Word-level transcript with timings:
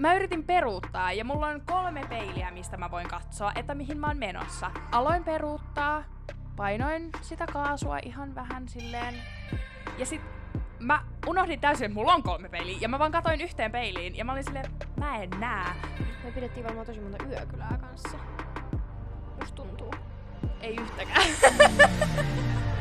mä 0.00 0.14
yritin 0.14 0.44
peruuttaa 0.44 1.12
ja 1.12 1.24
mulla 1.24 1.46
on 1.46 1.60
kolme 1.60 2.04
peiliä, 2.08 2.50
mistä 2.50 2.76
mä 2.76 2.90
voin 2.90 3.08
katsoa, 3.08 3.52
että 3.54 3.74
mihin 3.74 3.98
mä 3.98 4.06
oon 4.06 4.18
menossa. 4.18 4.70
Aloin 4.92 5.24
peruuttaa, 5.24 6.04
painoin 6.56 7.10
sitä 7.20 7.46
kaasua 7.46 7.98
ihan 7.98 8.34
vähän 8.34 8.68
silleen. 8.68 9.14
Ja 9.98 10.06
sit 10.06 10.20
mä 10.78 11.04
unohdin 11.26 11.60
täysin, 11.60 11.84
että 11.84 11.94
mulla 11.94 12.14
on 12.14 12.22
kolme 12.22 12.48
peiliä. 12.48 12.78
Ja 12.80 12.88
mä 12.88 12.98
vaan 12.98 13.12
katoin 13.12 13.40
yhteen 13.40 13.72
peiliin 13.72 14.16
ja 14.16 14.24
mä 14.24 14.32
olin 14.32 14.44
silleen, 14.44 14.70
mä 14.96 15.16
en 15.16 15.30
näe. 15.30 15.74
Me 16.24 16.30
pidettiin 16.30 16.64
varmaan 16.66 16.86
tosi 16.86 17.00
monta 17.00 17.24
yökylää 17.24 17.78
kanssa. 17.80 18.18
Musta 19.40 19.56
tuntuu. 19.56 19.94
Ei 20.60 20.76
yhtäkään. 20.76 21.26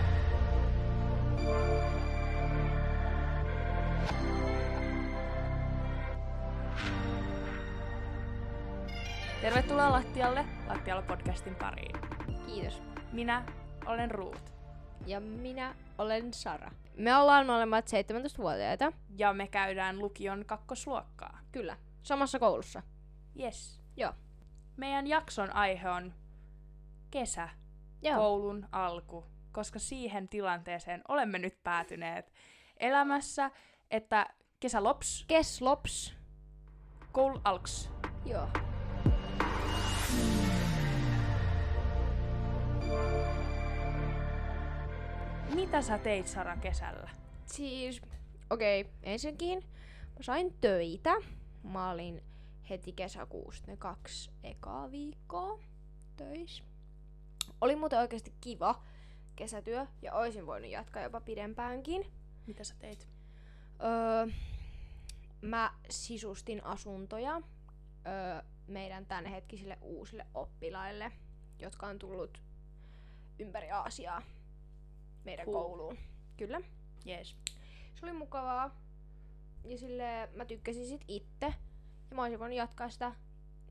Tervetuloa 9.78 10.00
Lattialle, 10.00 10.46
Lattialla 10.68 11.02
podcastin 11.02 11.56
pariin. 11.56 11.96
Kiitos. 12.46 12.82
Minä 13.12 13.46
olen 13.86 14.12
Ruut. 14.12 14.54
Ja 15.06 15.20
minä 15.20 15.76
olen 15.98 16.34
Sara. 16.34 16.72
Me 16.96 17.16
ollaan 17.16 17.46
molemmat 17.46 17.86
17-vuotiaita. 17.86 18.92
Ja 19.18 19.34
me 19.34 19.48
käydään 19.48 20.00
lukion 20.00 20.46
kakkosluokkaa. 20.46 21.40
Kyllä. 21.52 21.78
Samassa 22.04 22.40
koulussa. 22.40 22.84
Yes. 23.40 23.82
Joo. 23.98 24.14
Meidän 24.78 25.08
jakson 25.08 25.56
aihe 25.56 25.90
on 25.90 26.14
kesä, 27.12 27.50
Joo. 28.02 28.16
koulun 28.18 28.68
alku, 28.72 29.26
koska 29.52 29.80
siihen 29.80 30.30
tilanteeseen 30.30 31.02
olemme 31.08 31.40
nyt 31.40 31.64
päätyneet 31.64 32.34
elämässä, 32.78 33.52
että 33.92 34.26
kesä 34.60 34.84
lops, 34.84 35.26
Kes 35.28 35.62
lops. 35.62 36.16
koulu 37.12 37.42
alks. 37.44 37.90
Joo. 38.26 38.48
Mitä 45.56 45.82
sä 45.82 45.98
teit 45.98 46.28
Sara 46.28 46.58
kesällä? 46.58 47.10
Siis, 47.46 48.02
okei, 48.50 48.82
okay, 48.82 48.94
ensinnäkin 49.04 49.64
mä 50.18 50.22
sain 50.22 50.54
töitä. 50.62 51.16
Mä 51.64 51.90
olin 51.90 52.24
heti 52.70 52.92
kesäkuusta 52.92 53.72
ne 53.72 53.78
kaksi 53.78 54.32
ekaa 54.44 54.92
viikkoa 54.92 55.60
töissä. 56.18 56.64
Oli 57.62 57.76
muuten 57.76 58.00
oikeasti 58.00 58.34
kiva 58.42 58.84
kesätyö 59.36 59.86
ja 60.02 60.14
oisin 60.14 60.46
voinut 60.46 60.72
jatkaa 60.72 61.04
jopa 61.04 61.22
pidempäänkin. 61.22 62.12
Mitä 62.48 62.64
sä 62.64 62.76
teit? 62.80 63.08
Öö, 63.84 64.34
mä 65.42 65.74
sisustin 65.90 66.66
asuntoja 66.66 67.42
öö, 68.08 68.42
meidän 68.68 69.06
tämänhetkisille 69.06 69.78
uusille 69.82 70.26
oppilaille, 70.34 71.12
jotka 71.60 71.88
on 71.88 72.00
tullut 72.00 72.42
ympäri 73.40 73.72
Aasiaa 73.72 74.22
meidän 75.28 75.46
Cool. 75.46 75.64
kouluun. 75.64 75.98
Kyllä. 76.38 76.62
Yes. 77.08 77.36
Se 77.96 78.06
oli 78.06 78.14
mukavaa. 78.14 78.82
Ja 79.66 79.78
sille 79.78 80.30
mä 80.36 80.46
tykkäsin 80.46 80.88
sit 80.88 81.02
itse. 81.08 81.54
Ja 82.10 82.16
mä 82.16 82.22
olisin 82.22 82.40
voinut 82.40 82.58
jatkaa 82.58 82.90
sitä. 82.90 83.12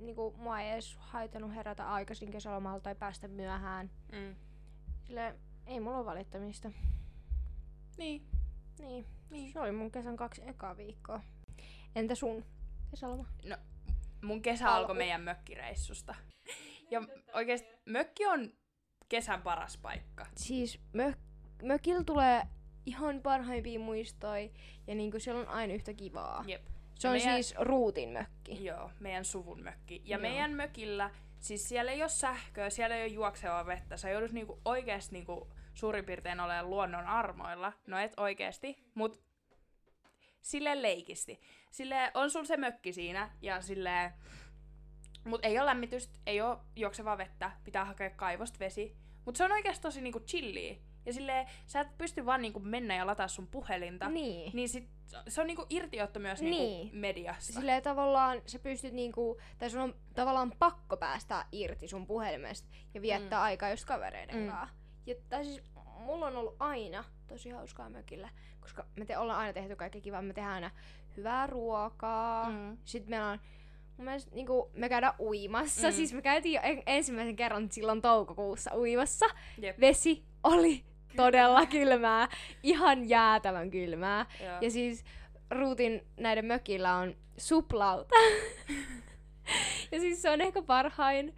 Niinku, 0.01 0.35
mua 0.37 0.61
ei 0.61 0.71
edes 0.71 0.97
haitanut 0.99 1.55
herätä 1.55 1.93
aikaisin 1.93 2.31
kesälomalta 2.31 2.81
tai 2.83 2.95
päästä 2.95 3.29
myöhään. 3.29 3.91
Mm. 4.13 4.37
Sille 5.05 5.35
ei 5.67 5.81
mulla 5.81 5.97
ole 5.97 6.07
valittamista. 6.07 6.71
Niin. 7.99 8.23
Niin. 8.79 9.07
Niin. 9.31 9.53
Se 9.53 9.61
oli 9.61 9.73
mun 9.73 9.91
kesän 9.91 10.17
kaksi 10.17 10.43
ekaa 10.49 10.77
viikkoa. 10.77 11.21
Entä 11.95 12.15
sun 12.15 12.45
kesäloma? 12.91 13.25
Mun 14.23 14.43
kesä 14.43 14.67
Alku. 14.69 14.79
alkoi 14.79 14.97
meidän 14.97 15.21
mökkireissusta. 15.21 16.15
Ja 16.91 17.01
oikeesti 17.35 17.69
mökki 17.87 18.27
on 18.27 18.53
kesän 19.09 19.43
paras 19.43 19.77
paikka. 19.79 20.27
Siis 20.37 20.81
mö- 20.97 21.17
mökillä 21.63 22.05
tulee 22.05 22.43
ihan 22.87 23.21
parhaimpia 23.23 23.79
muistoja 23.81 24.49
ja 24.87 24.95
niinku 24.95 25.21
siellä 25.21 25.41
on 25.41 25.49
aina 25.49 25.75
yhtä 25.75 25.95
kivaa. 25.95 26.45
Jep. 26.47 26.63
Se 26.99 27.09
on 27.09 27.15
meidän- 27.15 27.35
siis 27.35 27.55
ruutin 27.59 28.09
mökki. 28.09 28.65
Joo, 28.65 28.91
meidän 29.01 29.25
suvun 29.25 29.63
mökki. 29.63 30.03
Ja 30.05 30.17
Joo. 30.17 30.23
meidän 30.23 30.53
mökillä, 30.53 31.11
siis 31.41 31.69
siellä 31.69 31.93
ei 31.93 32.03
ole 32.03 32.09
sähköä, 32.09 32.71
siellä 32.71 32.97
ei 32.97 33.03
ole 33.03 33.13
juoksevaa 33.13 33.67
vettä. 33.67 33.97
Sä 33.97 34.11
joudut 34.11 34.33
niinku 34.33 34.61
oikeesti 34.65 35.13
niinku 35.13 35.49
suurin 35.75 36.05
piirtein 36.05 36.41
olemaan 36.41 36.71
luonnon 36.71 37.07
armoilla. 37.07 37.73
No 37.87 37.99
et 37.99 38.13
oikeesti, 38.17 38.77
mut 38.95 39.21
sille 40.43 40.83
leikisti. 40.83 41.41
Sille 41.71 42.11
on 42.15 42.31
sul 42.31 42.45
se 42.45 42.57
mökki 42.57 42.93
siinä 42.93 43.31
ja 43.43 43.61
sille 43.61 44.13
mut 45.25 45.45
ei 45.45 45.59
ole 45.59 45.67
lämmitystä, 45.67 46.19
ei 46.27 46.41
ole 46.41 46.59
juoksevaa 46.77 47.19
vettä, 47.19 47.51
pitää 47.65 47.85
hakea 47.85 48.11
kaivosta 48.11 48.59
vesi. 48.59 48.97
Mut 49.25 49.37
se 49.37 49.45
on 49.45 49.53
oikeesti 49.53 49.83
tosi 49.83 50.01
niinku 50.01 50.21
chillia. 50.21 50.75
Ja 51.07 51.13
silleen, 51.13 51.47
sä 51.67 51.81
et 51.81 51.99
pysty 51.99 52.27
vaan 52.27 52.43
niinku 52.43 52.61
mennä 52.61 52.97
ja 52.97 53.07
lataa 53.07 53.29
sun 53.29 53.47
puhelinta. 53.47 54.09
Niin. 54.09 54.51
Niin 54.55 54.69
sit, 54.69 54.89
se 55.29 55.41
on 55.41 55.47
niinku 55.47 55.67
irtiotto 55.71 56.21
myös 56.21 56.41
Niin. 56.41 56.51
niinku 56.51 56.97
mediasta. 56.97 57.53
Silleen 57.53 57.83
tavallaan 57.83 58.43
sä 58.47 58.59
pystyt 58.59 58.93
niinku, 58.93 59.39
tai 59.59 59.71
sun 59.71 59.81
on 59.81 59.95
tavallaan 60.15 60.53
pakko 60.59 60.97
päästä 60.97 61.45
irti 61.53 61.89
sun 61.89 62.07
puhelimesta 62.07 62.69
ja 62.95 63.03
viettää 63.03 63.39
mm. 63.39 63.45
aikaa 63.45 63.71
just 63.71 63.85
kavereiden 63.85 64.37
Mm. 64.37 64.49
kanssa. 64.51 64.77
Ja, 65.07 65.15
tai 65.29 65.45
siis 65.45 65.63
mulla 65.99 66.27
on 66.27 66.37
ollut 66.37 66.57
aina 66.59 67.05
tosi 67.27 67.51
hauskaa 67.51 67.91
mökillä, 67.91 68.29
koska 68.61 68.87
me 68.97 69.05
te 69.05 69.19
ollaan 69.19 69.39
aina 69.41 69.53
tehty 69.53 69.77
kaikki 69.77 70.01
kivaa. 70.01 70.23
Me 70.23 70.33
tehdään 70.33 70.55
aina 70.55 70.71
hyvää 71.17 71.47
ruokaa. 71.47 72.51
Mm. 72.51 72.77
Sitten 72.85 73.11
meillä 73.11 73.31
on 73.31 73.39
mun 73.97 74.05
mielestä 74.05 74.35
niinku, 74.35 74.71
me 74.75 74.89
käydään 74.89 75.15
uimassa. 75.21 75.89
Mm. 75.89 75.93
Siis 75.95 76.13
me 76.15 76.23
käytiin 76.23 76.55
jo 76.55 76.61
en- 76.63 76.83
ensimmäisen 76.87 77.37
kerran 77.37 77.71
silloin 77.73 78.03
toukokuussa 78.03 78.71
uimassa. 78.77 79.27
Jep. 79.59 79.81
Vesi 79.81 80.25
oli 80.45 80.85
todella 81.17 81.67
kylmää. 81.67 82.29
Ihan 82.63 83.09
jäätävän 83.09 83.71
kylmää. 83.71 84.27
Joo. 84.45 84.59
Ja 84.61 84.71
siis 84.71 85.05
Ruutin 85.51 86.07
näiden 86.21 86.45
mökillä 86.45 86.95
on 86.95 87.15
suplauta. 87.37 88.15
ja 89.93 90.01
siis 90.01 90.23
se 90.23 90.31
on 90.31 90.41
ehkä 90.41 90.63
parhain 90.63 91.37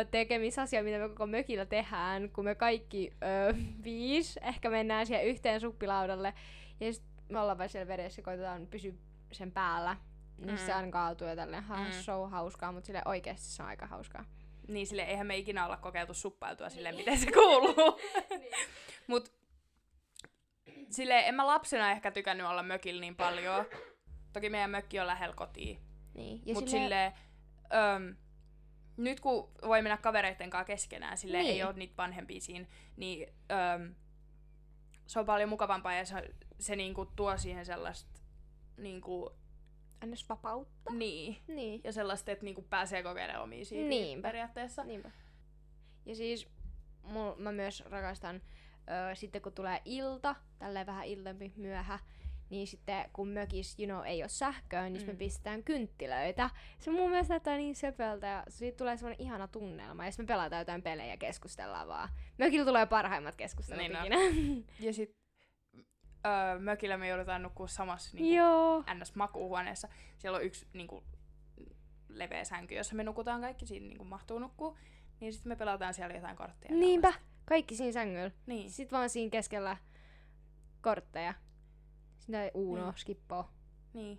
ö, 0.00 0.04
tekemisasia, 0.10 0.82
mitä 0.82 0.98
me 0.98 1.08
koko 1.08 1.26
mökillä 1.26 1.66
tehdään, 1.66 2.30
kun 2.30 2.44
me 2.44 2.54
kaikki 2.54 3.12
ö, 3.50 3.54
viisi 3.84 4.40
ehkä 4.42 4.70
mennään 4.70 5.06
siihen 5.06 5.26
yhteen 5.26 5.60
suppilaudalle. 5.60 6.34
Ja 6.80 6.92
sit 6.92 7.04
me 7.28 7.40
ollaan 7.40 7.58
vaan 7.58 7.68
siellä 7.68 7.88
vedessä 7.88 8.20
ja 8.20 8.24
koitetaan 8.24 8.66
pysyä 8.66 8.92
sen 9.32 9.52
päällä. 9.52 9.96
Niin 10.38 10.50
Mm. 10.50 10.56
se 10.56 10.72
aina 10.72 10.90
kaatuu 10.92 11.28
ja 11.28 11.36
tälleen, 11.36 11.62
ha, 11.62 11.76
Mm. 11.76 11.92
so 11.92 12.26
hauskaa, 12.26 12.72
mutta 12.72 12.86
sille 12.86 13.02
oikeasti 13.04 13.46
se 13.46 13.62
on 13.62 13.68
aika 13.68 13.86
hauskaa. 13.86 14.24
Niin 14.68 14.86
sille 14.86 15.02
eihän 15.02 15.26
me 15.26 15.36
ikinä 15.36 15.64
olla 15.64 15.76
kokeiltu 15.76 16.14
suppailtua 16.14 16.68
silleen, 16.68 16.96
miten 16.96 17.18
se 17.18 17.32
kuuluu. 17.32 18.00
Mut 19.06 19.32
sille 20.90 21.18
en 21.20 21.34
mä 21.34 21.46
lapsena 21.46 21.90
ehkä 21.90 22.10
tykännyt 22.10 22.46
olla 22.46 22.62
mökillä 22.62 23.00
niin 23.00 23.16
paljon. 23.16 23.64
Toki 24.32 24.50
meidän 24.50 24.70
mökki 24.70 25.00
on 25.00 25.06
lähellä 25.06 25.34
kotiin. 25.34 25.80
Niin. 26.14 26.42
Ja 26.46 26.54
Mut 26.54 26.68
sille, 26.68 26.80
silleen, 26.80 27.12
öm, 27.74 28.16
nyt 28.96 29.20
kun 29.20 29.50
voi 29.62 29.82
mennä 29.82 29.96
kavereitten 29.96 30.50
kanssa 30.50 30.64
keskenään, 30.64 31.18
sille 31.18 31.38
Niin. 31.38 31.50
ei 31.50 31.62
ole 31.64 31.72
niitä 31.72 31.96
vanhempia 31.96 32.40
siinä, 32.40 32.66
niin 32.96 33.28
öm, 33.50 33.94
se 35.06 35.18
on 35.18 35.26
paljon 35.26 35.48
mukavampaa 35.48 35.94
ja 35.94 36.04
se, 36.04 36.14
se 36.58 36.76
niinku 36.76 37.06
tuo 37.06 37.36
siihen 37.36 37.66
sellaista 37.66 38.20
niinku, 38.76 39.38
ns. 40.06 40.28
vapautta. 40.28 40.92
niin, 40.92 41.36
Niin. 41.48 41.80
ja 41.84 41.92
sellaista, 41.92 42.32
että 42.32 42.44
niinku 42.44 42.62
pääsee 42.62 43.02
kokeilemaan 43.02 43.44
omia 43.44 43.64
siipiä 43.64 43.88
Niinpä. 43.88 44.28
periaatteessa. 44.28 44.84
Niinpä. 44.84 45.10
Ja 46.06 46.14
siis 46.14 46.48
mul, 47.02 47.34
mä 47.36 47.52
myös 47.52 47.82
rakastan 47.86 48.42
ö, 49.10 49.14
sitten 49.14 49.42
kun 49.42 49.52
tulee 49.52 49.82
ilta, 49.84 50.34
tälleen 50.58 50.86
vähän 50.86 51.04
iltempi 51.06 51.52
myöhä, 51.56 51.98
niin 52.50 52.66
sitten 52.66 53.10
kun 53.12 53.28
mökis, 53.28 53.78
you 53.78 53.86
know, 53.86 54.06
ei 54.06 54.22
ole 54.22 54.28
sähköä, 54.28 54.88
niin 54.88 55.02
mm. 55.02 55.06
me 55.06 55.14
pistetään 55.14 55.64
kynttilöitä. 55.64 56.50
Se 56.78 56.90
mun 56.90 57.10
mielestä 57.10 57.32
näyttää 57.32 57.56
niin 57.56 57.74
söpöltä 57.74 58.26
ja 58.26 58.44
siitä 58.48 58.76
tulee 58.76 58.96
semmoinen 58.96 59.20
ihana 59.26 59.48
tunnelma. 59.48 60.04
Ja 60.04 60.10
sitten 60.10 60.24
me 60.24 60.26
pelataan 60.26 60.60
jotain 60.60 60.82
pelejä 60.82 61.10
ja 61.10 61.16
keskustellaan 61.16 61.88
vaan. 61.88 62.08
Mökillä 62.38 62.66
tulee 62.66 62.86
parhaimmat 62.86 63.36
keskustelut 63.36 63.82
Niin 63.82 63.96
ikinä. 63.96 64.16
Ja 64.86 64.92
sit 64.92 65.17
öö, 66.26 66.58
mökillä 66.58 66.96
me 66.96 67.08
joudutaan 67.08 67.42
nukkua 67.42 67.66
samassa 67.68 68.16
niinku, 68.16 68.34
Joo. 68.34 68.80
NS-makuuhuoneessa. 68.94 69.88
Siellä 70.18 70.36
on 70.36 70.44
yksi 70.44 70.66
niinku, 70.72 71.04
leveä 72.08 72.44
sänky, 72.44 72.74
jossa 72.74 72.94
me 72.94 73.04
nukutaan 73.04 73.40
kaikki, 73.40 73.66
siinä 73.66 73.86
niinku, 73.86 74.04
mahtuu 74.04 74.38
nukkuu. 74.38 74.76
Niin 75.20 75.32
sitten 75.32 75.50
me 75.52 75.56
pelataan 75.56 75.94
siellä 75.94 76.14
jotain 76.14 76.36
kortteja. 76.36 76.74
ja 76.74 76.80
Niinpä. 76.80 77.08
tällaista. 77.08 77.28
Kaikki 77.44 77.74
siinä 77.76 77.92
sängyllä. 77.92 78.30
Niin. 78.46 78.70
Sitten 78.70 78.96
vaan 78.96 79.10
siinä 79.10 79.30
keskellä 79.30 79.76
kortteja. 80.80 81.34
Sitä 82.18 82.44
ei 82.44 82.50
Uno, 82.54 82.84
Niin. 82.84 82.98
skippo. 82.98 83.50
niin. 83.92 84.18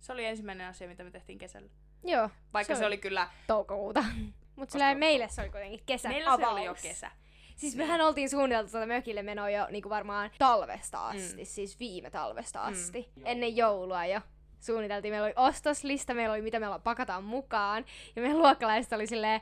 Se 0.00 0.12
oli 0.12 0.24
ensimmäinen 0.24 0.66
asia, 0.68 0.88
mitä 0.88 1.04
me 1.04 1.10
tehtiin 1.10 1.38
kesällä. 1.38 1.70
Joo, 2.04 2.30
Vaikka 2.52 2.74
Se 2.74 2.78
se, 2.78 2.84
oli- 2.86 2.94
oli 2.94 2.98
kyllä, 2.98 3.28
toukokuuta. 3.46 4.04
Mutta 4.56 4.78
meille 4.94 5.28
se 5.28 5.40
oli 5.40 5.50
kuitenkin 5.50 5.80
kesän 5.86 6.12
meillä 6.12 6.36
se 6.36 6.46
oli 6.46 6.64
jo 6.64 6.74
kesä. 6.82 7.10
Siis 7.56 7.76
mehän 7.76 8.00
oltiin 8.00 8.30
suunniteltu 8.30 8.70
tuota 8.70 8.86
mökille 8.86 9.22
menoa 9.22 9.50
jo 9.50 9.66
niinku 9.70 9.88
varmaan 9.90 10.30
talvesta 10.38 11.08
asti, 11.08 11.42
Mm. 11.42 11.46
siis 11.46 11.80
viime 11.80 12.10
talvesta 12.10 12.58
Mm. 12.58 12.72
asti. 12.72 13.08
Ennen 13.24 13.56
joulua 13.56 14.06
jo. 14.06 14.20
suunniteltiin. 14.60 15.12
Meillä 15.14 15.26
oli 15.26 15.34
ostoslista, 15.36 16.14
meillä 16.14 16.32
oli 16.32 16.42
mitä 16.42 16.60
me 16.60 16.66
pakataan 16.84 17.24
mukaan. 17.24 17.84
Ja 18.16 18.22
meidän 18.22 18.38
luokkalaiset 18.38 18.92
oli 18.92 19.06
silleen, 19.06 19.40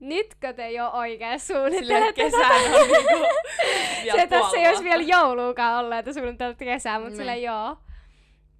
nytkö 0.00 0.52
te 0.52 0.70
jo 0.70 0.88
oikein 0.90 1.40
suunnittelette 1.40 2.12
kesän 2.12 2.50
on 2.80 2.88
niinku 2.88 3.26
vielä 4.02 4.20
Se 4.20 4.26
tässä 4.26 4.56
ei 4.56 4.68
olisi 4.68 4.84
vielä 4.84 5.02
jouluukaan 5.02 5.84
ollut, 5.84 5.98
että 5.98 6.12
suunnittelet 6.12 6.58
kesää, 6.58 6.98
mutta 6.98 7.08
Niin. 7.10 7.16
silleen 7.16 7.42
joo. 7.42 7.76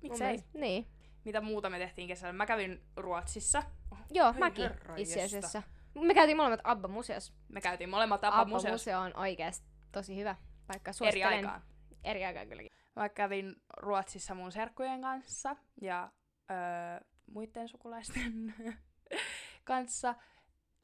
Miksei? 0.03 0.39
Niin. 0.55 0.87
Mitä 1.25 1.41
muuta 1.41 1.71
me 1.71 1.79
tehtiin 1.79 2.09
kesällä? 2.09 2.33
Mä 2.33 2.47
kävin 2.47 2.81
Ruotsissa. 2.97 3.63
Joo, 4.11 4.27
Ai 4.27 4.39
mäkin 4.39 4.71
itse 4.97 5.23
asiassa. 5.23 5.63
Me 6.01 6.15
käytiin 6.15 6.37
molemmat 6.37 6.61
Abba-museossa. 6.65 7.33
Me 7.49 7.61
käytiin 7.61 7.91
molemmat 7.91 8.25
Abba 8.25 8.45
museossa 8.45 8.91
Abba-museo 8.91 9.17
on 9.17 9.23
oikeasti 9.23 9.69
tosi 9.93 10.17
hyvä 10.17 10.37
paikka. 10.67 10.91
eri 11.09 11.25
aikaan. 11.25 11.63
Eri 12.05 12.25
aikaan 12.25 12.49
kylläkin. 12.49 12.73
Mä 12.97 13.09
kävin 13.09 13.57
Ruotsissa 13.77 14.35
mun 14.35 14.53
serkkujen 14.53 15.01
kanssa 15.01 15.57
ja 15.81 16.13
öö, 16.51 17.07
muiden 17.27 17.69
sukulaisten 17.69 18.55
kanssa. 19.65 20.15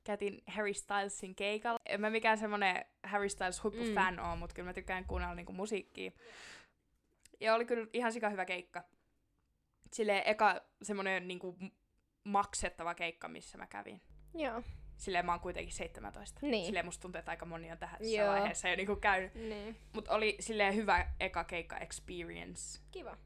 Käytiin 0.05 0.43
Harry 0.47 0.75
Stylesin 0.75 1.35
keikalla. 1.35 1.79
En 1.87 2.01
mä 2.01 2.11
mikään 2.11 2.39
semmonen 2.39 2.85
Harry 3.07 3.29
Styles 3.29 3.65
huippufan 3.65 4.15
mm. 4.15 4.25
oo, 4.25 4.37
mutta 4.37 4.55
kyllä 4.55 4.69
mä 4.69 4.73
tykkään 4.73 5.05
kuunnella 5.05 5.35
niinku 5.35 5.53
musiikkia. 5.53 6.11
Ja 7.41 7.55
oli 7.55 7.65
kyllä 7.65 7.87
ihan 7.93 8.13
sika 8.13 8.31
hyvä 8.31 8.45
keikka. 8.45 8.85
Silleen 9.93 10.23
eka 10.27 10.61
semmonen 10.83 11.29
niinku 11.29 11.59
maksettava 12.25 12.95
keikka, 12.95 13.29
missä 13.29 13.59
mä 13.59 13.67
kävin. 13.67 14.01
Joo. 14.35 14.63
Silleen 15.05 15.27
mä 15.27 15.33
oon 15.33 15.41
kuitenkin 15.41 15.73
17. 15.75 16.39
Niin. 16.43 16.67
Silleen 16.67 16.85
musta 16.85 17.03
tuntuu, 17.03 17.19
että 17.19 17.31
aika 17.31 17.47
moni 17.47 17.73
on 17.73 17.79
tähän 17.79 18.01
Joo. 18.13 18.29
vaiheessa 18.31 18.69
jo 18.69 18.77
niinku 18.77 18.97
käynyt. 18.97 19.35
Niin. 19.35 19.77
Mut 19.93 20.09
oli 20.09 20.37
silleen 20.41 20.75
hyvä 20.75 21.07
eka 21.21 21.45
keikka 21.45 21.79
experience. 21.79 22.81
Kiva. 22.91 23.17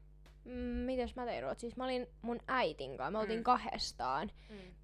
Mm, 0.45 0.51
mitäs 0.53 1.15
mä 1.15 1.25
tein 1.25 1.43
Ruotsissa? 1.43 1.77
Mä 1.77 1.83
olin 1.83 2.07
mun 2.21 2.39
äitin 2.47 2.97
kanssa. 2.97 3.11
Me 3.11 3.17
oltiin 3.19 3.39
Mm. 3.39 3.43
kahdestaan. 3.43 4.31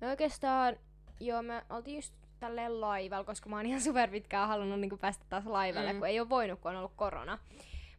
Me 0.01 0.09
oikeastaan, 0.09 0.75
joo, 1.19 1.41
me 1.41 1.61
oltiin 1.69 1.95
just 1.95 2.13
tälleen 2.39 2.81
laivalla, 2.81 3.23
koska 3.23 3.49
mä 3.49 3.55
oon 3.55 3.65
ihan 3.65 3.81
super 3.81 4.09
pitkään 4.09 4.47
halunnut 4.47 4.79
niinku 4.79 4.97
päästä 4.97 5.25
taas 5.29 5.45
laivalle, 5.45 5.93
Mm. 5.93 5.99
kun 5.99 6.07
ei 6.07 6.19
ole 6.19 6.29
voinut, 6.29 6.59
kun 6.59 6.71
on 6.71 6.77
ollut 6.77 6.93
korona. 6.95 7.39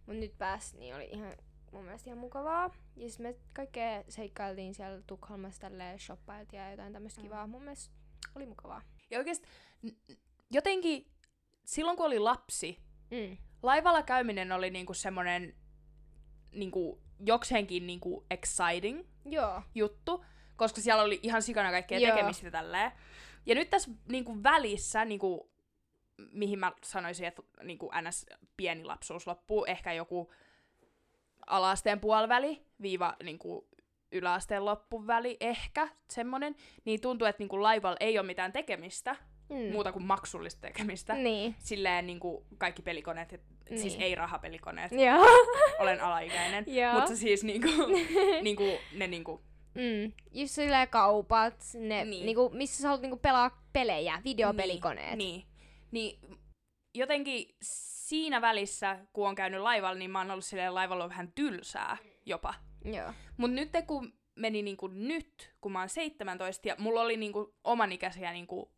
Mut 0.06 0.16
nyt 0.16 0.38
pääs, 0.38 0.74
niin 0.74 0.94
oli 0.96 1.08
ihan 1.12 1.32
mun 1.72 1.84
mielestä 1.84 2.10
ihan 2.10 2.18
mukavaa. 2.18 2.70
Ja 2.96 3.10
sit 3.10 3.18
me 3.20 3.34
kaikkea 3.52 4.02
seikkailtiin 4.08 4.74
siellä 4.74 5.02
Tukholmassa 5.06 5.60
tälleen 5.60 5.98
shoppailtiin 5.98 6.60
ja 6.62 6.70
jotain 6.70 6.92
tämmöistä 6.92 7.20
Mm. 7.20 7.24
kivaa. 7.26 7.46
Mun 7.46 7.62
mielestä 7.62 7.94
oli 8.34 8.46
mukavaa. 8.46 8.82
Ja 9.10 9.18
oikeesti 9.18 9.46
n- 9.86 10.16
jotenkin 10.50 11.06
silloin 11.64 11.96
kun 11.96 12.06
oli 12.06 12.18
lapsi, 12.18 12.78
Mm. 13.10 13.36
laivalla 13.62 14.02
käyminen 14.02 14.52
oli 14.52 14.70
niinku 14.70 14.94
semmonen 14.94 15.54
niinku 16.52 17.00
jokseenkin 17.26 17.86
niinku 17.86 18.26
exciting 18.30 19.04
Joo. 19.24 19.62
juttu, 19.74 20.24
koska 20.56 20.80
siellä 20.80 21.02
oli 21.02 21.20
ihan 21.22 21.42
sikana 21.42 21.70
kaikkea 21.70 21.98
Joo. 21.98 22.16
tekemistä 22.16 22.50
tälleen. 22.50 22.92
Ja 23.46 23.54
nyt 23.54 23.70
tässä 23.70 23.90
niinku 24.08 24.42
välissä, 24.42 25.04
niinku, 25.04 25.50
mihin 26.32 26.58
mä 26.58 26.72
sanoisin, 26.82 27.26
että 27.26 27.42
niinku 27.62 27.90
ns. 28.08 28.26
pieni 28.56 28.84
lapsuus 28.84 29.26
loppuu, 29.26 29.64
ehkä 29.64 29.92
joku 29.92 30.32
alaasteen 31.46 32.00
puoliväli, 32.00 32.62
viiva 32.82 33.16
niinku 33.22 33.68
yläasteen 34.16 34.64
loppuväli, 34.64 35.36
ehkä 35.40 35.88
semmonen, 36.10 36.54
niin 36.84 37.00
tuntuu, 37.00 37.26
että 37.28 37.40
niinku 37.42 37.62
laivalla 37.62 37.96
ei 38.00 38.18
ole 38.18 38.26
mitään 38.26 38.52
tekemistä, 38.52 39.16
Mm. 39.48 39.72
muuta 39.72 39.92
kuin 39.92 40.04
maksullista 40.04 40.60
tekemistä. 40.60 41.14
Niin. 41.14 41.54
Silleen 41.58 42.06
niinku 42.06 42.46
kaikki 42.58 42.82
pelikoneet, 42.82 43.32
et, 43.32 43.42
niin. 43.70 43.80
siis 43.80 43.92
Niin. 43.92 44.02
ei 44.02 44.14
rahapelikoneet, 44.14 44.92
Joo. 44.92 45.26
olen 45.82 46.00
alaikäinen, 46.00 46.64
Joo. 46.66 46.92
mutta 46.94 47.16
siis 47.16 47.44
niinku, 47.44 47.68
niinku, 48.42 48.64
ne 48.94 49.06
niinku, 49.06 49.40
Mm. 49.74 50.12
Just 50.32 50.54
silleen 50.54 50.88
kaupat, 50.88 51.54
ne, 51.74 51.80
Niin. 51.80 52.10
niin. 52.10 52.26
niinku, 52.26 52.50
missä 52.54 52.82
sä 52.82 52.88
haluat 52.88 53.02
niinku 53.02 53.16
pelaa 53.16 53.62
pelejä, 53.72 54.20
videopelikoneet. 54.24 55.16
Niin, 55.18 55.44
niin, 55.90 56.18
niin 56.22 56.38
jotenkin 56.94 57.54
siinä 57.62 58.40
välissä, 58.40 58.98
kun 59.12 59.28
on 59.28 59.34
käynyt 59.34 59.60
laivalla, 59.60 59.98
niin 59.98 60.10
mä 60.10 60.18
oon 60.18 60.30
ollut 60.30 60.44
silleen 60.44 60.74
laivalla 60.74 61.04
on 61.04 61.10
vähän 61.10 61.32
tylsää 61.34 61.96
jopa. 62.26 62.54
Joo. 62.92 63.12
Mut 63.36 63.52
nyt 63.52 63.70
kun 63.86 64.12
meni 64.34 64.62
niinku 64.62 64.86
nyt, 64.86 65.54
kun 65.60 65.72
mä 65.72 65.78
oon 65.78 65.88
17 65.88 66.68
ja 66.68 66.74
mulla 66.78 67.00
oli 67.00 67.16
niinku 67.16 67.54
omanikäisiä 67.64 68.32
niinku 68.32 68.72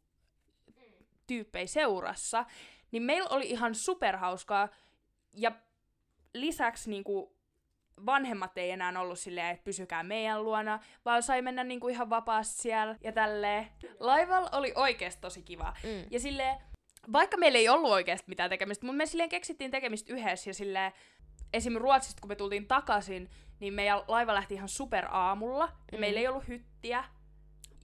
tyyppejä 1.26 1.66
seurassa, 1.66 2.44
niin 2.90 3.02
meillä 3.02 3.28
oli 3.28 3.50
ihan 3.50 3.74
superhauskaa 3.74 4.68
ja 5.32 5.52
lisäksi 6.34 6.90
niinku 6.90 7.38
vanhemmat 8.06 8.58
ei 8.58 8.70
enää 8.70 9.00
ollut 9.00 9.18
silleen, 9.18 9.46
että 9.46 9.64
pysykää 9.64 10.02
meidän 10.02 10.44
luona, 10.44 10.80
vaan 11.04 11.22
sai 11.22 11.42
mennä 11.42 11.64
niinku 11.64 11.88
ihan 11.88 12.10
vapaasti 12.10 12.62
siellä 12.62 12.96
ja 13.04 13.12
tälleen. 13.12 13.66
Laivalla 14.00 14.48
oli 14.52 14.72
oikeasti 14.74 15.20
tosi 15.20 15.42
kiva. 15.42 15.74
Mm. 15.82 16.04
Ja 16.10 16.20
silleen, 16.20 16.56
vaikka 17.12 17.36
meillä 17.36 17.58
ei 17.58 17.68
ollut 17.68 17.90
oikeasti 17.90 18.28
mitään 18.28 18.50
tekemistä, 18.50 18.86
mutta 18.86 18.96
me 18.96 19.06
silleen 19.06 19.28
keksittiin 19.28 19.70
tekemistä 19.70 20.12
yhdessä 20.12 20.50
ja 20.50 20.54
silleen, 20.54 20.92
esim. 21.52 21.74
Ruotsista 21.76 22.20
kun 22.20 22.28
me 22.28 22.34
tultiin 22.36 22.66
takaisin, 22.66 23.30
niin 23.60 23.74
meidän 23.74 24.00
laiva 24.08 24.34
lähti 24.34 24.54
ihan 24.54 24.68
super 24.68 25.06
aamulla 25.10 25.64
ja 25.92 25.98
Mm. 25.98 26.00
meillä 26.00 26.20
ei 26.20 26.28
ollut 26.28 26.48
hyttiä. 26.48 27.04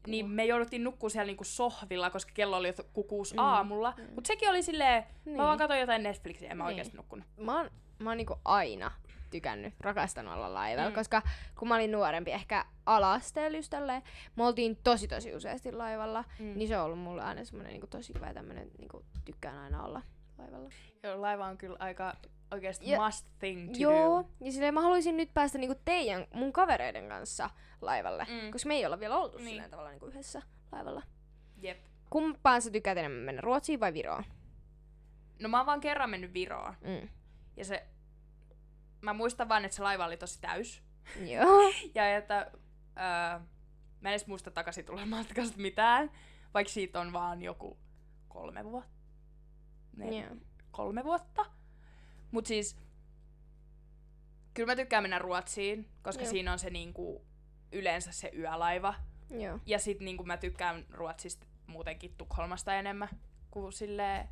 Niin 0.06 0.26
me 0.30 0.44
jouduttiin 0.44 0.84
nukkua 0.84 1.08
siellä 1.10 1.26
niinku 1.26 1.44
sohvilla, 1.44 2.10
koska 2.10 2.30
kello 2.34 2.56
oli 2.56 2.68
jo 2.68 2.74
kukuus 2.92 3.32
Mm. 3.32 3.38
aamulla. 3.38 3.94
Mm. 3.96 4.14
Mutta 4.14 4.28
sekin 4.28 4.48
oli 4.50 4.62
silleen, 4.62 5.04
Niin. 5.24 5.36
mä 5.36 5.42
vaan 5.42 5.58
katsoin 5.58 5.80
jotain 5.80 6.02
Netflixiä, 6.02 6.50
en 6.50 6.56
mä 6.56 6.64
Niin. 6.64 6.68
oikeasti 6.68 6.96
nukkunut. 6.96 7.26
Mä 7.36 7.56
oon, 7.56 7.70
mä 7.98 8.10
oon 8.10 8.16
niinku 8.16 8.36
aina 8.44 8.90
tykännyt, 9.30 9.74
rakastanut 9.80 10.34
olla 10.34 10.54
laivalla, 10.54 10.88
Mm. 10.90 10.92
mm. 10.94 10.98
koska 10.98 11.22
kun 11.58 11.68
mä 11.68 11.74
olin 11.74 11.92
nuorempi, 11.92 12.30
ehkä 12.32 12.64
ala-asteella 12.86 13.56
just 13.58 13.70
tälleen, 13.70 14.02
me 14.36 14.44
oltiin 14.46 14.76
tosi 14.84 15.08
tosi 15.08 15.34
useasti 15.34 15.72
laivalla, 15.72 16.24
Mm. 16.38 16.44
mm. 16.46 16.58
niin 16.58 16.68
se 16.68 16.78
on 16.78 16.84
ollut 16.84 16.98
mulle 16.98 17.22
aina 17.22 17.44
semmonen 17.44 17.72
niinku 17.72 17.86
tosi 17.86 18.12
kiva 18.12 18.26
ja 18.26 18.34
tämmönen, 18.34 18.70
niinku 18.78 19.04
tykkään 19.24 19.58
aina 19.58 19.82
olla 19.84 20.02
laivalla. 20.38 20.70
Joo, 21.02 21.20
laiva 21.22 21.46
on 21.46 21.58
kyllä 21.58 21.76
aika 21.80 22.14
oikeasti 22.50 22.90
Ja- 22.90 23.04
must 23.04 23.26
thing 23.38 23.70
to 23.72 23.78
Joo, 23.78 24.22
do. 24.22 24.28
ja 24.40 24.52
silleen 24.52 24.74
mä 24.74 24.80
haluaisin 24.80 25.16
nyt 25.16 25.34
päästä 25.34 25.58
niinku 25.58 25.80
teidän, 25.84 26.26
mun 26.34 26.52
kavereiden 26.52 27.08
kanssa 27.08 27.50
laivalle, 27.80 28.26
Mm. 28.28 28.50
koska 28.50 28.68
me 28.68 28.74
ei 28.74 28.86
olla 28.86 29.00
vielä 29.00 29.16
oltu 29.18 29.38
Niin. 29.38 29.48
silleen 29.48 29.70
tavalla 29.70 29.90
niinku 29.90 30.06
yhdessä 30.06 30.42
laivalla. 30.72 31.02
Jep. 31.62 31.78
Kumpaan 32.10 32.62
sä 32.62 32.70
tykkäät 32.70 32.98
enemmän 32.98 33.22
mennä, 33.22 33.40
Ruotsiin 33.40 33.80
vai 33.80 33.94
Viroon? 33.94 34.24
No 35.40 35.48
mä 35.48 35.56
oon 35.56 35.66
vaan 35.66 35.80
kerran 35.80 36.10
mennyt 36.10 36.34
Viroon. 36.34 36.74
Mm. 36.80 37.08
Ja 37.56 37.64
se... 37.64 37.86
Mä 39.00 39.12
muistan 39.12 39.48
vaan, 39.48 39.64
että 39.64 39.76
se 39.76 39.82
laiva 39.82 40.04
oli 40.06 40.16
tosi 40.16 40.40
täys. 40.40 40.82
Joo. 41.26 41.60
Ja 41.94 42.16
että 42.16 42.50
öö, 42.50 43.38
mä 44.00 44.08
en 44.08 44.12
edes 44.12 44.26
muista 44.26 44.50
takaisin 44.50 44.84
tulla 44.84 45.06
matkasta 45.06 45.56
mitään, 45.58 46.10
vaikka 46.54 46.72
siitä 46.72 47.00
on 47.00 47.12
vaan 47.12 47.42
joku 47.42 47.78
kolme 48.28 48.64
vuotta. 48.64 48.93
Ne, 49.96 50.20
Joo. 50.20 50.36
kolme 50.70 51.04
vuotta. 51.04 51.46
Mut 52.30 52.46
siis, 52.46 52.76
kyllä 54.54 54.66
mä 54.66 54.76
tykkään 54.76 55.04
mennä 55.04 55.18
Ruotsiin, 55.18 55.88
koska 56.02 56.22
Joo. 56.22 56.30
siinä 56.30 56.52
on 56.52 56.58
se 56.58 56.70
niinku, 56.70 57.26
yleensä 57.72 58.12
se 58.12 58.30
yölaiva. 58.36 58.94
Joo. 59.30 59.58
Ja 59.66 59.78
sit 59.78 60.00
niinku 60.00 60.24
mä 60.24 60.36
tykkään 60.36 60.86
Ruotsista 60.90 61.46
muutenkin 61.66 62.14
Tukholmasta 62.16 62.74
enemmän, 62.74 63.08
kuin 63.50 63.72
silleen, 63.72 64.28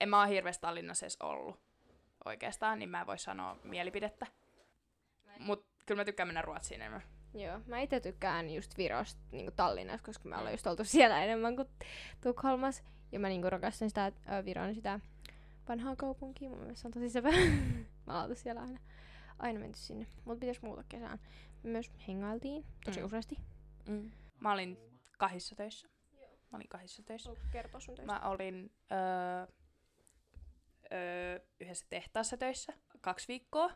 en 0.00 0.08
mä 0.08 0.20
oo 0.20 0.28
hirveästi 0.28 0.60
Tallinnassa 0.60 1.06
edes 1.06 1.16
ollut 1.20 1.60
oikeastaan, 2.24 2.78
niin 2.78 2.88
mä 2.88 3.00
en 3.00 3.06
voi 3.06 3.18
sanoa 3.18 3.56
mielipidettä. 3.64 4.26
Mut 5.38 5.66
kyllä 5.86 6.00
mä 6.00 6.04
tykkään 6.04 6.28
mennä 6.28 6.42
Ruotsiin 6.42 6.80
enemmän. 6.80 7.02
Joo, 7.34 7.60
mä 7.66 7.80
itse 7.80 8.00
tykkään 8.00 8.50
just 8.50 8.78
Virosta 8.78 9.20
niin 9.30 9.52
Tallinnassa, 9.56 10.04
koska 10.06 10.28
me 10.28 10.36
ollaan 10.36 10.52
just 10.52 10.66
oltu 10.66 10.84
siellä 10.84 11.24
enemmän 11.24 11.56
kuin 11.56 11.68
Tukholmas. 12.20 12.82
Ja 13.12 13.20
mä 13.20 13.28
niinku 13.28 13.50
rakastan 13.50 13.90
sitä 13.90 14.06
ö, 14.06 14.44
Viron 14.44 14.74
sitä 14.74 15.00
vanhaa 15.68 15.96
kaupunkia. 15.96 16.48
Mun 16.50 16.58
mielestä 16.58 16.80
se 16.82 16.88
on 16.88 16.92
tosi 16.92 17.10
sepä. 17.10 17.28
mä 18.06 18.20
oon 18.22 18.36
siellä 18.36 18.60
aina, 18.60 18.80
aina 19.38 19.60
menty 19.60 19.78
sinne. 19.78 20.06
Mut 20.24 20.40
pitäis 20.40 20.62
muuta 20.62 20.84
kesään. 20.88 21.18
Me 21.62 21.70
myös 21.70 21.90
hengailtiin 22.08 22.64
tosi 22.84 23.00
Mm. 23.00 23.06
useasti. 23.06 23.36
Mm. 23.88 24.10
Mä 24.40 24.52
olin 24.52 24.78
kahdissa 25.18 25.54
töissä. 25.56 25.88
Mä 26.52 26.56
olin 26.56 26.68
kahdissa 26.68 27.02
töissä. 27.02 27.30
kertoa 27.52 27.80
sun 27.80 27.94
töistä. 27.94 28.12
Mä 28.12 28.28
olin 28.28 28.70
öö, 28.92 29.46
öö, 30.92 31.38
yhdessä 31.60 31.86
tehtaassa 31.88 32.36
töissä 32.36 32.72
kaksi 33.00 33.28
viikkoa. 33.28 33.70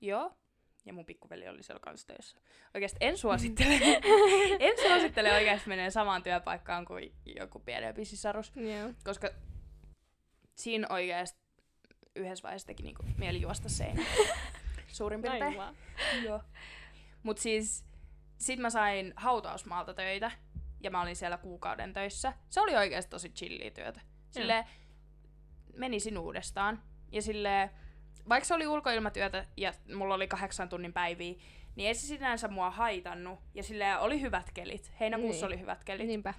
Joo. 0.00 0.36
Ja 0.84 0.92
mun 0.92 1.06
pikkuveli 1.06 1.48
oli 1.48 1.62
siellä 1.62 1.80
kanssa 1.80 2.06
töissä. 2.06 2.36
Oikeasti 2.74 2.96
en 3.00 3.18
suosittele. 3.18 3.74
en 4.66 4.78
suosittele 4.88 5.32
oikeasti 5.32 5.68
menee 5.68 5.90
samaan 5.90 6.22
työpaikkaan 6.22 6.84
kuin 6.84 7.14
joku 7.40 7.58
pienempi 7.58 8.04
sisarus. 8.04 8.52
Joo. 8.56 8.92
Koska 9.04 9.30
siinä 10.54 10.86
oikeasti 10.90 11.42
yhdessä 12.16 12.42
vaiheessa 12.42 12.66
teki 12.66 12.82
niinku 12.82 13.02
mieli 13.18 13.40
juosta 13.40 13.68
seinään. 13.68 14.06
Suurin 14.92 15.22
piirtein. 15.22 15.54
Joo. 16.26 16.40
Mut 17.22 17.38
siis, 17.38 17.84
sit 18.38 18.58
mä 18.58 18.70
sain 18.70 19.12
hautausmaalta 19.16 19.94
töitä, 19.94 20.30
ja 20.80 20.90
mä 20.90 21.02
olin 21.02 21.16
siellä 21.16 21.38
kuukauden 21.38 21.92
töissä. 21.92 22.32
Se 22.48 22.60
oli 22.60 22.76
oikeasti 22.76 23.10
tosi 23.10 23.30
chilliä 23.30 23.70
työtä. 23.70 24.00
Sille 24.30 24.66
menisin 25.76 26.18
uudestaan. 26.18 26.82
Ja 27.12 27.22
sille 27.22 27.70
vaikka 28.28 28.44
se 28.44 28.54
oli 28.54 28.66
ulkoilmatyötä 28.66 29.46
ja 29.56 29.72
mulla 29.94 30.14
oli 30.14 30.28
kahdeksan 30.28 30.68
tunnin 30.68 30.92
päiviä, 30.92 31.34
niin 31.76 31.88
ei 31.88 31.94
se 31.94 32.06
sinänsä 32.06 32.48
mua 32.48 32.70
haitannut. 32.70 33.38
Ja 33.54 33.62
sillä 33.62 33.98
oli 34.00 34.20
hyvät 34.20 34.50
kelit. 34.54 34.92
Heinäkuussa 35.00 35.46
Niin. 35.46 35.54
oli 35.54 35.60
hyvät 35.60 35.84
kelit. 35.84 36.06
Niinpä. 36.06 36.34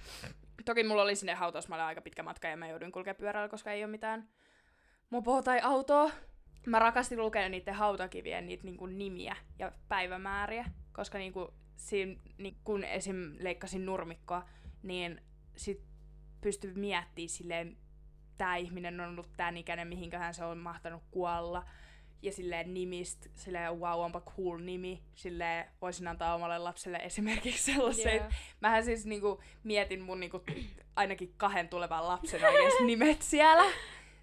Toki 0.66 0.84
mulla 0.84 1.02
oli 1.04 1.16
sinne 1.16 1.34
hautausmaalle 1.34 1.84
aika 1.86 2.02
pitkä 2.02 2.24
matka 2.24 2.48
ja 2.48 2.58
mä 2.58 2.68
jouduin 2.68 2.92
kulkemaan 2.92 3.16
pyörällä, 3.18 3.50
koska 3.50 3.72
ei 3.72 3.84
ole 3.84 3.92
mitään 3.92 4.30
mopoa 5.10 5.44
tai 5.44 5.60
autoa. 5.64 6.12
Mä 6.66 6.80
rakastin 6.80 7.20
lukea 7.20 7.50
niiden 7.50 7.74
hautakivien 7.74 8.46
niitä 8.48 8.64
niinku 8.64 8.86
nimiä 8.86 9.36
ja 9.60 9.72
päivämääriä, 9.90 10.66
koska 10.92 11.18
niinku, 11.18 11.54
siinä, 11.76 12.16
niin 12.38 12.58
kun 12.64 12.84
esim. 12.84 13.36
leikkasin 13.40 13.86
nurmikkoa, 13.86 14.50
niin 14.84 15.22
sit 15.56 15.82
pystyi 16.42 16.74
miettimään 16.74 17.30
silleen, 17.30 17.78
tämä 18.38 18.56
ihminen 18.56 19.00
on 19.00 19.10
ollut 19.10 19.30
tämän 19.38 19.58
ikäinen, 19.58 19.88
mihinköhän 19.88 20.34
se 20.34 20.46
on 20.46 20.58
mahtanut 20.58 21.04
kuolla. 21.12 21.66
Ja 22.22 22.32
silleen 22.32 22.74
nimistä, 22.74 23.30
silleen 23.36 23.80
wow, 23.80 24.00
onpa 24.00 24.22
cool 24.22 24.58
nimi. 24.58 25.04
Silleen 25.16 25.66
voisin 25.82 26.08
antaa 26.08 26.36
omalle 26.36 26.58
lapselle 26.58 26.98
esimerkiksi 26.98 27.74
sellaisen, 27.74 28.16
Joo. 28.16 28.30
Mähän 28.62 28.84
siis 28.86 29.06
niinku 29.06 29.42
mietin 29.64 30.02
mun 30.02 30.20
niinku 30.20 30.44
ainakin 30.96 31.34
kahden 31.38 31.70
tulevan 31.70 32.08
lapsen 32.08 32.46
oikeesti 32.46 32.84
nimet 32.96 33.22
siellä 33.22 33.64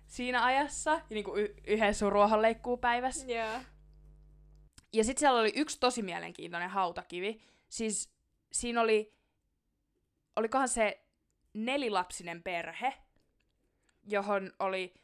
siinä 0.06 0.44
ajassa. 0.44 0.90
Ja 0.90 1.02
niinku 1.10 1.36
y- 1.36 1.54
yhden 1.66 1.94
sun 1.94 2.12
ruohonleikkuupäivässä. 2.12 3.26
Joo. 3.32 3.60
Ja 4.92 5.04
sitten 5.04 5.20
siellä 5.20 5.40
oli 5.40 5.52
yksi 5.56 5.80
tosi 5.80 6.02
mielenkiintoinen 6.02 6.70
hautakivi. 6.70 7.40
Siis 7.68 8.12
siinä 8.52 8.80
oli, 8.80 9.14
olikohan 10.36 10.68
se 10.68 11.04
nelilapsinen 11.54 12.42
perhe, 12.42 12.94
johon 14.10 14.52
oli 14.58 14.94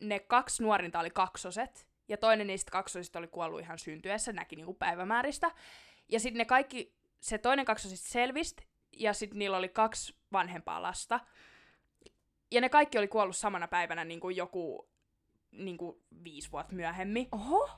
ne 0.00 0.18
kaksi 0.18 0.62
nuorinta 0.62 1.00
oli 1.00 1.10
kaksoset, 1.10 1.86
ja 2.08 2.16
toinen 2.16 2.46
niistä 2.46 2.70
kaksosista 2.70 3.18
oli 3.18 3.28
kuollut 3.28 3.60
ihan 3.60 3.78
syntyessä, 3.78 4.32
näki 4.32 4.56
niinku 4.56 4.74
päivämääristä. 4.74 5.50
Ja 6.08 6.20
sitten 6.20 6.38
ne 6.38 6.44
kaikki, 6.44 6.94
se 7.20 7.38
toinen 7.38 7.64
kaksosista 7.64 8.08
selvisi, 8.08 8.56
ja 8.92 9.12
sitten 9.12 9.38
niillä 9.38 9.56
oli 9.56 9.68
kaksi 9.68 10.16
vanhempaa 10.32 10.82
lasta. 10.82 11.20
Ja 12.50 12.60
ne 12.60 12.68
kaikki 12.68 12.98
oli 12.98 13.08
kuollut 13.08 13.36
samana 13.36 13.68
päivänä 13.68 14.04
niin 14.04 14.20
kuin 14.20 14.36
joku 14.36 14.90
niin 15.50 15.78
kuin 15.78 16.02
viisi 16.24 16.52
vuotta 16.52 16.74
myöhemmin. 16.74 17.28
Oho. 17.32 17.70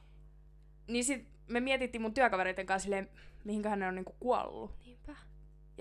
Niin 0.88 1.04
sit 1.04 1.28
me 1.49 1.61
mietittiin 1.61 2.02
mun 2.02 2.14
työkavereiden 2.14 2.66
kanssa 2.66 2.85
silleen, 2.85 3.11
mihinköhän 3.45 3.78
ne 3.78 3.88
on 3.88 3.95
niinku 3.95 4.16
kuollut. 4.21 4.78
Niinpä. 4.85 5.16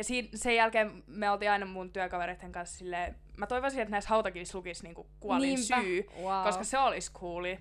Ja 0.02 0.06
siinä, 0.06 0.28
sen 0.36 0.56
jälkeen 0.56 1.04
me 1.08 1.30
oltiin 1.32 1.52
aina 1.52 1.66
mun 1.66 1.92
työkavereiden 1.94 2.52
kanssa 2.52 2.78
silleen, 2.78 3.16
mä 3.38 3.48
toivoisin, 3.48 3.82
että 3.82 3.92
näissä 3.92 4.10
hautakivissä 4.10 4.58
lukisi 4.58 4.84
niinku 4.84 5.08
kuolin 5.20 5.42
Niinpä. 5.56 5.82
syy, 5.82 6.06
Wow. 6.24 6.44
koska 6.44 6.64
se 6.64 6.78
olisi 6.78 7.14
cooli. 7.14 7.60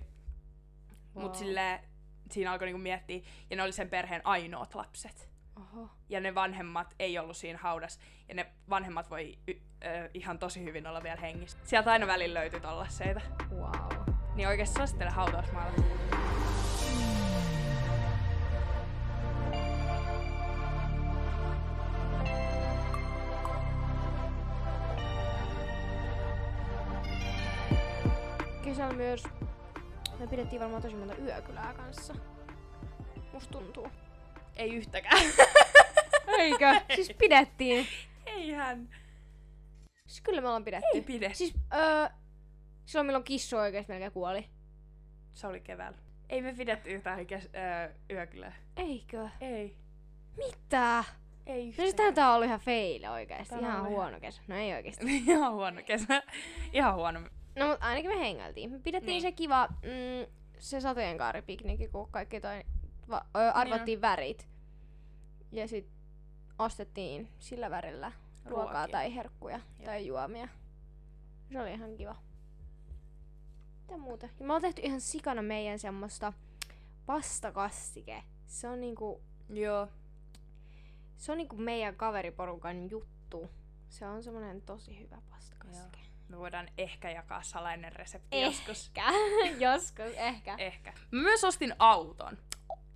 wow. 1.15 1.23
Mut 1.23 1.35
silleen, 1.35 1.79
siinä 2.31 2.51
alkoi 2.51 2.67
niinku 2.67 2.81
miettiä, 2.81 3.21
ja 3.49 3.55
ne 3.55 3.63
oli 3.63 3.71
sen 3.71 3.89
perheen 3.89 4.21
ainoat 4.23 4.75
lapset. 4.75 5.29
Oho. 5.59 5.89
Ja 6.09 6.19
ne 6.19 6.35
vanhemmat 6.35 6.95
ei 6.99 7.19
ollut 7.19 7.37
siinä 7.37 7.59
haudas, 7.61 7.99
ja 8.29 8.35
ne 8.35 8.45
vanhemmat 8.69 9.09
voi 9.09 9.37
y- 9.47 9.61
ö, 9.85 10.09
ihan 10.13 10.39
tosi 10.39 10.63
hyvin 10.63 10.87
olla 10.87 11.03
vielä 11.03 11.21
hengissä. 11.21 11.57
Sieltä 11.63 11.91
aina 11.91 12.07
välillä 12.07 12.39
löytyi 12.39 12.59
tollaseita. 12.59 13.21
Wow. 13.55 14.15
Niin 14.35 14.47
oikeesti 14.47 14.75
suosittelen 14.77 15.13
hautausmaalla. 15.13 15.73
Kesällä 28.71 28.93
myös 28.93 29.23
me 30.19 30.27
pidettiin 30.27 30.59
varmaan 30.59 30.81
tosi 30.81 30.95
monta 30.95 31.15
yökylää 31.15 31.73
kanssa. 31.73 32.15
Musta 33.33 33.51
tuntuu. 33.51 33.87
Ei 34.55 34.75
yhtäkään. 34.75 35.21
Eikö? 36.39 36.65
siis 36.95 37.13
pidettiin. 37.19 37.87
Eihän. 38.25 38.89
Siis 40.07 40.21
kyllä 40.21 40.41
me 40.41 40.47
ollaan 40.47 40.63
pidetty. 40.63 40.87
Ei 40.93 41.01
pidetty. 41.01 41.37
Siis 41.37 41.53
öö, 41.73 42.09
silloin 42.85 43.05
milloin 43.05 43.23
kissu 43.23 43.57
oikeesti 43.57 43.91
melkein 43.91 44.11
kuoli. 44.11 44.49
Se 45.33 45.47
oli 45.47 45.59
keväällä. 45.59 45.97
Ei 46.29 46.41
me 46.41 46.53
pidetty 46.53 46.89
yhtään 46.89 47.27
kes- 47.27 47.49
öö, 47.55 47.93
yökylää. 48.11 48.53
Eikö? 48.77 49.29
Ei. 49.41 49.77
Mitä? 50.37 51.03
Ei 51.45 51.67
No 51.67 51.73
siis 51.73 51.95
tää 51.95 52.29
on 52.29 52.35
ollut 52.35 52.45
ihan 52.47 52.59
feile 52.59 53.09
oikeesti. 53.09 53.49
Tää 53.49 53.57
on 53.59 53.65
Ihan 53.65 53.89
huono 53.89 54.19
kesä. 54.19 54.41
No 54.47 54.55
ei 54.55 54.73
oikeesti. 54.73 55.05
Ihan 55.27 55.53
huono 55.53 55.81
kesä. 55.85 56.23
Ihan 56.73 56.95
huono. 56.95 57.21
No 57.55 57.67
mut 57.67 57.77
ainakin 57.81 58.11
me 58.11 58.19
hengailtiin. 58.19 58.71
Me 58.71 58.79
pidettiin 58.79 59.09
Niin. 59.11 59.21
se 59.21 59.31
kiva, 59.31 59.67
mm, 59.67 60.31
se 60.59 60.81
satojen 60.81 61.17
kaaripiknikki, 61.17 61.87
kun 61.87 62.11
kaikki 62.11 62.41
toi, 62.41 62.63
va, 63.09 63.25
ö, 63.35 63.51
arvattiin 63.51 64.01
värit. 64.01 64.47
Ja 65.51 65.67
sit 65.67 65.87
ostettiin 66.59 67.29
sillä 67.39 67.69
värillä 67.69 68.11
ruokaa 68.45 68.73
Ruokia. 68.73 68.91
tai 68.91 69.15
herkkuja 69.15 69.55
Jep. 69.79 69.85
tai 69.85 70.07
juomia. 70.07 70.47
Se 71.51 71.61
oli 71.61 71.73
ihan 71.73 71.95
kiva. 71.95 72.15
Mitä 73.81 73.97
muuta? 73.97 74.25
Ja 74.25 74.31
me 74.39 74.43
ollaan 74.45 74.61
tehty 74.61 74.81
ihan 74.81 75.01
sikana 75.01 75.41
meidän 75.41 75.79
semmoista 75.79 76.33
pastakastike. 77.05 78.23
Se 78.47 78.67
on 78.67 78.79
niinku, 78.81 79.21
Joo. 79.49 79.87
se 81.17 81.31
on 81.31 81.37
niinku 81.37 81.55
meidän 81.55 81.95
kaveriporukan 81.95 82.89
juttu. 82.89 83.49
Se 83.89 84.05
on 84.07 84.23
semmonen 84.23 84.61
tosi 84.61 84.99
hyvä 84.99 85.21
pastakastike. 85.29 85.99
Me 86.31 86.37
voidaan 86.37 86.67
ehkä 86.77 87.11
jakaa 87.11 87.41
salainen 87.43 87.91
resepti 87.93 88.37
Eh. 88.37 88.43
joskus. 88.43 88.91
Ehkä. 88.95 89.11
Joskus, 89.71 90.13
ehkä. 90.15 90.55
Ehkä. 90.57 90.93
Mä 91.11 91.21
myös 91.21 91.43
ostin 91.43 91.73
auton. 91.79 92.37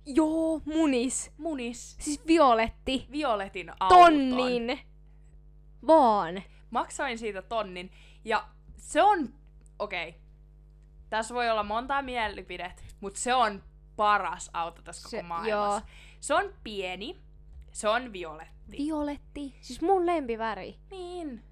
Joo, 0.06 0.60
munis. 0.64 1.32
Munis. 1.36 1.96
Siis 2.00 2.26
violetti. 2.26 3.06
Violetin 3.10 3.72
auton. 3.80 3.98
Tonnin. 3.98 4.80
Vaan. 5.86 6.42
Maksoin 6.70 7.18
siitä 7.18 7.42
tonnin. 7.42 7.90
Ja 8.24 8.48
se 8.76 9.02
on... 9.02 9.34
Okei. 9.78 10.08
Okay. 10.08 10.20
Tässä 11.10 11.34
voi 11.34 11.50
olla 11.50 11.62
montaa 11.62 12.02
mielipidet, 12.02 12.84
mutta 13.00 13.20
se 13.20 13.34
on 13.34 13.62
paras 13.96 14.50
auto 14.52 14.82
tässä 14.82 15.08
Se- 15.08 15.16
koko 15.16 15.28
maailmassa. 15.28 15.50
joo. 15.56 15.80
Se 16.20 16.34
on 16.34 16.54
pieni. 16.64 17.16
Se 17.72 17.88
on 17.88 18.12
violetti. 18.12 18.76
Violetti. 18.78 19.54
Siis 19.60 19.80
mun 19.82 20.06
lempiväri. 20.06 20.76
Niin. 20.90 21.42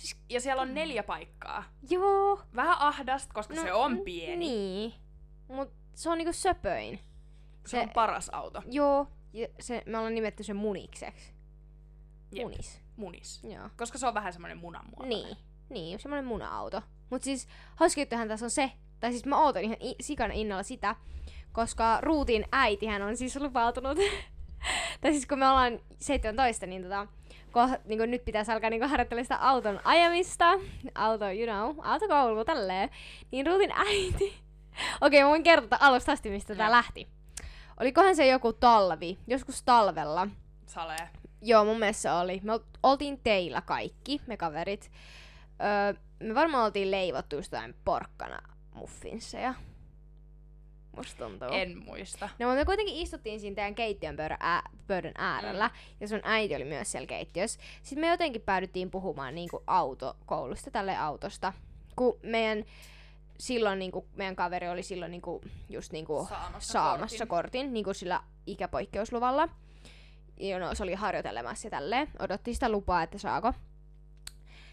Siis- 0.00 0.16
Ja 0.28 0.40
siellä 0.40 0.62
on 0.62 0.74
neljä 0.74 1.02
paikkaa. 1.02 1.64
Joo. 1.90 2.40
Vähän 2.56 2.76
ahdasta, 2.78 3.34
koska 3.34 3.54
No, 3.54 3.62
se 3.62 3.72
on 3.72 3.98
pieni. 4.04 4.36
Niin. 4.36 4.92
Mut 5.48 5.72
se 5.94 6.10
on 6.10 6.18
niinku 6.18 6.32
söpöin. 6.32 6.98
Se, 7.66 7.70
Se- 7.70 7.80
on 7.80 7.90
paras 7.90 8.28
auto. 8.32 8.62
Joo. 8.70 9.06
Ja 9.32 9.48
se, 9.60 9.82
me 9.86 9.98
ollaan 9.98 10.14
nimetty 10.14 10.42
sen 10.42 10.56
munikseksi. 10.56 11.32
Jep. 12.32 12.44
Munis. 12.44 12.80
Munis. 12.96 13.40
Joo. 13.44 13.68
Koska 13.76 13.98
se 13.98 14.06
on 14.06 14.14
vähän 14.14 14.32
semmoinen 14.32 14.58
munanmuotoinen. 14.58 15.18
Niin. 15.24 15.36
Niin, 15.68 15.98
semmonen 15.98 16.24
muna-auto. 16.24 16.82
Mut 17.10 17.22
siis 17.22 17.48
hauska 17.76 18.00
juttuhan 18.00 18.28
tässä 18.28 18.46
on 18.46 18.50
se, 18.50 18.72
tai 19.00 19.10
siis 19.10 19.26
mä 19.26 19.38
ootan 19.44 19.62
ihan 19.64 19.76
i- 19.82 19.96
sikana 20.00 20.34
innolla 20.34 20.62
sitä, 20.62 20.96
koska 21.52 21.98
Ruutin 22.00 22.44
äitihän 22.52 23.02
on 23.02 23.16
siis 23.16 23.36
lupautunut, 23.36 23.98
tai 25.00 25.12
siis 25.12 25.26
kun 25.26 25.38
me 25.38 25.48
ollaan 25.48 25.80
17, 26.00 26.66
niin 26.66 26.82
tota, 26.82 27.06
ko, 27.50 27.68
niin 27.84 28.10
nyt 28.10 28.24
pitäisi 28.24 28.52
alkaa 28.52 28.70
niin 28.70 28.88
harjoittelemaan 28.88 29.24
sitä 29.24 29.36
auton 29.36 29.80
ajamista, 29.84 30.50
auto, 30.94 31.24
you 31.30 31.46
know, 31.46 31.86
autokoulu, 31.86 32.44
tälleen, 32.44 32.90
niin 33.30 33.46
Ruutin 33.46 33.72
äiti, 33.72 34.34
okei 35.00 35.22
mä 35.22 35.28
voin 35.28 35.42
kertoa 35.42 35.78
alusta 35.80 36.12
asti, 36.12 36.30
mistä 36.30 36.54
tää 36.54 36.66
Joo. 36.66 36.72
lähti. 36.72 37.08
Olikohan 37.80 38.16
se 38.16 38.26
joku 38.26 38.52
talvi, 38.52 39.18
joskus 39.26 39.62
talvella, 39.62 40.28
Salee. 40.66 41.08
Joo, 41.42 41.64
mun 41.64 41.78
mielestä 41.78 42.02
se 42.02 42.10
oli. 42.12 42.40
Me 42.42 42.52
ol- 42.52 42.58
oltiin 42.82 43.20
teillä 43.24 43.60
kaikki, 43.60 44.20
me 44.26 44.36
kaverit. 44.36 44.90
Öö, 45.60 46.00
me 46.22 46.34
varmaan 46.34 46.64
oltiin 46.64 46.90
leivottu 46.90 47.36
just 47.36 47.52
jotain 47.52 47.74
porkkana 47.84 48.38
muffinsseja. 48.74 49.54
Musta 50.96 51.24
tuntuu. 51.24 51.48
En 51.50 51.78
muista. 51.84 52.28
No, 52.38 52.46
mutta 52.46 52.58
me 52.58 52.64
kuitenkin 52.64 52.96
istuttiin 52.96 53.40
siinä 53.40 53.54
teidän 53.54 53.74
keittiön 53.74 54.16
pöydän, 54.16 54.38
ää, 54.40 54.62
pöydän 54.86 55.12
äärellä, 55.18 55.68
mm. 55.68 55.74
ja 56.00 56.08
sun 56.08 56.20
äiti 56.22 56.54
oli 56.54 56.64
myös 56.64 56.92
siellä 56.92 57.06
keittiössä. 57.06 57.60
Sitten 57.82 58.00
me 58.00 58.08
jotenkin 58.08 58.42
päädyttiin 58.42 58.90
puhumaan 58.90 59.34
niinku 59.34 59.62
autokoulusta, 59.66 60.70
tälle 60.70 60.96
autosta. 60.96 61.52
Kun 61.96 62.18
meidän, 62.22 62.64
silloin 63.38 63.78
niinku, 63.78 64.06
meidän 64.14 64.36
kaveri 64.36 64.68
oli 64.68 64.82
silloin 64.82 65.10
niinku, 65.10 65.40
just 65.68 65.92
niinku 65.92 66.26
Saamassa, 66.28 66.72
saamassa 66.72 67.26
kortin. 67.26 67.28
kortin, 67.28 67.72
niin 67.74 67.84
kuin 67.84 67.94
sillä 67.94 68.20
ikäpoikkeusluvalla. 68.46 69.48
Ja 70.36 70.58
no, 70.58 70.74
se 70.74 70.82
oli 70.82 70.94
harjoitelemassa 70.94 71.66
ja 71.66 71.70
tälleen. 71.70 72.08
Odotti 72.18 72.54
sitä 72.54 72.68
lupaa, 72.68 73.02
että 73.02 73.18
saako. 73.18 73.52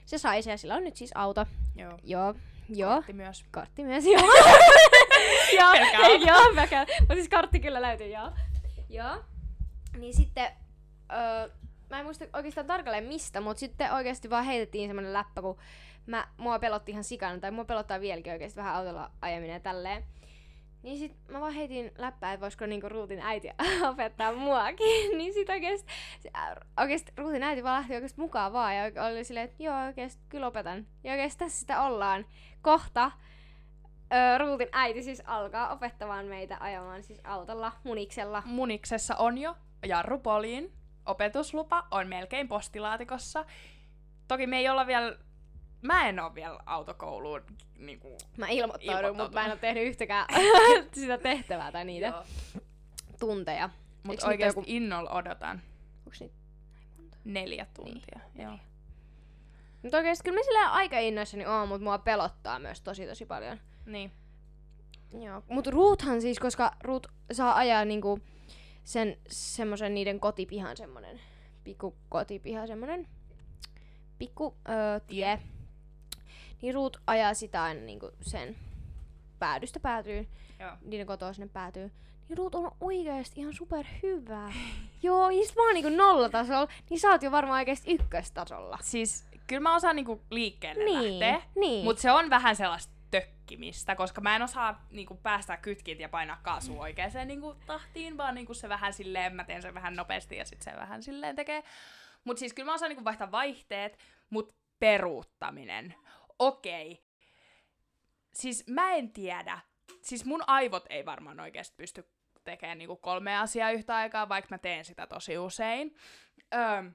Se 0.05 0.17
sai 0.17 0.41
sen 0.43 0.51
ja 0.51 0.57
sillä 0.57 0.75
on 0.75 0.83
nyt 0.83 0.95
siis 0.95 1.11
auto. 1.15 1.45
Joo. 1.75 1.99
Joo, 2.03 2.35
joo. 2.69 2.95
Kortti 2.95 3.13
myös. 3.13 3.45
Kartti 3.51 3.83
myös, 3.83 4.05
joo. 4.05 4.21
joo, 5.53 5.73
joo. 6.27 6.85
Mutta 6.99 7.13
siis 7.13 7.29
kartti 7.29 7.59
kyllä 7.59 7.81
löytyy, 7.81 8.07
joo. 8.07 8.31
Joo. 8.89 9.23
Niin 9.97 10.13
sitten, 10.13 10.51
öö, 11.11 11.49
mä 11.89 11.99
en 11.99 12.05
muista 12.05 12.25
oikeastaan 12.33 12.67
tarkalleen 12.67 13.03
mistä, 13.03 13.41
mutta 13.41 13.59
sitten 13.59 13.93
oikeasti 13.93 14.29
vaan 14.29 14.45
heitettiin 14.45 14.89
semmonen 14.89 15.13
läppä, 15.13 15.41
kun 15.41 15.57
mä, 16.05 16.27
mua 16.37 16.59
pelotti 16.59 16.91
ihan 16.91 17.03
sikana, 17.03 17.39
tai 17.39 17.51
mua 17.51 17.65
pelottaa 17.65 17.99
vieläkin 17.99 18.33
oikeasti 18.33 18.57
vähän 18.57 18.75
autolla 18.75 19.11
ajaminen 19.21 19.53
ja 19.53 19.59
tälleen. 19.59 20.03
Niin 20.83 20.97
sit 20.97 21.15
mä 21.27 21.41
vaan 21.41 21.53
heitin 21.53 21.91
läppää, 21.97 22.33
että 22.33 22.41
voisiko 22.41 22.65
niinku 22.65 22.89
Ruutin 22.89 23.19
äiti 23.19 23.49
opettaa 23.91 24.33
muakin. 24.33 24.87
niin 25.17 25.33
sit 25.33 25.49
oikeesti, 25.49 25.87
oikeesti 26.79 27.11
Ruutin 27.17 27.43
äiti 27.43 27.63
vaan 27.63 27.77
lähti 27.77 27.95
oikeesti 27.95 28.21
mukaan 28.21 28.53
vaan 28.53 28.75
ja 28.75 28.83
oli 29.05 29.23
silleen, 29.23 29.45
että 29.45 29.63
joo 29.63 29.85
oikeesti 29.85 30.21
kyllä 30.29 30.47
opetan. 30.47 30.87
Ja 31.03 31.11
oikeesti 31.11 31.39
tässä 31.39 31.59
sitä 31.59 31.81
ollaan. 31.81 32.25
Kohta 32.61 33.11
öö, 34.13 34.37
Ruutin 34.37 34.69
äiti 34.71 35.03
siis 35.03 35.23
alkaa 35.25 35.73
opettamaan 35.73 36.25
meitä 36.25 36.57
ajamaan 36.59 37.03
siis 37.03 37.21
autolla, 37.23 37.71
muniksella. 37.83 38.43
Muniksessa 38.45 39.15
on 39.15 39.37
jo 39.37 39.55
jarrupoliin. 39.85 40.73
Opetuslupa 41.05 41.87
on 41.91 42.07
melkein 42.07 42.47
postilaatikossa. 42.47 43.45
Toki 44.27 44.47
me 44.47 44.57
ei 44.57 44.69
olla 44.69 44.87
vielä 44.87 45.17
mä 45.81 46.09
en 46.09 46.19
oo 46.19 46.35
vielä 46.35 46.59
autokouluun 46.65 47.43
niinku, 47.77 48.17
Mä 48.37 48.47
ilmoittaudun, 48.47 49.17
mutta 49.17 49.39
mä 49.39 49.45
en 49.45 49.51
oo 49.51 49.57
tehnyt 49.57 49.87
yhtäkään 49.87 50.25
sitä 50.93 51.17
tehtävää 51.17 51.71
tai 51.71 51.85
niitä 51.85 52.07
Joo. 52.07 52.23
tunteja. 53.19 53.69
Mutta 54.03 54.27
oikeasti 54.27 54.59
joku... 54.59 54.71
innolla 54.71 55.09
odotan. 55.09 55.61
Onks 56.05 56.19
niitä 56.19 56.35
Neljä 57.23 57.65
tuntia, 57.73 58.19
niin, 58.33 58.43
joo. 58.43 58.57
Mutta 59.81 59.97
oikeesti 59.97 60.23
kyllä 60.23 60.39
mä 60.39 60.43
sillä 60.43 60.71
aika 60.71 60.99
innoissani 60.99 61.45
oon, 61.45 61.67
mutta 61.67 61.83
mua 61.83 61.97
pelottaa 61.97 62.59
myös 62.59 62.81
tosi 62.81 63.07
tosi 63.07 63.25
paljon. 63.25 63.59
Niin. 63.87 64.11
Joo. 65.21 65.43
Mut 65.49 65.67
Ruuthan 65.67 66.21
siis, 66.21 66.39
koska 66.39 66.71
Ruut 66.83 67.07
saa 67.31 67.55
ajaa 67.57 67.85
niinku 67.85 68.19
sen 68.83 69.17
semmosen 69.29 69.93
niiden 69.93 70.19
kotipihan 70.19 70.77
semmonen 70.77 71.19
pikku 71.63 71.95
kotipiha 72.09 72.67
semmonen 72.67 73.07
pikku 74.19 74.55
öö, 74.69 74.99
tie. 74.99 75.39
Niin 76.61 76.73
Ruut 76.73 77.01
ajaa 77.07 77.33
sitä 77.33 77.63
aina 77.63 77.81
niinku 77.81 78.11
sen 78.21 78.55
päädystä 79.39 79.79
päätyy, 79.79 80.27
Joo. 80.59 80.71
niiden 80.85 81.07
kotoa 81.07 81.33
sinne 81.33 81.49
päätyy. 81.53 81.91
Niin 82.29 82.37
Ruut 82.37 82.55
on 82.55 82.71
oikeesti 82.81 83.39
ihan 83.41 83.53
super 83.53 83.85
hyvä. 84.03 84.53
Joo, 85.03 85.29
ja 85.29 85.45
sit 85.45 85.55
mä 85.55 85.63
oon 85.65 85.73
niinku 85.73 85.89
nollatasolla, 85.89 86.67
niin 86.89 86.99
sä 86.99 87.09
oot 87.09 87.23
jo 87.23 87.31
varmaan 87.31 87.59
oikeesti 87.59 87.91
ykköstasolla. 87.91 88.77
Siis 88.81 89.25
kyllä 89.47 89.61
mä 89.61 89.75
osaan 89.75 89.95
niinku 89.95 90.21
liikkeelle 90.29 90.83
Niin, 90.83 91.19
lähteä, 91.19 91.41
niin. 91.55 91.83
mutta 91.83 92.01
se 92.01 92.11
on 92.11 92.29
vähän 92.29 92.55
sellaista 92.55 92.93
tökkimistä, 93.47 93.95
koska 93.95 94.21
mä 94.21 94.35
en 94.35 94.41
osaa 94.41 94.85
niinku 94.89 95.15
päästää 95.15 95.57
kytkit 95.57 95.99
ja 95.99 96.09
painaa 96.09 96.39
kaasua 96.43 96.81
oikeaan 96.81 97.27
niinku 97.27 97.55
tahtiin, 97.65 98.17
vaan 98.17 98.35
niinku 98.35 98.53
se 98.53 98.69
vähän 98.69 98.93
silleen, 98.93 99.35
mä 99.35 99.43
teen 99.43 99.61
sen 99.61 99.73
vähän 99.73 99.95
nopeasti 99.95 100.37
ja 100.37 100.45
sitten 100.45 100.73
se 100.73 100.79
vähän 100.79 101.03
silleen 101.03 101.35
tekee. 101.35 101.63
Mutta 102.23 102.39
siis 102.39 102.53
kyllä 102.53 102.65
mä 102.65 102.73
osaan 102.73 102.89
niinku 102.89 103.03
vaihtaa 103.03 103.31
vaihteet, 103.31 103.99
mutta 104.29 104.55
peruuttaminen. 104.79 105.95
Okei. 106.39 107.03
Siis 108.33 108.67
mä 108.67 108.93
en 108.93 109.11
tiedä. 109.11 109.59
Siis 110.01 110.25
mun 110.25 110.43
aivot 110.47 110.85
ei 110.89 111.05
varmaan 111.05 111.39
oikeasti 111.39 111.75
pysty 111.77 112.09
tekemään 112.43 112.77
niinku 112.77 112.95
kolme 112.95 113.37
asiaa 113.37 113.71
yhtä 113.71 113.95
aikaa, 113.95 114.29
vaikka 114.29 114.47
mä 114.55 114.57
teen 114.57 114.85
sitä 114.85 115.07
tosi 115.07 115.37
usein. 115.37 115.95
Öö, 116.53 116.91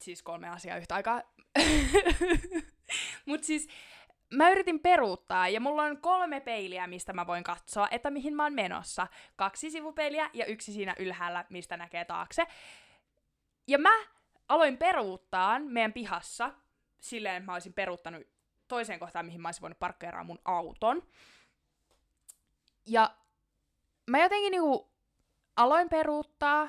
siis 0.00 0.22
kolme 0.22 0.48
asiaa 0.48 0.76
yhtä 0.76 0.94
aikaa. 0.94 1.22
Mut 3.26 3.44
siis 3.44 3.68
mä 4.30 4.50
yritin 4.50 4.80
peruuttaa 4.80 5.48
ja 5.48 5.60
mulla 5.60 5.82
on 5.82 5.96
kolme 6.00 6.40
peiliä, 6.40 6.86
mistä 6.86 7.12
mä 7.12 7.26
voin 7.26 7.44
katsoa, 7.44 7.88
että 7.90 8.10
mihin 8.10 8.34
mä 8.34 8.42
oon 8.42 8.52
menossa. 8.52 9.06
Kaksi 9.36 9.70
sivupeiliä 9.70 10.30
ja 10.32 10.46
yksi 10.46 10.72
siinä 10.72 10.94
ylhäällä, 10.98 11.44
mistä 11.50 11.76
näkee 11.76 12.04
taakse. 12.04 12.46
Ja 13.66 13.78
mä 13.78 13.92
aloin 14.48 14.78
peruuttaa 14.78 15.58
meidän 15.58 15.92
pihassa 15.92 16.50
silleen, 17.00 17.44
mä 17.44 17.52
olisin 17.52 17.72
peruuttanut 17.72 18.22
toiseen 18.68 19.00
kohtaan, 19.00 19.26
mihin 19.26 19.40
mä 19.40 19.48
olisin 19.48 19.62
voinut 19.62 19.78
parkkeeraa 19.78 20.24
mun 20.24 20.38
auton. 20.44 21.02
Ja 22.86 23.16
mä 24.06 24.18
jotenkin 24.18 24.50
niinku 24.50 24.92
aloin 25.56 25.88
peruuttaa, 25.88 26.68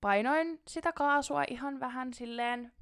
painoin 0.00 0.62
sitä 0.68 0.92
kaasua 0.92 1.42
ihan 1.50 1.80
vähän 1.80 2.14
silleen. 2.14 2.72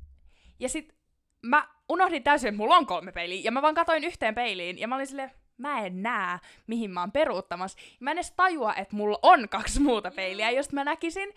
Ja 0.58 0.68
sit 0.68 0.97
mä 1.42 1.68
unohdin 1.88 2.22
täysin, 2.22 2.48
että 2.48 2.56
mulla 2.56 2.76
on 2.76 2.86
kolme 2.86 3.12
peiliä, 3.12 3.40
ja 3.44 3.52
mä 3.52 3.62
vaan 3.62 3.74
katoin 3.74 4.04
yhteen 4.04 4.34
peiliin, 4.34 4.78
ja 4.78 4.88
mä 4.88 4.94
olin 4.94 5.06
silleen, 5.06 5.30
mä 5.58 5.80
en 5.80 6.02
näe, 6.02 6.38
mihin 6.66 6.90
mä 6.90 7.00
oon 7.00 7.12
peruuttamassa. 7.12 7.78
Mä 8.00 8.10
en 8.10 8.18
edes 8.18 8.32
tajua, 8.36 8.74
että 8.74 8.96
mulla 8.96 9.18
on 9.22 9.48
kaksi 9.48 9.80
muuta 9.80 10.10
peiliä, 10.10 10.50
jos 10.50 10.72
mä 10.72 10.84
näkisin. 10.84 11.34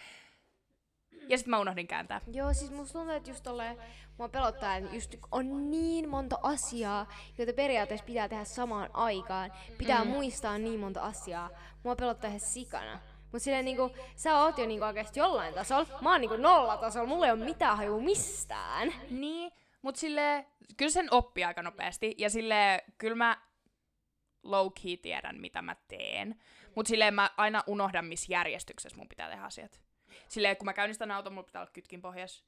Ja 1.28 1.38
sit 1.38 1.48
mä 1.48 1.60
unohdin 1.60 1.88
kääntää. 1.88 2.22
Joo, 2.34 2.54
siis 2.54 2.72
musta 2.72 3.00
tuntuu, 3.00 3.16
että 3.16 3.30
just 3.30 3.44
tolleen, 3.44 3.78
mua 4.18 4.30
pelottaa, 4.30 4.76
että 4.76 4.96
just 4.96 5.16
on 5.32 5.72
niin 5.72 6.10
monta 6.10 6.40
asiaa, 6.44 7.08
joita 7.38 7.54
periaatteessa 7.54 8.06
pitää 8.06 8.30
tehdä 8.30 8.44
samaan 8.44 8.90
aikaan. 8.94 9.52
Pitää 9.78 10.04
mm. 10.04 10.10
muistaa 10.10 10.58
niin 10.58 10.80
monta 10.80 11.02
asiaa. 11.02 11.50
Mua 11.84 11.96
pelottaa 11.96 12.28
ihan 12.28 12.40
sikana. 12.40 13.00
Mut 13.32 13.42
silleen 13.42 13.66
niinku, 13.66 13.92
sä 14.16 14.38
oot 14.38 14.58
jo 14.58 14.66
niinku 14.66 14.86
oikeesti 14.86 15.20
jollain 15.20 15.54
tasolla. 15.54 15.86
Mä 16.02 16.12
oon 16.12 16.22
niinku 16.22 16.38
nollatasolla, 16.38 17.08
mulla 17.08 17.26
ei 17.26 17.32
oo 17.32 17.38
mitään 17.38 17.78
hajua 17.78 18.02
mistään. 18.02 18.94
Niin, 19.10 19.52
mut 19.82 19.96
sille 19.96 20.46
kyllä 20.78 20.92
sen 20.92 21.08
oppii 21.12 21.44
aika 21.44 21.62
nopeasti. 21.62 22.16
Ja 22.18 22.30
sille 22.30 22.84
kyllä 22.98 23.16
mä 23.16 23.42
low-key 24.44 24.98
tiedän, 25.02 25.42
mitä 25.42 25.62
mä 25.62 25.76
teen. 25.88 26.40
Mut 26.76 26.88
silleen 26.88 27.14
mä 27.14 27.30
aina 27.38 27.64
unohdan, 27.68 28.06
missä 28.06 28.34
järjestyksessä 28.34 28.98
mun 28.98 29.10
pitää 29.10 29.30
tehdä 29.30 29.44
asiat. 29.44 29.82
Silleen, 30.28 30.58
kun 30.58 30.66
mä 30.66 30.74
käynnistän 30.74 31.12
auton, 31.12 31.34
mulla 31.34 31.46
pitää 31.46 31.62
olla 31.62 31.72
kytkin 31.72 32.02
pohjas. 32.02 32.46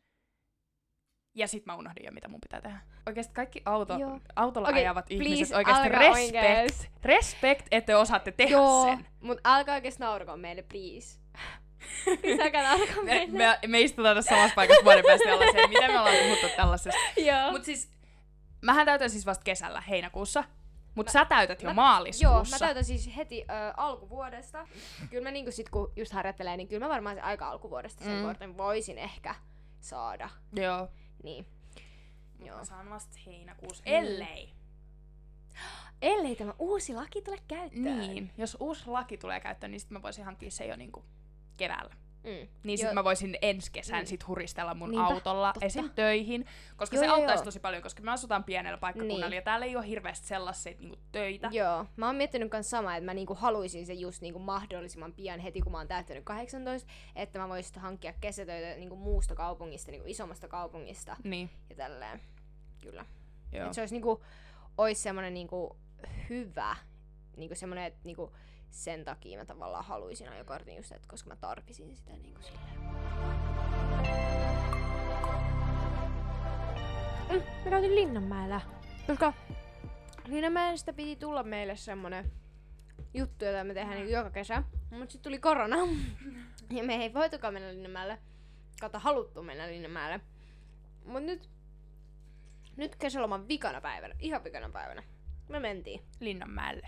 Ja 1.36 1.48
sit 1.48 1.65
mä 1.65 1.76
unohdin 1.76 2.06
jo, 2.06 2.12
mitä 2.12 2.28
mun 2.28 2.41
pitää 2.41 2.62
tehdä. 2.62 2.80
Oikeesti 3.06 3.34
kaikki 3.34 3.62
auto, 3.65 3.98
Joo. 3.98 4.19
autolla 4.36 4.69
Okei, 4.69 4.82
ajavat 4.82 5.06
please, 5.06 5.24
ihmiset, 5.24 5.58
oikeesti 5.58 5.82
alkaa 5.84 6.00
respect. 6.00 6.36
oikeesti. 6.36 6.89
Respect, 7.04 7.67
että 7.72 7.86
te 7.86 7.96
osaatte 7.96 8.32
tehdä 8.32 8.52
Joo, 8.52 8.86
sen. 8.86 9.08
mut 9.22 9.39
älkää 9.46 9.76
oikeesti 9.76 10.00
naurakoon 10.04 10.39
meille, 10.39 10.62
please. 10.62 11.19
Lisääkää 12.24 12.63
naurakoon 12.63 13.06
Me, 13.06 13.12
meille. 13.12 13.38
me, 13.38 13.60
me 13.67 13.82
istutaan 13.82 14.15
tässä 14.15 14.30
samassa 14.36 14.56
paikassa 14.56 14.84
vuoden 14.86 15.04
päästä 15.08 15.28
ja 15.30 15.34
ollaan 15.36 15.52
se, 15.52 15.67
miten 15.67 15.91
me 15.91 16.00
ollaan 16.00 16.15
puhuttu 16.24 16.48
tällaisesta. 16.56 17.00
Joo. 17.17 17.52
Mut 17.52 17.63
siis, 17.63 17.91
mähän 18.62 18.86
täytän 18.86 19.10
siis 19.10 19.26
vasta 19.26 19.43
kesällä, 19.43 19.82
heinäkuussa. 19.82 20.43
Mut 20.96 21.06
Mä- 21.06 21.12
sä 21.12 21.26
täytät 21.26 21.62
jo 21.62 21.69
mä- 21.69 21.74
maaliskuussa. 21.74 22.36
Joo, 22.36 22.43
mä 22.52 22.60
täytän 22.60 22.86
siis 22.86 23.10
heti 23.17 23.41
ö, 23.50 23.74
alkuvuodesta. 23.78 24.67
Kyllä 25.10 25.24
mä 25.24 25.32
niinku 25.32 25.52
sit 25.52 25.69
kun 25.69 25.93
just 25.96 26.12
harjoittelee, 26.13 26.58
niin 26.58 26.67
kyllä 26.67 26.86
mä 26.86 26.89
varmaan 26.93 27.15
se 27.15 27.22
aika 27.22 27.48
alkuvuodesta 27.50 28.04
sen 28.04 28.17
Mm. 28.17 28.24
kortin 28.24 28.58
voisin 28.58 28.98
ehkä 28.98 29.36
saada. 29.80 30.30
Joo. 30.56 30.88
Niin. 31.24 31.46
Joo. 32.39 32.48
Joo. 32.48 32.58
Mä 32.58 32.65
saan 32.65 32.89
vasta 32.89 33.17
heinäkuussa, 33.26 33.84
Niin. 33.86 33.96
ellei. 33.96 34.54
Ellei 36.02 36.36
tämä 36.36 36.54
uusi 36.60 36.93
laki 36.93 37.22
tule 37.22 37.38
käyttöön. 37.48 38.00
Niin, 38.00 38.32
jos 38.38 38.58
uusi 38.60 38.84
laki 38.88 39.17
tulee 39.17 39.39
käyttöön, 39.39 39.72
niin 39.72 39.80
sit 39.80 39.89
mä 39.89 40.02
voisin 40.02 40.26
hankkia 40.26 40.52
se 40.52 40.65
jo 40.65 40.76
niinku 40.76 41.04
keväällä. 41.58 41.96
Mm. 42.24 42.48
Niin 42.63 42.78
sit 42.78 42.86
Joo. 42.86 42.94
mä 42.94 43.04
voisin 43.04 43.38
ensi 43.42 43.72
kesän 43.72 44.00
Mm. 44.02 44.06
sit 44.06 44.28
huristella 44.28 44.74
mun 44.74 44.92
Niinpä, 44.92 45.06
autolla 45.06 45.54
totta. 45.54 45.66
esim. 45.66 45.89
töihin, 45.96 46.46
koska 46.76 46.96
Joo, 46.96 47.04
se 47.06 47.10
auttaisi 47.12 47.39
joo. 47.42 47.46
tosi 47.46 47.60
paljon, 47.60 47.84
koska 47.84 48.04
me 48.04 48.12
asutaan 48.12 48.44
pienellä 48.44 48.78
paikkakunnalla 48.78 49.26
Niin. 49.30 49.36
ja 49.36 49.42
täällä 49.42 49.66
ei 49.66 49.76
ole 49.76 49.88
hirveästi 49.88 50.28
sellaisia 50.28 50.74
niinku 50.80 50.96
töitä. 51.12 51.50
Joo, 51.52 51.86
mä 51.96 52.06
oon 52.06 52.16
miettinyt 52.16 52.50
kans 52.52 52.70
samaa, 52.70 52.96
että 52.96 53.06
mä 53.06 53.13
niinku 53.13 53.36
haluaisin 53.36 53.86
se 53.86 53.94
just 53.94 54.22
niinku 54.22 54.39
mahdollisimman 54.39 55.13
pian 55.13 55.39
heti, 55.39 55.62
kun 55.62 55.72
mä 55.72 55.78
oon 55.78 55.88
täyttänyt 55.88 56.24
18, 56.26 56.92
että 57.16 57.39
mä 57.39 57.50
voisin 57.50 57.82
hankkia 57.82 58.13
kesätöitä 58.22 58.80
niinku 58.80 58.96
muusta 58.96 59.36
kaupungista, 59.36 59.92
niinku 59.92 60.08
isommasta 60.10 60.48
kaupungista 60.48 61.18
Niin, 61.24 61.50
ja 61.70 61.76
tälleen. 61.76 62.22
Kyllä. 62.82 63.06
joo. 63.52 63.68
Et 63.68 63.74
se 63.74 63.82
olisi 63.82 63.96
niinku, 63.96 64.24
ois 64.78 65.04
semmonen 65.04 65.34
niinku 65.34 65.78
hyvä, 66.30 66.76
niinku 67.38 67.56
semmonen, 67.56 67.84
että 67.84 68.00
niinku 68.04 68.34
sen 68.74 69.06
takia 69.06 69.40
mä 69.40 69.46
tavallaan 69.46 69.86
haluaisin 69.86 70.30
ajokortin 70.30 70.76
just, 70.78 70.92
että 70.92 71.08
koska 71.08 71.30
mä 71.30 71.36
tarvisin 71.36 71.96
sitä 71.96 72.12
niinku 72.12 72.42
silleen. 72.42 72.80
Mm, 77.32 77.44
mä 77.64 77.70
käytin 77.70 77.96
Linnanmäellä, 77.96 78.62
koska 79.08 79.34
Linnanmäestä 80.28 80.94
piti 80.94 81.16
tulla 81.16 81.44
meille 81.44 81.76
semmonen 81.76 82.32
juttu, 83.14 83.46
jota 83.46 83.64
me 83.64 83.74
tehdään 83.74 83.98
niinku 83.98 84.14
joka 84.14 84.30
kesä, 84.30 84.64
mutta 84.92 85.12
sitten 85.12 85.22
tuli 85.22 85.40
korona 85.40 85.78
ja 86.70 86.84
me 86.84 86.96
ei 86.96 87.14
voitukaan 87.14 87.54
mennä 87.54 87.70
Linnanmäelle, 87.70 88.18
kautta 88.80 89.00
haluttu 89.00 89.44
mennä 89.44 89.68
Linnanmäelle. 89.68 90.22
Mut 91.06 91.24
nyt 91.24 91.50
nyt 92.78 92.96
kesäloman 92.96 93.48
vikana 93.48 93.82
päivänä, 93.82 94.16
ihan 94.20 94.44
vikana 94.44 94.70
päivänä. 94.70 95.04
Me 95.50 95.60
mentiin. 95.60 96.02
Linnanmäelle. 96.20 96.88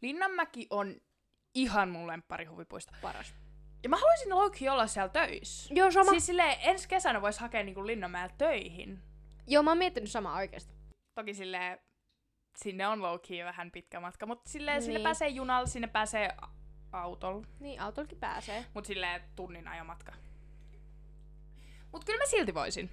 Linnanmäki 0.00 0.66
on 0.70 1.00
ihan 1.54 1.88
mun 1.88 2.06
lemppari 2.06 2.44
huvipuisto. 2.44 2.92
Paras. 3.02 3.34
Ja 3.82 3.88
mä 3.88 3.96
haluaisin 3.96 4.34
Loki 4.34 4.68
olla 4.68 4.86
siellä 4.86 5.08
töissä. 5.08 5.74
Joo, 5.74 5.90
sama. 5.90 6.10
Siis 6.10 6.26
silleen, 6.26 6.56
ensi 6.60 6.88
kesänä 6.88 7.22
vois 7.22 7.38
hakea 7.38 7.62
niinku 7.62 7.86
Linnanmäelle 7.86 8.34
töihin. 8.38 9.02
Joo, 9.46 9.62
mä 9.62 9.70
oon 9.70 9.78
miettinyt 9.78 10.10
samaa 10.10 10.36
oikeesti. 10.36 10.74
Toki 11.14 11.34
silleen, 11.34 11.78
sinne 12.56 12.86
on 12.88 13.02
low 13.02 13.18
vähän 13.44 13.70
pitkä 13.70 14.00
matka, 14.00 14.26
mutta 14.26 14.50
silleen 14.50 14.82
sinne 14.82 14.98
Niin. 14.98 15.04
pääsee 15.04 15.28
junalla, 15.28 15.66
sinne 15.66 15.86
pääsee 15.88 16.36
autolla. 16.92 17.46
Niin, 17.60 17.80
autolkin 17.80 18.18
pääsee. 18.18 18.64
Mut 18.74 18.84
silleen 18.86 19.22
tunnin 19.36 19.68
ajomatka. 19.68 20.12
Mut 21.92 22.04
kyllä 22.04 22.18
mä 22.18 22.26
silti 22.26 22.54
voisin. 22.54 22.90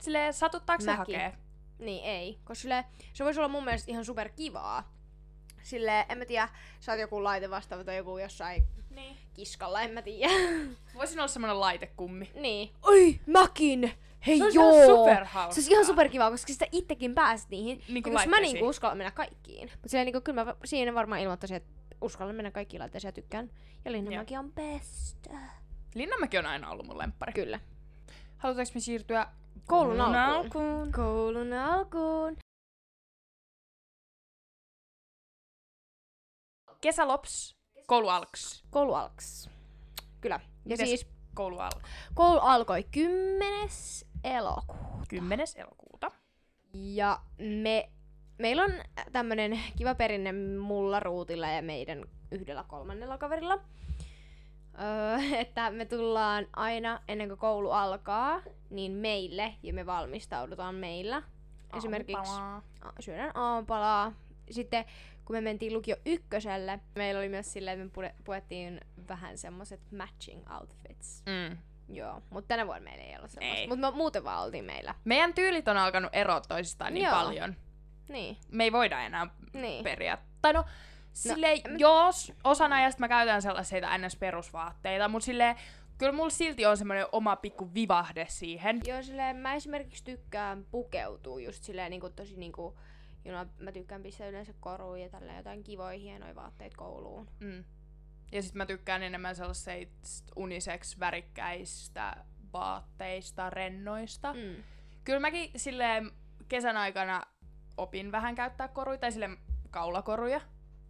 Silleen 0.00 0.32
satuttaako 0.34 0.84
se 0.84 0.92
hakee? 0.92 1.36
Niin, 1.78 2.04
ei. 2.04 2.34
Koska 2.44 2.62
sille, 2.62 2.84
se 3.12 3.24
voisi 3.24 3.40
olla 3.40 3.48
mun 3.48 3.64
mielestä 3.64 3.90
ihan 3.90 4.04
super 4.04 4.28
kivaa. 4.28 4.92
Silleen, 5.62 6.04
en 6.08 6.18
mä 6.18 6.24
tiedä, 6.24 6.48
sä 6.80 6.92
oot 6.92 7.00
joku 7.00 7.24
laite 7.24 7.50
vastaava 7.50 7.84
tai 7.84 7.96
joku 7.96 8.18
jossain 8.18 8.62
Niin. 8.90 9.16
kiskalla, 9.34 9.80
en 9.82 9.90
mä 9.90 10.02
tiedä. 10.02 10.32
Voisin 10.94 11.18
olla 11.18 11.28
semmonen 11.28 11.60
laitekummi. 11.60 12.30
niin. 12.34 12.70
Oi, 12.82 13.20
mäkin! 13.26 13.92
Hei 14.26 14.38
Se 14.38 14.44
joo! 14.52 14.86
superhauskaa. 14.86 15.54
Se 15.54 15.60
olisi 15.60 15.72
ihan 15.72 15.84
superkivaa, 15.86 16.30
koska 16.30 16.52
sitä 16.52 16.66
itsekin 16.72 17.14
pääsit 17.14 17.50
niihin. 17.50 17.82
Ja 17.88 18.02
koska 18.02 18.28
mä 18.28 18.40
niinku 18.40 18.68
uskallan 18.68 18.98
mennä 18.98 19.10
kaikkiin. 19.10 19.68
Mutta 19.70 19.88
silleen 19.88 20.06
niinku, 20.06 20.20
kyllä 20.20 20.44
mä 20.44 20.54
siinä 20.64 20.94
varmaan 20.94 21.20
ilmoittaisin, 21.20 21.56
että 21.56 21.70
uskallan 22.00 22.36
mennä 22.36 22.50
kaikkiin 22.50 22.80
laitteisiin 22.80 23.08
ja 23.08 23.12
tykkään. 23.12 23.50
Ja 23.84 23.92
Linnanmäki 23.92 24.36
on 24.36 24.52
best. 24.52 25.26
Linnanmäki 25.94 26.38
on 26.38 26.46
aina 26.46 26.70
ollut 26.70 26.86
mun 26.86 26.98
lemppari. 26.98 27.32
Kyllä. 27.32 27.60
Halutaanko 28.36 28.70
me 28.74 28.80
siirtyä 28.80 29.26
Koulun 29.66 30.00
alkuun. 30.00 30.16
alkuun? 30.16 30.92
Koulun 30.92 31.52
alkuun. 31.52 32.36
Kesälops, 36.80 37.56
koulu 37.86 38.08
alks. 38.08 38.64
Koulu 38.70 38.94
alks. 38.94 39.50
Kyllä. 40.20 40.40
Ja 40.44 40.50
Mites 40.64 40.88
siis 40.88 41.06
Koulu 41.34 41.58
alk. 41.58 41.82
koulu 42.14 42.38
alkoi 42.40 42.84
10. 42.90 43.68
elokuuta. 44.24 44.74
10. 45.08 45.46
elokuuta. 45.56 46.10
Ja 46.74 47.20
me, 47.62 47.90
meillä 48.38 48.62
on 48.62 48.72
tämmönen 49.12 49.60
kiva 49.76 49.94
perinne 49.94 50.32
mulla, 50.58 51.00
Ruutilla 51.00 51.46
ja 51.48 51.62
meidän 51.62 52.04
yhdellä 52.30 52.64
kolmannella 52.68 53.18
kaverilla. 53.18 53.58
Öö, 54.82 55.38
että 55.38 55.70
me 55.70 55.84
tullaan 55.84 56.46
aina 56.56 57.00
ennen 57.08 57.28
kuin 57.28 57.38
koulu 57.38 57.70
alkaa, 57.70 58.40
niin 58.70 58.92
meille 58.92 59.54
ja 59.62 59.72
me 59.74 59.86
valmistaudutaan 59.86 60.74
meillä. 60.74 61.22
Esimerkiksi 61.76 62.30
Aamupalaa. 62.32 62.62
a- 62.82 62.92
syödään 63.02 63.36
aamupalaa. 63.36 64.12
Sitten 64.50 64.84
kun 65.30 65.36
me 65.36 65.40
mentiin 65.40 65.72
lukio 65.72 65.96
ykköselle, 66.06 66.80
meillä 66.94 67.18
oli 67.18 67.28
myös 67.28 67.52
silleen, 67.52 67.80
että 67.80 68.00
me 68.00 68.14
puettiin 68.24 68.80
vähän 69.08 69.38
semmoset 69.38 69.80
matching 69.92 70.42
outfits. 70.52 71.22
Mm. 71.26 71.58
Joo, 71.88 72.22
mutta 72.30 72.48
tänä 72.48 72.66
vuonna 72.66 72.84
meillä 72.84 73.04
ei 73.04 73.16
ollut 73.16 73.30
semmoista. 73.30 73.68
Mutta 73.68 73.90
muuten 73.90 74.24
vaan 74.24 74.44
oltiin 74.44 74.64
meillä. 74.64 74.94
Meidän 75.04 75.34
tyylit 75.34 75.68
on 75.68 75.76
alkanut 75.76 76.10
eroa 76.12 76.40
toisistaan 76.40 76.94
niin 76.94 77.04
Joo. 77.04 77.14
paljon. 77.14 77.56
Niin, 78.08 78.36
Me 78.50 78.64
ei 78.64 78.72
voida 78.72 79.00
enää 79.00 79.26
niin. 79.54 79.84
periä. 79.84 80.18
Tai 80.42 80.52
no, 80.52 80.64
silleen, 81.12 81.60
no, 81.68 81.74
jos 81.78 82.32
osan 82.44 82.72
ajasta 82.72 83.00
mä 83.00 83.08
käytän 83.08 83.42
sellaisia 83.42 83.98
NS-perusvaatteita, 83.98 85.08
mutta 85.08 85.26
silleen, 85.26 85.56
kyllä 85.98 86.12
mulla 86.12 86.30
silti 86.30 86.66
on 86.66 86.76
semmoinen 86.76 87.06
oma 87.12 87.36
pikku 87.36 87.74
vivahde 87.74 88.26
siihen. 88.28 88.80
Joo, 88.86 89.02
silleen 89.02 89.36
mä 89.36 89.54
esimerkiksi 89.54 90.04
tykkään 90.04 90.66
pukeutua 90.70 91.40
just 91.40 91.62
silleen 91.62 91.90
niinku 91.90 92.10
tosi 92.10 92.36
niinku, 92.36 92.78
you 93.30 93.44
know, 93.44 93.54
mä 93.64 93.72
tykkään 93.72 94.02
pistää 94.02 94.28
yleensä 94.28 94.52
koruun 94.60 95.00
ja 95.00 95.08
tällä 95.08 95.32
jotain 95.32 95.64
kivoja 95.64 95.98
hienoja 95.98 96.34
vaatteita 96.34 96.76
kouluun. 96.76 97.30
Mm. 97.40 97.64
Ja 98.32 98.42
sit 98.42 98.54
mä 98.54 98.66
tykkään 98.66 99.02
enemmän 99.02 99.36
sellaisista 99.36 100.32
unisex 100.36 100.98
värikkäistä 101.00 102.16
vaatteista, 102.52 103.50
rennoista. 103.50 104.32
Mm. 104.32 104.62
Kyllä 105.04 105.20
mäkin 105.20 105.50
silleen 105.56 106.10
kesän 106.48 106.76
aikana 106.76 107.22
opin 107.76 108.12
vähän 108.12 108.34
käyttää 108.34 108.68
koruja, 108.68 108.98
tai 108.98 109.12
silleen 109.12 109.38
kaulakoruja. 109.70 110.40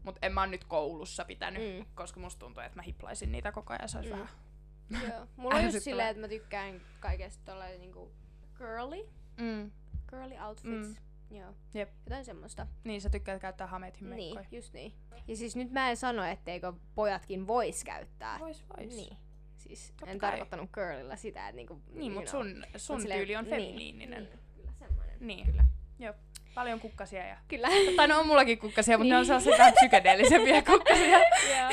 Mutta 0.02 0.26
en 0.26 0.32
mä 0.32 0.40
oon 0.40 0.50
nyt 0.50 0.64
koulussa 0.64 1.24
pitänyt, 1.24 1.78
mm. 1.78 1.86
Koska 1.94 2.20
musta 2.20 2.38
tuntuu, 2.38 2.62
että 2.62 2.76
mä 2.76 2.82
hiplaisin 2.82 3.32
niitä 3.32 3.52
koko 3.52 3.72
ajan, 3.72 3.88
se 3.88 3.98
olisi 3.98 4.12
mm. 4.12 4.18
Vähän... 4.18 5.08
Joo. 5.08 5.26
Mulla 5.36 5.54
on 5.56 5.64
just 5.64 5.78
silleen, 5.80 6.08
että 6.08 6.20
mä 6.20 6.28
tykkään 6.28 6.80
kaikesta 7.00 7.52
tolleen 7.52 7.80
niinku 7.80 8.12
girly, 8.58 9.08
Mm. 9.36 9.70
girly 10.10 10.34
outfits. 10.46 10.88
Mm. 10.88 10.96
Joo. 11.30 11.54
Jep. 11.74 11.90
Jotain 12.06 12.24
semmoista. 12.24 12.66
Niin, 12.84 13.00
sä 13.00 13.10
tykkäät 13.10 13.40
käyttää 13.40 13.66
hameet 13.66 14.00
Niin, 14.00 14.14
himmekkoja. 14.16 14.58
just 14.58 14.72
niin. 14.74 14.92
Ja 15.28 15.36
siis 15.36 15.56
nyt 15.56 15.70
mä 15.70 15.90
en 15.90 15.96
sano, 15.96 16.24
etteikö 16.24 16.72
pojatkin 16.94 17.46
vois 17.46 17.84
käyttää. 17.84 18.38
Vois, 18.38 18.64
vois. 18.78 18.96
Niin. 18.96 19.16
Siis 19.56 19.92
Totta 19.96 20.12
en 20.12 20.18
kai. 20.18 20.30
tarkoittanut 20.30 20.70
girlilla 20.74 21.16
sitä, 21.16 21.48
että 21.48 21.56
niinku... 21.56 21.80
Niin, 21.92 22.12
you 22.12 22.20
mut 22.20 22.30
know, 22.30 22.42
sun, 22.42 22.64
sun 22.76 22.96
mut 22.96 23.02
silleen- 23.02 23.18
tyyli 23.20 23.36
on 23.36 23.44
niin, 23.44 23.50
feminiininen. 23.50 24.22
Niin, 24.24 24.38
kyllä 24.56 24.72
semmoinen. 24.78 25.16
Niin. 25.20 25.46
Kyllä. 25.46 25.64
Joo. 25.98 26.14
Paljon 26.54 26.80
kukkasia 26.80 27.26
ja... 27.26 27.36
Kyllä. 27.48 27.68
Tai 27.96 28.08
no 28.08 28.20
on 28.20 28.26
mullakin 28.26 28.58
kukkasia, 28.58 28.98
mutta 28.98 29.08
ne 29.08 29.16
on 29.16 29.20
Niin. 29.20 29.26
sellaisia 29.26 29.58
vähän 29.58 29.72
psykedeellisempiä 29.74 30.62
kukkasia. 30.72 31.18
Joo, 31.18 31.70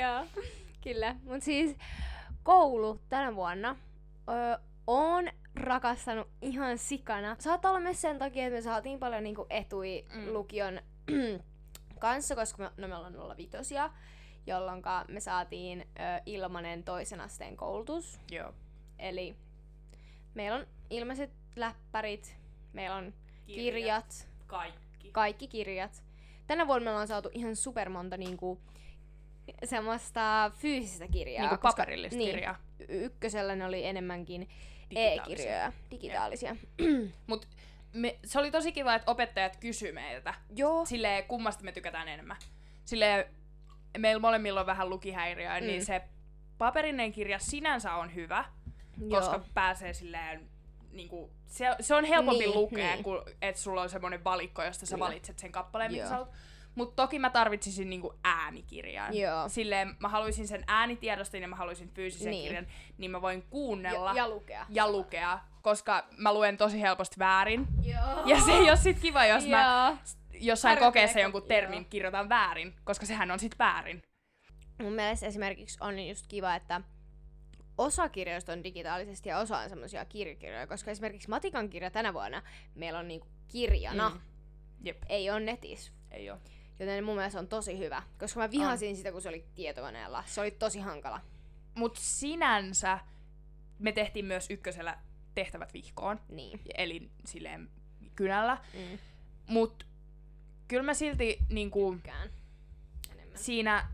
joo, 0.00 0.26
kyllä. 0.82 1.16
Mut 1.22 1.42
siis 1.42 1.76
koulu 2.42 3.00
tänä 3.08 3.34
vuonna 3.34 3.76
öö, 4.28 4.58
on 4.86 5.28
rakastanut 5.60 6.28
ihan 6.42 6.78
sikana. 6.78 7.36
Saattaa 7.38 7.70
olla 7.70 7.80
myös 7.80 8.00
sen 8.00 8.18
takia, 8.18 8.44
että 8.46 8.56
me 8.56 8.62
saatiin 8.62 8.98
paljon 8.98 9.22
niinku 9.22 9.46
etui 9.50 10.04
Mm. 10.14 10.32
lukion 10.32 10.80
kanssa, 11.98 12.34
koska 12.34 12.62
me, 12.62 12.70
no 12.76 12.88
me 12.88 12.96
ollaan 12.96 13.16
olla 13.16 13.36
vitosia, 13.36 13.90
jolloin 14.46 14.82
me 15.08 15.20
saatiin 15.20 15.80
ö, 15.80 16.02
ilmanen 16.26 16.84
toisen 16.84 17.20
asteen 17.20 17.56
koulutus. 17.56 18.20
Joo. 18.30 18.52
Eli 18.98 19.36
meillä 20.34 20.56
on 20.58 20.66
ilmaiset 20.90 21.30
läppärit, 21.56 22.36
meillä 22.72 22.96
on 22.96 23.14
kirjat, 23.46 24.28
Kaikki. 24.46 25.10
kaikki 25.12 25.48
kirjat. 25.48 26.02
Tänä 26.46 26.66
vuonna 26.66 26.84
me 26.84 26.90
ollaan 26.90 27.08
saatu 27.08 27.30
ihan 27.32 27.56
supermonta 27.56 28.16
niinku, 28.16 28.60
semmoista 29.64 30.50
fyysistä 30.54 31.08
kirjaa. 31.08 31.42
Niinku 31.42 31.56
koska 31.62 31.82
paperillista 31.82 32.18
niin. 32.18 32.30
kirjaa. 32.30 32.56
y- 32.88 33.04
ykkösellä 33.04 33.56
ne 33.56 33.64
oli 33.66 33.84
enemmänkin. 33.84 34.48
E-kirjoja, 34.94 35.72
digitaalisia. 35.90 36.56
Mut 37.26 37.48
me, 37.92 38.18
se 38.24 38.38
oli 38.38 38.50
tosi 38.50 38.72
kiva, 38.72 38.94
että 38.94 39.10
opettajat 39.10 39.56
kysy 39.56 39.92
meiltä. 39.92 40.34
Joo. 40.56 40.84
Silleen, 40.84 41.24
kummasta 41.24 41.64
me 41.64 41.72
tykätään 41.72 42.08
enemmän. 42.08 42.36
Silleen, 42.84 43.24
meillä 43.98 44.20
molemmilla 44.20 44.60
on 44.60 44.66
vähän 44.66 44.90
lukihäiriöä, 44.90 45.60
mm. 45.60 45.66
niin 45.66 45.84
se 45.84 46.02
paperinen 46.58 47.12
kirja 47.12 47.38
sinänsä 47.38 47.94
on 47.94 48.14
hyvä, 48.14 48.44
koska 49.10 49.44
pääsee 49.54 49.94
silleen 49.94 50.48
niinku, 50.92 51.30
se, 51.46 51.66
se 51.80 51.94
on 51.94 52.04
helpompi 52.04 52.44
Niin, 52.44 52.54
lukea, 52.54 52.92
niin. 52.92 53.04
kuin 53.04 53.20
että 53.42 53.62
sulla 53.62 53.82
on 53.82 53.88
semmoinen 53.88 54.24
valikko, 54.24 54.64
josta 54.64 54.86
sä 54.86 54.94
Kyllä. 54.94 55.06
valitset 55.06 55.38
sen 55.38 55.52
kappaleen, 55.52 55.90
mitä 55.90 56.02
Joo. 56.02 56.08
sä 56.08 56.14
haluat. 56.14 56.34
Mutta 56.76 57.02
toki 57.02 57.18
mä 57.18 57.30
tarvitsisin 57.30 57.90
niinku 57.90 58.14
äänikirjan. 58.24 59.16
Joo. 59.16 59.48
Silleen 59.48 59.96
mä 60.00 60.08
haluaisin 60.08 60.48
sen 60.48 60.64
äänitiedostin 60.66 61.42
ja 61.42 61.48
mä 61.48 61.56
haluaisin 61.56 61.90
fyysisen 61.90 62.30
Niin. 62.30 62.44
kirjan, 62.44 62.66
niin 62.98 63.10
mä 63.10 63.22
voin 63.22 63.42
kuunnella 63.42 64.10
ja, 64.10 64.16
ja 64.16 64.28
lukea. 64.28 64.66
ja 64.68 64.90
lukea, 64.92 65.38
koska 65.62 66.06
mä 66.16 66.34
luen 66.34 66.56
tosi 66.56 66.80
helposti 66.80 67.18
väärin. 67.18 67.66
Joo. 67.82 68.22
Ja 68.26 68.40
se 68.40 68.52
ei 68.52 68.68
ole 68.68 68.76
sit 68.76 68.98
kiva, 69.00 69.26
jos 69.26 69.46
mä 69.46 69.62
Joo. 69.88 69.96
jossain 70.40 70.70
Harjoittelee 70.70 70.88
kokeessa 70.88 71.18
ko- 71.18 71.22
jonkun 71.22 71.40
joo. 71.42 71.48
termin 71.48 71.84
kirjoitan 71.84 72.28
väärin, 72.28 72.74
koska 72.84 73.06
sehän 73.06 73.30
on 73.30 73.38
sit 73.38 73.58
väärin. 73.58 74.02
Mun 74.82 74.92
mielestä 74.92 75.26
esimerkiksi 75.26 75.78
on 75.80 76.06
just 76.08 76.26
kiva, 76.26 76.54
että 76.54 76.80
osa 77.78 78.08
kirjoista 78.08 78.52
on 78.52 78.64
digitaalisesti 78.64 79.28
ja 79.28 79.38
osa 79.38 79.58
on 79.58 79.68
semmoisia 79.68 80.04
kirjakirjoja, 80.04 80.66
koska 80.66 80.90
esimerkiksi 80.90 81.28
matikan 81.30 81.68
kirja 81.70 81.90
tänä 81.90 82.14
vuonna 82.14 82.42
meillä 82.74 82.98
on 82.98 83.08
niinku 83.08 83.26
kirjana, 83.48 84.10
Mm. 84.10 84.20
Jep, 84.82 85.02
ei 85.08 85.30
ole 85.30 85.40
netissä. 85.40 85.92
ei 86.10 86.30
oo. 86.30 86.38
Joten 86.78 87.04
mun 87.04 87.16
mielestä 87.16 87.38
on 87.38 87.48
tosi 87.48 87.78
hyvä, 87.78 88.02
koska 88.18 88.40
mä 88.40 88.50
vihasin 88.50 88.96
sitä, 88.96 89.12
kun 89.12 89.22
se 89.22 89.28
oli 89.28 89.44
tietokoneella. 89.54 90.24
Se 90.26 90.40
oli 90.40 90.50
tosi 90.50 90.80
hankala. 90.80 91.20
Mut 91.74 91.96
sinänsä 92.00 92.98
me 93.78 93.92
tehtiin 93.92 94.24
myös 94.24 94.50
ykkösellä 94.50 94.98
tehtävät 95.34 95.74
vihkoon, 95.74 96.20
Niin. 96.28 96.60
eli 96.74 97.10
silleen 97.24 97.70
kynällä. 98.14 98.58
Mm. 98.74 98.98
Mut 99.46 99.86
kyllä 100.68 100.82
mä 100.82 100.94
silti 100.94 101.38
niinku, 101.50 101.96
siinä 103.34 103.88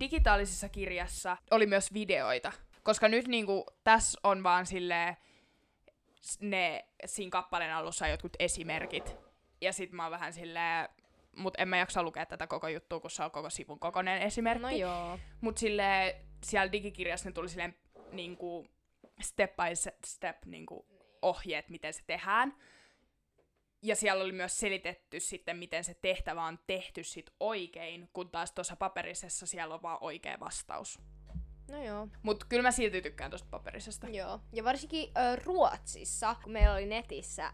digitaalisessa 0.00 0.68
kirjassa 0.68 1.36
oli 1.50 1.66
myös 1.66 1.92
videoita. 1.92 2.52
Koska 2.82 3.08
nyt 3.08 3.28
niinku, 3.28 3.66
tässä 3.84 4.20
on 4.24 4.42
vaan 4.42 4.66
silleen 4.66 5.16
ne 6.40 6.84
siinä 7.06 7.30
kappaleen 7.30 7.74
alussa 7.74 8.08
jotkut 8.08 8.36
esimerkit. 8.38 9.16
Ja 9.60 9.72
sit 9.72 9.92
mä 9.92 10.02
oon 10.02 10.10
vähän 10.12 10.32
silleen, 10.32 10.88
mut 11.36 11.54
en 11.58 11.68
mä 11.68 11.76
jaksa 11.76 12.02
lukea 12.02 12.26
tätä 12.26 12.46
koko 12.46 12.68
juttua, 12.68 13.00
kun 13.00 13.10
se 13.10 13.24
on 13.24 13.30
koko 13.30 13.50
sivun 13.50 13.78
kokoinen 13.78 14.22
esimerkki. 14.22 14.62
No 14.62 14.70
joo. 14.70 15.18
Mut 15.40 15.58
sille 15.58 16.16
siellä 16.44 16.72
digikirjassa 16.72 17.28
ne 17.28 17.32
tuli 17.32 17.48
silleen 17.48 17.74
niinku 18.12 18.66
step 19.20 19.56
by 19.56 19.92
step 20.04 20.44
niinku 20.44 20.86
ohjeet, 21.22 21.68
miten 21.68 21.92
se 21.92 22.02
tehdään. 22.06 22.54
Ja 23.82 23.96
siellä 23.96 24.24
oli 24.24 24.32
myös 24.32 24.58
selitetty 24.58 25.20
sitten, 25.20 25.56
miten 25.56 25.84
se 25.84 25.94
tehtävä 25.94 26.44
on 26.44 26.58
tehty 26.66 27.04
sit 27.04 27.30
oikein, 27.40 28.08
kun 28.12 28.30
taas 28.30 28.52
tuossa 28.52 28.76
paperisessa 28.76 29.46
siellä 29.46 29.74
on 29.74 29.82
vaan 29.82 29.98
oikea 30.00 30.40
vastaus. 30.40 30.98
No 31.70 31.84
joo. 31.84 32.08
Mut 32.22 32.44
kyllä 32.44 32.62
mä 32.62 32.70
silti 32.70 33.02
tykkään 33.02 33.30
tosta 33.30 33.48
paperisesta. 33.50 34.08
Joo. 34.08 34.40
Ja 34.52 34.64
varsinkin 34.64 35.10
ö, 35.18 35.36
Ruotsissa, 35.36 36.36
kun 36.42 36.52
meillä 36.52 36.74
oli 36.74 36.86
netissä 36.86 37.52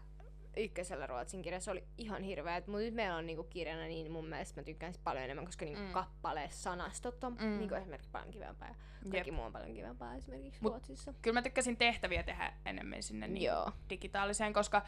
ykkösellä 0.57 1.07
ruotsin 1.07 1.41
kirja, 1.41 1.59
se 1.59 1.71
oli 1.71 1.83
ihan 1.97 2.23
hirveä. 2.23 2.59
Mutta 2.59 2.77
nyt 2.77 2.93
meillä 2.93 3.15
on 3.17 3.25
niinku 3.25 3.43
kirjana, 3.43 3.81
niin 3.83 4.11
mun 4.11 4.27
mielestä 4.27 4.61
mä 4.61 4.65
tykkään 4.65 4.93
paljon 5.03 5.23
enemmän, 5.23 5.45
koska 5.45 5.65
niinku 5.65 5.81
Mm. 5.81 5.87
mm. 5.87 5.93
kappale 5.93 6.47
sanastot 6.51 7.23
on 7.23 7.37
Mm. 7.41 7.57
niinku 7.57 7.75
esimerkiksi 7.75 8.09
paljon 8.11 8.31
kivempaa. 8.31 8.67
Ja 8.67 8.75
kaikki 9.11 9.29
Jep. 9.29 9.35
muu 9.35 9.45
on 9.45 9.51
paljon 9.53 9.73
kivempaa 9.73 10.15
esimerkiksi 10.15 10.61
Mut- 10.61 10.69
Ruotsissa. 10.71 11.13
Kyllä 11.21 11.33
mä 11.37 11.41
tykkäsin 11.41 11.77
tehtäviä 11.77 12.23
tehdä 12.23 12.53
enemmän 12.65 13.03
sinne 13.03 13.27
niin 13.27 13.43
Joo. 13.45 13.71
digitaaliseen, 13.89 14.53
koska 14.53 14.81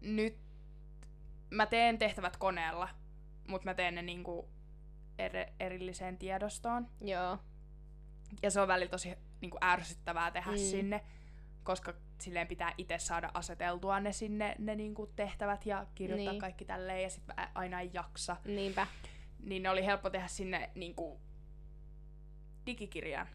nyt 0.00 0.38
mä 1.50 1.66
teen 1.66 1.98
tehtävät 1.98 2.36
koneella, 2.36 2.88
mutta 3.48 3.64
mä 3.64 3.74
teen 3.74 3.94
ne 3.94 4.02
niinku 4.02 4.48
eri, 5.18 5.46
erilliseen 5.60 6.18
tiedostoon. 6.18 6.86
Joo. 7.00 7.38
Ja 8.42 8.50
se 8.50 8.60
on 8.60 8.68
välillä 8.68 8.90
tosi 8.90 9.14
niinku 9.40 9.58
ärsyttävää 9.64 10.30
tehdä 10.30 10.50
mm. 10.50 10.56
sinne, 10.56 11.04
koska 11.62 11.94
silleen 12.20 12.46
pitää 12.46 12.72
itse 12.78 12.98
saada 12.98 13.30
aseteltua 13.34 14.00
ne 14.00 14.12
sinne 14.12 14.54
ne 14.58 14.74
niinku 14.74 15.06
tehtävät 15.16 15.66
ja 15.66 15.86
kirjoittaa 15.94 16.32
Niin. 16.32 16.40
kaikki 16.40 16.64
tälleen 16.64 17.02
ja 17.02 17.10
sitten 17.10 17.36
aina 17.54 17.80
ei 17.80 17.90
jaksa. 17.92 18.36
Niinpä. 18.44 18.86
Niin 19.42 19.62
ne 19.62 19.70
oli 19.70 19.84
helppo 19.84 20.10
tehdä 20.10 20.26
sinne 20.28 20.70
niinku 20.74 21.20
digikirjaan. 22.66 23.28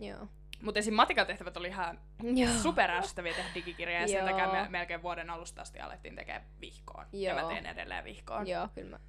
Joo. 0.00 0.28
Mutta 0.62 0.78
esim. 0.78 0.94
matikatehtävät 0.94 1.56
oli 1.56 1.68
ihan 1.68 2.00
Joo. 2.22 2.52
superärsyttäviä 2.52 3.34
tehdä 3.34 3.48
digikirjaa 3.54 4.00
ja 4.02 4.08
sen 4.08 4.24
takia 4.24 4.52
me 4.52 4.68
melkein 4.68 5.02
vuoden 5.02 5.30
alusta 5.30 5.62
asti 5.62 5.80
alettiin 5.80 6.14
tekemään 6.16 6.44
vihkoon. 6.60 7.06
Ja 7.12 7.32
Joo. 7.34 7.42
mä 7.42 7.48
teen 7.54 7.66
edelleen 7.66 8.04
vihkoon. 8.04 8.46
Joo, 8.46 8.68
kyllä 8.74 8.90
mä, 8.90 9.00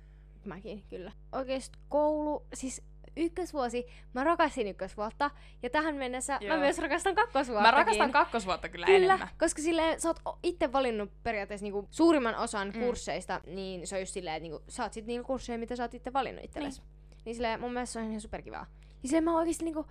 mäkin, 0.45 0.83
kyllä. 0.89 1.11
Oikeesti 1.31 1.77
koulu, 1.89 2.47
siis 2.53 2.85
ykkösvuosi, 3.17 3.85
mä 4.13 4.23
rakastin 4.23 4.67
ykkösvuotta, 4.67 5.31
ja 5.63 5.69
tähän 5.69 5.95
mennessä 5.95 6.37
Joo. 6.41 6.55
mä 6.55 6.59
myös 6.61 6.77
rakastan 6.79 7.15
kakkosvuotta. 7.15 7.71
Mä 7.71 7.71
rakastan 7.71 8.11
kakkosvuotta 8.11 8.69
kyllä, 8.69 8.85
Kyllä, 8.85 9.13
enemmän. 9.13 9.29
koska 9.39 9.61
silleen 9.61 10.01
sä 10.01 10.09
oot 10.09 10.37
itse 10.43 10.71
valinnut 10.71 11.11
periaatteessa 11.23 11.63
niinku 11.63 11.87
suurimman 11.91 12.35
osan 12.35 12.67
mm. 12.67 12.79
Mm. 12.79 12.85
kursseista, 12.85 13.41
niin 13.45 13.87
se 13.87 13.95
on 13.95 14.01
just 14.01 14.13
silleen, 14.13 14.35
että 14.35 14.43
niinku, 14.43 14.63
sä 14.67 14.83
oot 14.83 14.93
sit 14.93 15.05
niillä 15.05 15.25
kursseilla, 15.25 15.59
mitä 15.59 15.75
sä 15.75 15.83
oot 15.83 15.93
itse 15.93 16.13
valinnut 16.13 16.43
itsellesi. 16.45 16.81
Niin. 16.81 17.17
niin 17.25 17.35
silleen 17.35 17.59
mun 17.59 17.73
mielestä 17.73 17.93
se 17.93 17.99
on 17.99 18.05
ihan 18.05 18.21
superkivaa. 18.21 18.65
Ja 19.03 19.09
silleen 19.09 19.23
mä 19.23 19.37
oikeesti 19.37 19.65
niinku, 19.65 19.85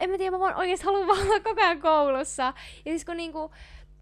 en 0.00 0.10
mä 0.10 0.18
tiedä, 0.18 0.30
mä 0.30 0.38
vaan 0.38 0.56
oikeesti 0.56 0.86
haluan 0.86 1.06
vaan 1.08 1.26
olla 1.26 1.40
koko 1.40 1.60
ajan 1.60 1.80
koulussa. 1.80 2.42
Ja 2.84 2.92
siis 2.92 3.04
kun 3.04 3.16
niinku, 3.16 3.50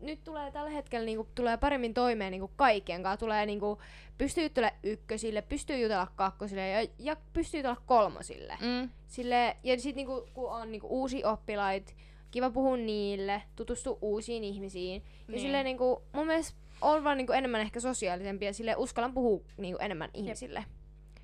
nyt 0.00 0.24
tulee 0.24 0.50
tällä 0.50 0.70
hetkellä 0.70 1.06
niinku, 1.06 1.28
tulee 1.34 1.56
paremmin 1.56 1.94
toimeen 1.94 2.30
niinku 2.30 2.50
kaikkien 2.56 3.02
kanssa. 3.02 3.20
Tulee 3.20 3.46
niinku, 3.46 3.78
pystyy 4.18 4.44
jutella 4.44 4.70
ykkösille, 4.82 5.42
pystyy 5.42 5.78
jutella 5.78 6.06
kakkosille 6.16 6.68
ja, 6.68 6.88
ja 6.98 7.16
pystyy 7.32 7.60
jutella 7.60 7.82
kolmosille. 7.86 8.58
Mm. 8.60 8.90
Sille, 9.06 9.56
ja 9.64 9.80
sit 9.80 9.96
niinku, 9.96 10.28
kun 10.34 10.50
on 10.50 10.72
niinku 10.72 10.86
uusi 10.90 11.24
oppilait, 11.24 11.96
kiva 12.30 12.50
puhua 12.50 12.76
niille, 12.76 13.42
tutustua 13.56 13.98
uusiin 14.00 14.44
ihmisiin. 14.44 15.02
Ja 15.02 15.08
Niin. 15.28 15.40
silleen 15.40 15.64
niinku, 15.64 16.02
mun 16.12 16.26
mielestä 16.26 16.58
on 16.80 17.04
vaan 17.04 17.16
niinku 17.16 17.32
enemmän 17.32 17.60
ehkä 17.60 17.80
sosiaalisempi 17.80 18.46
ja 18.46 18.52
sille 18.54 18.74
uskallan 18.76 19.14
puhua 19.14 19.40
niinku 19.56 19.78
enemmän 19.82 20.10
ihmisille. 20.14 20.64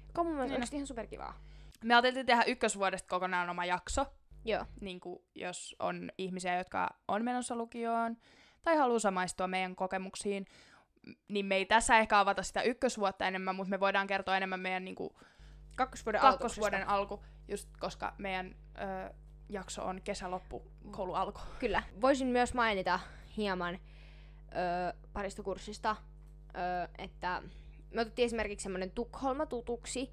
Joka 0.06 0.20
on 0.20 0.26
mun 0.26 0.37
mielestä 0.37 0.58
Niin. 0.60 0.74
ihan 0.74 0.87
superkivaa. 0.87 1.40
Me 1.84 1.94
ajateltiin 1.94 2.26
tehdä 2.26 2.44
ykkösvuodesta 2.46 3.08
kokonaan 3.08 3.50
oma 3.50 3.64
jakso. 3.64 4.06
Joo. 4.44 4.64
Niin 4.80 5.00
kuin, 5.00 5.22
jos 5.34 5.76
on 5.78 6.10
ihmisiä, 6.18 6.58
jotka 6.58 6.90
on 7.08 7.24
menossa 7.24 7.56
lukioon 7.56 8.16
tai 8.64 8.77
haluaa 8.77 8.98
samaistua 8.98 9.46
meidän 9.46 9.77
kokemuksiin, 9.77 10.46
niin 11.29 11.46
me 11.46 11.57
ei 11.57 11.66
tässä 11.66 11.98
ehkä 11.98 12.20
avata 12.20 12.42
sitä 12.42 12.62
ykkösvuotta 12.62 13.27
enemmän, 13.27 13.57
mutta 13.57 13.70
me 13.70 13.81
voidaan 13.81 14.07
kertoa 14.07 14.37
enemmän 14.37 14.61
meidän 14.61 14.85
niin 14.85 14.94
kuin, 14.94 15.14
Kakkosvuoden, 15.77 16.20
kakkosvuoden 16.20 16.88
alku, 16.88 17.24
just 17.48 17.68
koska 17.81 18.14
meidän 18.18 18.55
ö, 18.79 19.14
jakso 19.48 19.85
on 19.85 20.03
kesäloppu, 20.03 20.62
koulu 20.90 21.14
alku. 21.14 21.40
Kyllä. 21.59 21.83
Voisin 22.00 22.27
myös 22.27 22.55
mainita 22.55 23.00
hieman 23.37 23.74
ö, 23.74 24.96
parista 25.12 25.42
kurssista, 25.42 25.96
ö, 26.48 26.88
että 26.98 27.42
me 27.90 28.00
otettiin 28.00 28.27
esimerkiksi 28.27 28.62
semmoinen 28.62 28.90
Tukholma 28.90 29.46
tutuksi, 29.46 30.12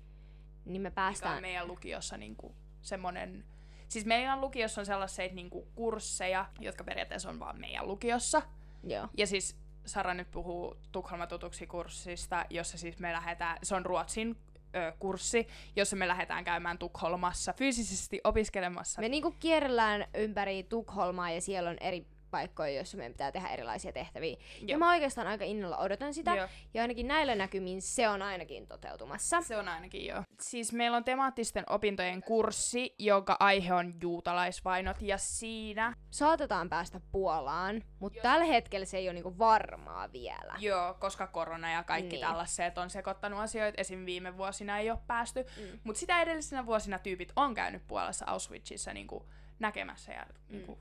niin 0.66 0.82
me 0.82 0.90
Mikä 0.90 0.96
päästään... 0.96 1.36
on 1.36 1.42
meidän 1.42 1.68
lukiossa 1.68 2.18
niin 2.18 2.36
kuin, 2.36 2.56
semmoinen... 2.82 3.46
Siis 3.92 4.06
meidän 4.06 4.42
lukiossa 4.42 4.82
on 4.82 4.86
sellaisia 4.86 5.28
niin 5.34 5.50
kuin, 5.50 5.68
kursseja, 5.76 6.46
jotka 6.60 6.84
periaatteessa 6.84 7.30
on 7.30 7.40
vaan 7.40 7.60
meidän 7.60 7.88
lukiossa. 7.88 8.42
Joo. 8.84 9.08
Ja 9.18 9.28
siis 9.28 9.58
Sara 9.86 10.14
nyt 10.14 10.32
puhuu 10.32 10.78
Tukholma 10.92 11.28
tutuksi 11.28 11.68
kurssista, 11.68 12.46
jossa 12.50 12.78
siis 12.78 13.00
me 13.00 13.14
lähdetään, 13.14 13.58
se 13.64 13.76
on 13.76 13.86
Ruotsin 13.86 14.38
ö, 14.76 14.94
kurssi, 15.00 15.48
jossa 15.76 15.96
me 15.96 16.08
lähdetään 16.08 16.44
käymään 16.44 16.78
Tukholmassa 16.78 17.54
fyysisesti 17.54 18.22
opiskelemassa. 18.24 19.02
Me 19.02 19.10
niinku 19.10 19.32
kierrellään 19.40 20.06
ympäri 20.14 20.64
Tukholmaa 20.64 21.32
ja 21.32 21.42
siellä 21.42 21.70
on 21.70 21.78
eri 21.82 22.08
paikkoja, 22.32 22.70
joissa 22.70 22.98
meidän 22.98 23.14
pitää 23.14 23.32
tehdä 23.32 23.48
erilaisia 23.48 23.92
tehtäviä. 23.94 24.38
Ja 24.62 24.68
Joo. 24.68 24.80
mä 24.80 24.92
oikeastaan 24.92 25.28
aika 25.28 25.44
innolla 25.46 25.78
odotan 25.78 26.14
sitä. 26.14 26.36
Joo. 26.36 26.48
Ja 26.74 26.82
ainakin 26.82 27.08
näillä 27.08 27.36
näkymin 27.36 27.82
se 27.82 28.10
on 28.10 28.22
ainakin 28.22 28.68
toteutumassa. 28.68 29.42
Se 29.42 29.58
on 29.58 29.68
ainakin 29.68 30.06
joo. 30.06 30.24
Siis 30.40 30.74
meillä 30.74 30.98
on 30.98 31.04
temaattisten 31.04 31.64
opintojen 31.70 32.22
kurssi, 32.24 32.96
jonka 33.00 33.38
aihe 33.40 33.74
on 33.74 33.94
juutalaisvainot, 34.02 35.02
ja 35.02 35.18
siinä... 35.18 35.94
Saatetaan 36.10 36.70
päästä 36.70 37.02
Puolaan, 37.12 37.84
mutta 38.00 38.22
tällä 38.22 38.46
hetkellä 38.46 38.86
se 38.86 38.98
ei 38.98 39.08
ole 39.08 39.14
niinku 39.14 39.38
varmaa 39.38 40.12
vielä. 40.12 40.56
Joo, 40.60 40.94
koska 41.00 41.28
korona 41.28 41.72
ja 41.72 41.84
kaikki 41.84 42.16
Niin. 42.16 42.28
tällaiset 42.28 42.78
on 42.78 42.90
sekoittanut 42.90 43.40
asioita. 43.40 43.82
Esim. 43.82 44.06
viime 44.06 44.38
vuosina 44.38 44.78
ei 44.80 44.92
ole 44.92 45.00
päästy. 45.08 45.44
Mm. 45.58 45.64
Mm. 45.64 45.80
Mutta 45.84 46.00
sitä 46.00 46.22
edellisenä 46.22 46.66
vuosina 46.66 47.00
tyypit 47.00 47.32
on 47.36 47.54
käynyt 47.54 47.88
Puolassa 47.88 48.26
Auschwitzissa 48.28 48.94
niinku 48.94 49.30
näkemässä 49.60 50.12
ja 50.14 50.26
Mm. 50.26 50.56
niinku, 50.58 50.80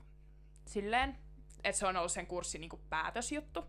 silleen, 0.65 1.17
että 1.63 1.79
se 1.79 1.87
on 1.87 1.97
ollut 1.97 2.11
sen 2.11 2.27
kurssin 2.27 2.61
niinku 2.61 2.79
päätösjuttu. 2.89 3.65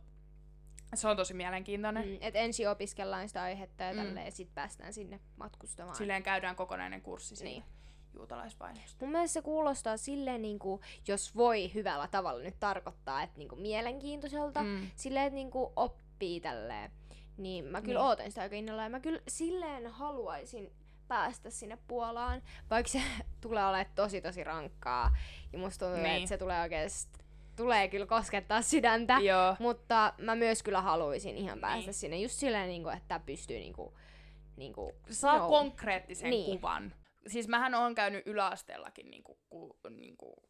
Se 0.94 1.08
on 1.08 1.16
tosi 1.16 1.34
mielenkiintoinen. 1.34 2.04
Mm. 2.04 2.10
Mm, 2.10 2.18
et 2.20 2.36
ensin 2.36 2.70
opiskellaan 2.70 3.28
sitä 3.28 3.42
aihetta 3.42 3.84
ja 3.84 4.04
Mm. 4.04 4.16
ja 4.16 4.30
sitten 4.30 4.54
päästään 4.54 4.92
sinne 4.92 5.20
matkustamaan. 5.36 5.96
Silleen 5.96 6.22
käydään 6.22 6.56
kokonainen 6.56 7.02
kurssi 7.02 7.36
siitä 7.36 7.50
Niin. 7.50 7.64
juutalaisvainosta. 8.14 9.04
Mun 9.04 9.12
mielestä 9.12 9.32
se 9.32 9.42
kuulostaa 9.42 9.96
silleen, 9.96 10.42
niin 10.42 10.58
kuin, 10.58 10.80
jos 11.08 11.36
voi 11.36 11.74
hyvällä 11.74 12.08
tavalla 12.08 12.42
nyt 12.42 12.60
tarkoittaa, 12.60 13.22
että 13.22 13.38
niin 13.38 13.48
kuin 13.48 13.60
mielenkiintoiselta, 13.60 14.62
Mm. 14.62 14.90
silleen, 14.96 15.26
että 15.26 15.34
niin 15.34 15.50
kuin 15.50 15.72
oppii 15.76 16.40
tälleen. 16.40 16.90
Niin 17.36 17.64
mä 17.64 17.80
kyllä 17.82 18.00
Niin. 18.00 18.06
ootan 18.08 18.30
sitä 18.30 18.42
aika 18.42 18.56
innolla 18.56 18.82
ja 18.82 18.88
mä 18.88 19.00
kyllä 19.00 19.20
silleen 19.28 19.86
haluaisin 19.86 20.72
päästä 21.08 21.50
sinne 21.50 21.78
Puolaan, 21.88 22.42
vaikka 22.70 22.92
se 22.92 23.02
tulee 23.40 23.66
olemaan 23.66 23.86
tosi 23.94 24.20
tosi 24.20 24.44
rankkaa. 24.44 25.16
Ja 25.52 25.58
musta 25.58 25.86
tuntuu, 25.86 26.02
Niin. 26.02 26.16
että 26.16 26.28
se 26.28 26.38
tulee 26.38 26.60
oikeesti, 26.60 27.21
tulee 27.62 27.88
kyllä 27.88 28.06
koskettaa 28.06 28.62
sydäntä. 28.62 29.18
Joo. 29.22 29.56
Mutta 29.58 30.12
mä 30.18 30.34
myös 30.34 30.62
kyllä 30.62 30.80
haluaisin 30.80 31.36
ihan 31.36 31.60
päästä 31.60 31.86
Niin. 31.86 31.94
sinne 31.94 32.16
just 32.18 32.34
silleen, 32.34 32.68
niin 32.68 32.82
kuin, 32.82 32.96
että 32.96 33.20
pystyy 33.26 33.58
niin 33.58 33.72
kuin, 33.72 33.94
niin 34.56 34.72
kuin, 34.72 34.92
Saa 35.10 35.38
no, 35.38 35.48
konkreettisen 35.48 36.30
Niin. 36.30 36.46
niin. 36.46 36.58
kuvan. 36.60 36.94
Siis 37.26 37.48
mähän 37.48 37.74
oon 37.74 37.94
käynyt 37.94 38.26
yläasteellakin 38.26 39.10
niinku, 39.10 39.38
ku, 39.50 39.76
niinku 39.90 40.42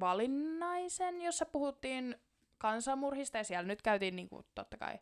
valinnaisen, 0.00 1.20
jossa 1.22 1.46
puhuttiin 1.46 2.16
kansanmurhista 2.58 3.38
ja 3.38 3.44
siellä 3.44 3.66
nyt 3.68 3.82
käytiin 3.82 4.16
niinku, 4.16 4.46
totta 4.54 4.76
kai 4.76 4.98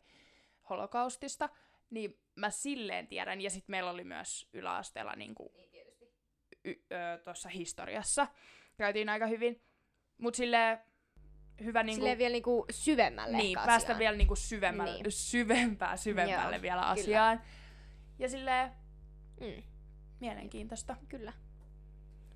holokaustista. 0.69 1.49
Niin 1.89 2.19
mä 2.35 2.49
silleen 2.49 3.07
tiedän. 3.07 3.41
Ja 3.41 3.49
sitten 3.49 3.73
meillä 3.73 3.91
oli 3.91 4.03
myös 4.03 4.47
yläasteella 4.53 5.13
niinku, 5.15 5.53
y- 6.65 6.83
ö, 6.91 7.17
tuossa 7.23 7.49
historiassa. 7.49 8.27
Käytiin 8.77 9.09
aika 9.09 9.25
hyvin. 9.27 9.61
Mut 10.17 10.35
silleen 10.35 10.79
hyvä 11.63 11.83
niinku... 11.83 11.95
silleen 11.99 12.17
vielä 12.17 12.31
niin 12.31 12.43
kuin 12.43 12.65
syvemmälle 12.71 13.37
niin, 13.37 13.55
päästä 13.55 13.73
asiaan. 13.73 13.99
vielä 13.99 14.17
niinku 14.17 14.35
syvemmälle, 14.35 14.93
Niin. 14.93 15.03
niin. 15.03 15.11
syvempää, 15.11 15.97
syvemmälle 15.97 16.55
Joo, 16.55 16.61
vielä 16.61 16.81
kyllä. 16.81 16.89
asiaan. 16.91 17.41
Ja 18.19 18.29
silleen 18.29 18.71
Mm, 19.41 19.63
mielenkiintoista. 20.19 20.95
kyllä. 21.09 21.33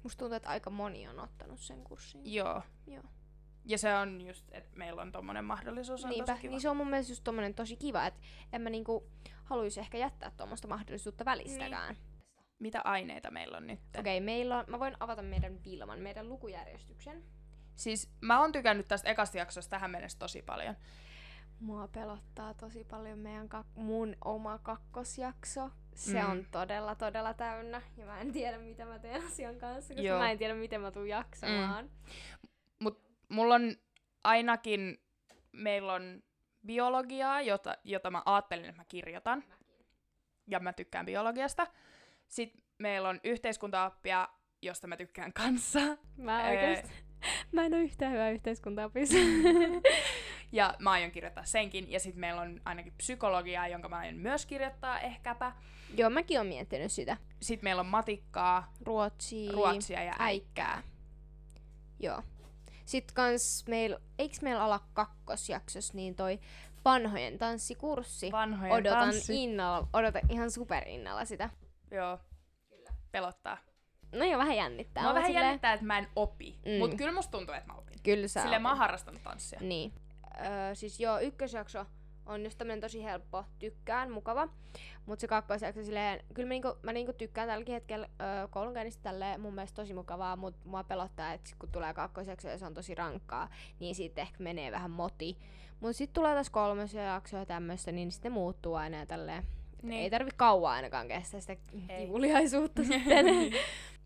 Musta 0.04 0.20
tuntuu, 0.20 0.36
että 0.36 0.50
aika 0.50 0.70
moni 0.70 1.08
on 1.08 1.20
ottanut 1.20 1.60
sen 1.60 1.84
kurssin. 1.84 2.34
Joo. 2.34 2.62
Joo. 2.88 3.04
Ja 3.66 3.78
se 3.78 3.96
on 3.96 4.22
just, 4.22 4.46
että 4.52 4.78
meillä 4.78 5.02
on 5.02 5.12
tommonen 5.12 5.46
mahdollisuus, 5.46 6.04
on 6.06 6.10
Niinpä, 6.10 6.38
niin 6.44 6.62
se 6.62 6.70
on 6.70 6.78
mun 6.78 6.90
mielestä 6.90 7.12
just 7.12 7.24
tommonen 7.24 7.54
tosi 7.54 7.76
kiva, 7.78 8.06
että 8.06 8.20
en 8.54 8.62
mä 8.62 8.70
niinku 8.70 9.10
haluaisi 9.44 9.80
ehkä 9.80 9.98
jättää 9.98 10.32
tuommoista 10.38 10.68
mahdollisuutta 10.68 11.26
välistäkään. 11.26 11.96
Niin. 11.96 12.04
Mitä 12.60 12.82
aineita 12.84 13.32
meillä 13.32 13.58
on 13.58 13.68
nyt? 13.68 13.80
Okei, 14.00 14.18
okay, 14.18 14.26
meillä 14.26 14.58
on, 14.60 14.66
mä 14.68 14.80
voin 14.80 14.98
avata 15.00 15.22
meidän 15.22 15.64
Vilman, 15.64 16.00
meidän 16.00 16.30
lukujärjestyksen. 16.30 17.24
Siis 17.78 18.10
mä 18.22 18.40
oon 18.42 18.52
tykännyt 18.52 18.88
tästä 18.88 19.10
ekasta 19.10 19.38
jaksosta 19.38 19.70
tähän 19.70 19.92
mennessä 19.92 20.20
tosi 20.20 20.42
paljon. 20.42 20.76
Mua 21.60 21.88
pelottaa 21.88 22.54
tosi 22.54 22.84
paljon 22.84 23.20
meidän 23.20 23.50
kak- 23.50 23.82
mun 23.82 24.16
oma 24.26 24.58
kakkosjakso. 24.60 25.70
Se 25.96 26.22
Mm. 26.24 26.32
on 26.32 26.46
todella, 26.52 26.96
todella 26.96 27.34
täynnä. 27.34 27.82
Ja 27.98 28.06
mä 28.06 28.20
en 28.20 28.32
tiedä, 28.32 28.58
mitä 28.58 28.86
mä 28.86 29.00
teen 29.00 29.26
asian 29.26 29.56
kanssa, 29.56 29.94
koska 29.94 30.08
Joo. 30.08 30.20
mä 30.20 30.32
en 30.32 30.38
tiedä, 30.38 30.54
miten 30.54 30.82
mä 30.82 30.92
tuun 30.92 31.10
jaksamaan. 31.10 31.86
Mm. 32.80 32.92
Mulla 33.30 33.56
on 33.56 33.76
ainakin, 34.24 34.98
meillä 35.52 35.94
on 35.94 36.24
biologiaa, 36.66 37.42
jota, 37.42 37.78
jota 37.84 38.12
mä 38.12 38.22
ajattelin, 38.26 38.66
että 38.66 38.82
mä 38.82 38.86
kirjoitan. 38.88 39.44
Ja 40.48 40.60
mä 40.60 40.74
tykkään 40.74 41.06
biologiasta. 41.06 41.68
Sitten 42.28 42.62
meillä 42.78 43.10
on 43.10 43.20
yhteiskuntaoppia, 43.24 44.28
josta 44.62 44.88
mä 44.88 44.98
tykkään 44.98 45.34
kanssa. 45.34 45.80
Mä 46.18 46.42
Ee, 46.42 46.50
oikeesti... 46.50 47.07
Mä 47.52 47.66
en 47.66 47.74
oo 47.74 47.80
yhtään 47.80 48.12
hyvä 48.14 48.30
yhteiskuntaopissa. 48.30 49.18
Ja 50.52 50.74
mä 50.80 50.92
aion 50.92 51.12
kirjoittaa 51.12 51.46
senkin. 51.46 51.92
Ja 51.92 52.00
sitten 52.00 52.20
meillä 52.20 52.42
on 52.42 52.62
ainakin 52.66 52.94
psykologiaa, 52.98 53.68
jonka 53.68 53.90
mä 53.90 53.98
aion 53.98 54.16
myös 54.16 54.46
kirjoittaa 54.46 55.00
ehkäpä. 55.00 55.52
Joo, 55.98 56.10
mäkin 56.10 56.38
oon 56.38 56.48
miettinyt 56.48 56.92
sitä. 56.92 57.18
Sitten 57.42 57.64
meillä 57.68 57.80
on 57.80 57.86
matikkaa, 57.86 58.74
Ruotsia. 58.86 59.52
ruotsia 59.52 60.04
ja 60.04 60.16
äikkää. 60.20 60.66
äikkää. 60.72 60.84
Joo. 62.00 62.22
Sitten 62.86 63.16
kans 63.16 63.66
meillä, 63.68 64.00
eiks 64.20 64.42
meillä 64.42 64.64
ala 64.64 64.80
kakkosjaksossa, 64.94 65.94
niin 65.94 66.16
toi 66.16 66.40
vanhojen 66.86 67.38
tanssikurssi. 67.38 68.32
Vanhojen 68.32 68.74
Odotan 68.74 69.00
tanssi. 69.00 69.44
innolla, 69.44 69.88
odotan 69.94 70.22
ihan 70.30 70.52
superinnolla 70.52 71.26
sitä. 71.26 71.50
Joo. 71.92 72.20
Pelottaa. 73.12 73.58
No 74.12 74.26
joo, 74.26 74.40
vähän 74.40 74.56
jännittää. 74.58 75.04
Mut 75.04 75.14
vähän 75.14 75.26
silleen- 75.28 75.46
jännittää, 75.46 75.74
että 75.74 75.86
mä 75.86 75.98
en 75.98 76.08
opi. 76.16 76.60
Mm. 76.66 76.72
Mut 76.80 76.94
kyllä 76.96 77.12
musta 77.12 77.32
tuntuu, 77.32 77.56
että 77.56 77.74
mä 77.74 77.78
opin. 77.80 77.96
Kyllä 78.04 78.28
sä 78.28 78.42
Silleen 78.42 78.62
mä 78.62 78.70
oon 78.70 78.78
harrastanut 78.78 79.24
tanssia. 79.24 79.60
Niin. 79.62 79.94
Öö, 80.46 80.76
siis 80.76 81.00
joo, 81.00 81.20
ykkösjakso 81.20 81.86
on 82.26 82.44
just 82.44 82.58
tämmönen 82.58 82.82
tosi 82.82 83.04
helppo, 83.04 83.44
tykkään, 83.60 84.12
mukava. 84.12 84.48
Mut 85.06 85.20
se 85.20 85.28
kakkosjakso 85.28 85.84
silleen, 85.84 86.20
kyllä 86.34 86.48
mä, 86.48 86.50
niinku, 86.54 86.76
mä 86.84 86.94
niinku 86.94 87.14
tykkään 87.14 87.48
tälläkin 87.48 87.74
hetkellä 87.74 88.08
öö, 88.22 88.48
koulunkäynnistä 88.48 89.04
tälleen 89.04 89.42
mun 89.42 89.54
mielestä 89.56 89.76
tosi 89.76 89.94
mukavaa, 89.94 90.36
mut 90.36 90.56
mua 90.66 90.84
pelottaa, 90.84 91.34
että 91.34 91.52
kun 91.60 91.72
tulee 91.72 91.94
kakkosjakso 91.94 92.48
ja 92.50 92.58
se 92.58 92.66
on 92.66 92.74
tosi 92.74 92.96
rankkaa, 92.96 93.50
niin 93.80 93.96
siitä 93.96 94.22
ehkä 94.22 94.44
menee 94.44 94.72
vähän 94.72 94.92
moti. 94.92 95.38
Mut 95.80 95.96
sit 95.96 96.14
tulee 96.14 96.34
taas 96.34 96.50
kolmas 96.50 96.94
jakso 96.94 97.38
ja 97.38 97.46
tämmöstä, 97.46 97.92
niin 97.92 98.12
sitten 98.12 98.32
muuttuu 98.32 98.76
aina 98.76 98.98
ja 98.98 99.06
tälleen. 99.06 99.44
Niin. 99.82 100.02
Ei 100.04 100.10
tarvi 100.10 100.30
kauan 100.38 100.74
ainakaan 100.74 101.08
kestää 101.08 101.40
sitä 101.40 101.56
Ei. 101.90 102.06
kivuliaisuutta 102.06 102.84
sitten. 102.84 103.26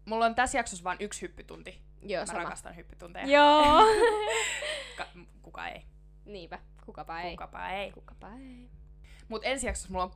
Mulla 0.05 0.25
on 0.25 0.35
tässä 0.35 0.57
jaksossa 0.57 0.83
vain 0.83 0.97
yksi 1.01 1.21
hyppytunti. 1.21 1.81
joo, 2.01 2.21
Mä 2.21 2.25
sama. 2.25 2.39
rakastan 2.39 2.75
hyppytunteja. 2.75 3.25
Joo. 3.27 3.85
Ka- 4.97 5.07
kuka 5.41 5.67
ei. 5.67 5.83
Niinpä, 6.25 6.59
kukapa 6.85 7.21
ei. 7.21 7.31
Kukapa 7.31 7.69
ei. 7.69 7.91
Kukapa 7.91 8.27
ei. 8.33 8.69
Mut 9.27 9.41
ensi 9.45 9.67
jaksossa 9.67 9.89
mulla 9.91 10.03
on 10.03 10.11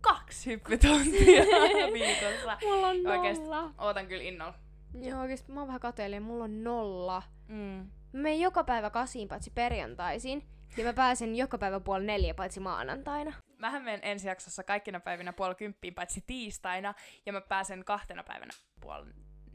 kaksi 0.00 0.50
hyppytuntia 0.50 1.42
viikossa. 1.94 2.58
Mulla 2.62 2.88
on 2.88 3.06
Oikeesti. 3.06 3.44
nolla. 3.44 3.74
Ootan 3.78 4.06
kyllä 4.06 4.22
innolla. 4.22 4.54
Joo, 5.02 5.20
oikeesti 5.20 5.52
mä 5.52 5.60
oon 5.60 5.66
vähän 5.66 5.80
kateellinen. 5.80 6.22
Mulla 6.22 6.44
on 6.44 6.64
nolla. 6.64 7.22
Mm. 7.48 7.90
Mä 8.12 8.22
menen 8.22 8.40
joka 8.40 8.64
päivä 8.64 8.90
kasiin 8.90 9.28
paitsi 9.28 9.50
perjantaisin. 9.54 10.48
Ja 10.76 10.84
mä 10.84 10.92
pääsen 10.92 11.36
joka 11.36 11.58
päivä 11.58 11.80
puoli 11.80 12.04
neljä 12.06 12.34
paitsi 12.34 12.60
maanantaina. 12.60 13.32
Mähän 13.58 13.82
menen 13.82 14.00
ensi 14.02 14.28
jaksossa 14.28 14.62
kaikkina 14.64 15.00
päivinä 15.00 15.32
puoli 15.32 15.54
kymppiin, 15.54 15.94
paitsi 15.94 16.24
tiistaina, 16.26 16.94
ja 17.26 17.32
mä 17.32 17.40
pääsen 17.40 17.84
kahtena 17.84 18.22
päivänä 18.22 18.52
puoli 18.80 19.06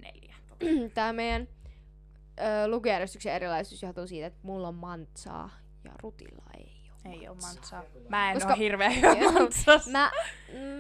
neljä. 0.02 0.36
Tää 0.94 1.14
meidän 1.14 1.48
ö, 2.40 2.68
lukujärjestyksen 2.68 3.34
erilaisuus 3.34 3.84
johtuu 3.84 4.08
siitä, 4.08 4.28
että 4.28 4.40
mulla 4.44 4.68
on 4.68 4.76
mantsaa 4.76 5.50
ja 5.84 5.92
rutilla 6.04 6.44
ei 6.58 6.70
oo. 7.06 7.12
Ei 7.12 7.28
oo 7.28 7.36
mantsaa. 7.36 7.84
Mä 8.10 8.30
en 8.32 8.34
Koska- 8.34 8.50
oo 8.54 8.58
hirveä 8.58 8.90
hyvä 8.90 9.14
Joo. 9.14 9.32
mantsassa. 9.32 9.92
Mä, 9.92 10.12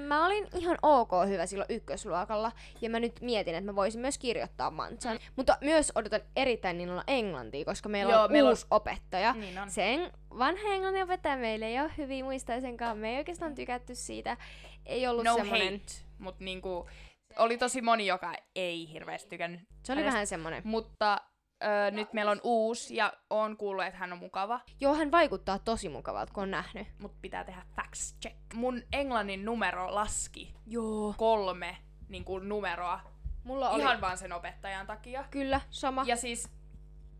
mä 0.07 0.25
olin 0.25 0.47
ihan 0.55 0.77
ok 0.81 1.09
hyvä 1.27 1.45
silloin 1.45 1.65
ykkösluokalla, 1.75 2.51
ja 2.81 2.89
mä 2.89 2.99
nyt 2.99 3.21
mietin, 3.21 3.55
että 3.55 3.71
mä 3.71 3.75
voisin 3.75 4.01
myös 4.01 4.17
kirjoittaa 4.17 4.71
mantsan. 4.71 5.15
Mm. 5.15 5.21
Mutta 5.35 5.57
myös 5.61 5.91
odotan 5.95 6.21
erittäin 6.35 6.81
innolla 6.81 7.03
englantia, 7.07 7.65
koska 7.65 7.89
meillä 7.89 8.13
Joo, 8.13 8.23
on 8.23 8.31
meillä 8.31 8.47
on- 8.47 8.51
uusi 8.51 8.65
opettaja. 8.71 9.33
Niin 9.33 9.59
on. 9.59 9.69
Sen 9.71 10.11
vanha 10.37 10.73
englannin 10.73 11.03
opettaja 11.03 11.37
meille 11.37 11.65
ei 11.65 11.79
ole 11.79 11.91
hyvin 11.97 12.25
muistaisenkaan. 12.25 12.97
Me 12.97 13.09
ei 13.11 13.17
oikeastaan 13.17 13.55
tykätty 13.55 13.95
siitä. 13.95 14.37
Ei 14.85 15.07
ollut 15.07 15.23
No 15.25 15.35
semmonen... 15.35 15.73
hate, 15.73 15.93
mut 16.19 16.39
niinku, 16.39 16.89
oli 17.37 17.57
tosi 17.57 17.81
moni, 17.81 18.07
joka 18.07 18.33
ei 18.55 18.91
hirveästi 18.91 19.29
tykännyt. 19.29 19.61
Se 19.83 19.93
oli 19.93 20.01
hänestä. 20.01 20.13
vähän 20.13 20.27
semmonen. 20.27 20.61
Mutta 20.65 21.21
öö, 21.63 21.91
nyt 21.91 22.13
meillä 22.13 22.31
on 22.31 22.41
uusi, 22.43 22.95
ja 22.95 23.13
on 23.29 23.57
kuullut, 23.57 23.85
että 23.85 23.99
hän 23.99 24.13
on 24.13 24.19
mukava, 24.19 24.59
Joo, 24.79 24.93
hän 24.95 25.11
vaikuttaa 25.11 25.59
tosi 25.59 25.89
mukavalta, 25.89 26.33
kun 26.33 26.43
on 26.43 26.51
nähnyt. 26.51 26.87
mut 26.99 27.21
pitää 27.21 27.43
tehdä 27.43 27.61
facts 27.75 28.15
check. 28.21 28.37
Mun 28.53 28.81
englannin 28.93 29.45
numero 29.45 29.95
laski 29.95 30.53
Joo. 30.67 31.13
kolme 31.17 31.77
niin 32.09 32.25
kuin 32.25 32.49
numeroa 32.49 32.99
Mulla 33.43 33.69
oli... 33.69 33.81
ihan 33.81 34.01
vaan 34.01 34.17
sen 34.17 34.33
opettajan 34.33 34.87
takia. 34.87 35.25
Kyllä, 35.31 35.61
sama. 35.69 36.03
Ja 36.07 36.15
siis 36.15 36.51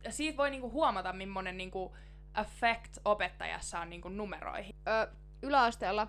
siitä 0.10 0.38
voi 0.38 0.50
niinku 0.50 0.72
huomata, 0.72 1.14
millainen 1.14 1.58
niinku 1.58 1.96
effect 2.42 2.98
opettajassa 3.06 3.80
on 3.80 3.90
niinku 3.90 4.10
numeroihin. 4.10 4.76
Ö, 4.88 5.08
yläasteella 5.42 6.08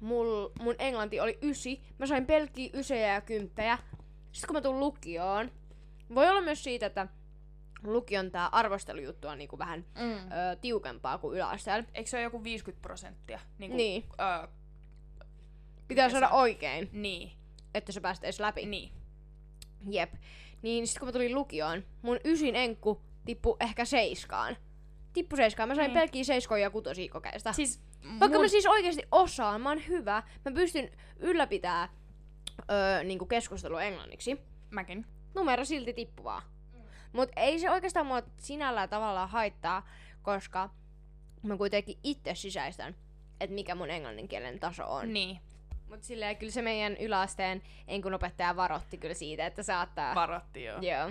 mul, 0.00 0.48
mun 0.60 0.74
englanti 0.78 1.20
oli 1.20 1.38
ysi. 1.42 1.80
Mä 1.98 2.06
sain 2.06 2.26
pelkkiä 2.26 2.70
ysejä 2.74 3.14
ja 3.14 3.20
kymppejä. 3.20 3.78
Sitten 4.32 4.48
kun 4.48 4.56
mä 4.56 4.60
tulin 4.60 4.80
lukioon, 4.80 5.50
voi 6.14 6.28
olla 6.28 6.40
myös 6.40 6.64
siitä, 6.64 6.86
että 6.86 7.08
lukion 7.82 8.30
tää 8.30 8.46
arvostelujuttu 8.46 9.28
on 9.28 9.38
niinku 9.38 9.58
vähän 9.58 9.84
Mm. 9.98 10.12
ö, 10.12 10.56
tiukempaa 10.60 11.18
kuin 11.18 11.36
yläasteella. 11.36 11.88
Eikö 11.94 12.10
se 12.10 12.16
ole 12.16 12.22
joku 12.24 12.44
50 12.44 12.82
prosenttia? 12.82 13.40
Niinku, 13.58 13.76
Niin. 13.76 14.04
Öö, 14.20 14.48
Pitää 15.88 16.10
saada 16.10 16.28
se 16.28 16.34
oikein, 16.34 16.88
niin, 16.92 17.32
että 17.74 17.92
sä 17.92 18.00
pääst 18.00 18.24
edes 18.24 18.40
läpi. 18.40 18.66
niin. 18.66 18.92
Jep. 19.90 20.12
Niin 20.62 20.86
sit 20.86 20.98
kun 20.98 21.08
mä 21.08 21.12
tulin 21.12 21.34
lukioon, 21.34 21.84
mun 22.02 22.18
ysin 22.24 22.56
enkku 22.56 23.00
tippui 23.24 23.56
ehkä 23.60 23.84
seiskaan. 23.84 24.56
Tippu 25.12 25.36
seiskaan. 25.36 25.68
Mä 25.68 25.74
sain 25.74 25.88
Niin. 25.88 26.00
pelkkiä 26.00 26.24
seiskoja 26.24 26.62
ja 26.62 26.70
kutosia 26.70 27.12
kokeista. 27.12 27.52
Siis 27.52 27.80
Vaikka 28.20 28.28
mun, 28.38 28.44
mä 28.44 28.48
siis 28.48 28.66
oikeasti 28.66 29.02
osaan, 29.12 29.60
mä 29.60 29.68
oon 29.68 29.86
hyvä, 29.88 30.22
mä 30.44 30.52
pystyn 30.54 30.90
ylläpitää 31.18 31.88
öö, 32.70 33.04
niinku 33.04 33.26
keskustelua 33.26 33.82
englanniksi. 33.82 34.38
mäkin. 34.70 35.06
Numero 35.34 35.64
silti 35.64 35.92
tippuvaa. 35.92 36.42
Mut 37.12 37.28
ei 37.36 37.58
se 37.58 37.70
oikeastaan 37.70 38.06
mua 38.06 38.22
sinällään 38.36 38.88
tavallaan 38.88 39.28
haittaa, 39.28 39.88
koska 40.22 40.70
mä 41.42 41.56
kuitenkin 41.56 41.98
itse 42.04 42.34
sisäistän, 42.34 42.94
että 43.40 43.54
mikä 43.54 43.74
mun 43.74 43.90
englannin 43.90 44.28
kielen 44.28 44.60
taso 44.60 44.94
on. 44.94 45.12
Niin, 45.12 45.40
Mut 45.88 46.02
silleen 46.04 46.36
kyllä 46.36 46.52
se 46.52 46.62
meidän 46.62 46.96
yläasteen 46.96 47.62
enkun 47.88 48.14
opettaja 48.14 48.56
varotti 48.56 48.98
kyllä 48.98 49.14
siitä, 49.14 49.46
että 49.46 49.62
saattaa... 49.62 50.14
varotti 50.14 50.64
joo. 50.64 50.78
Joo. 50.80 51.10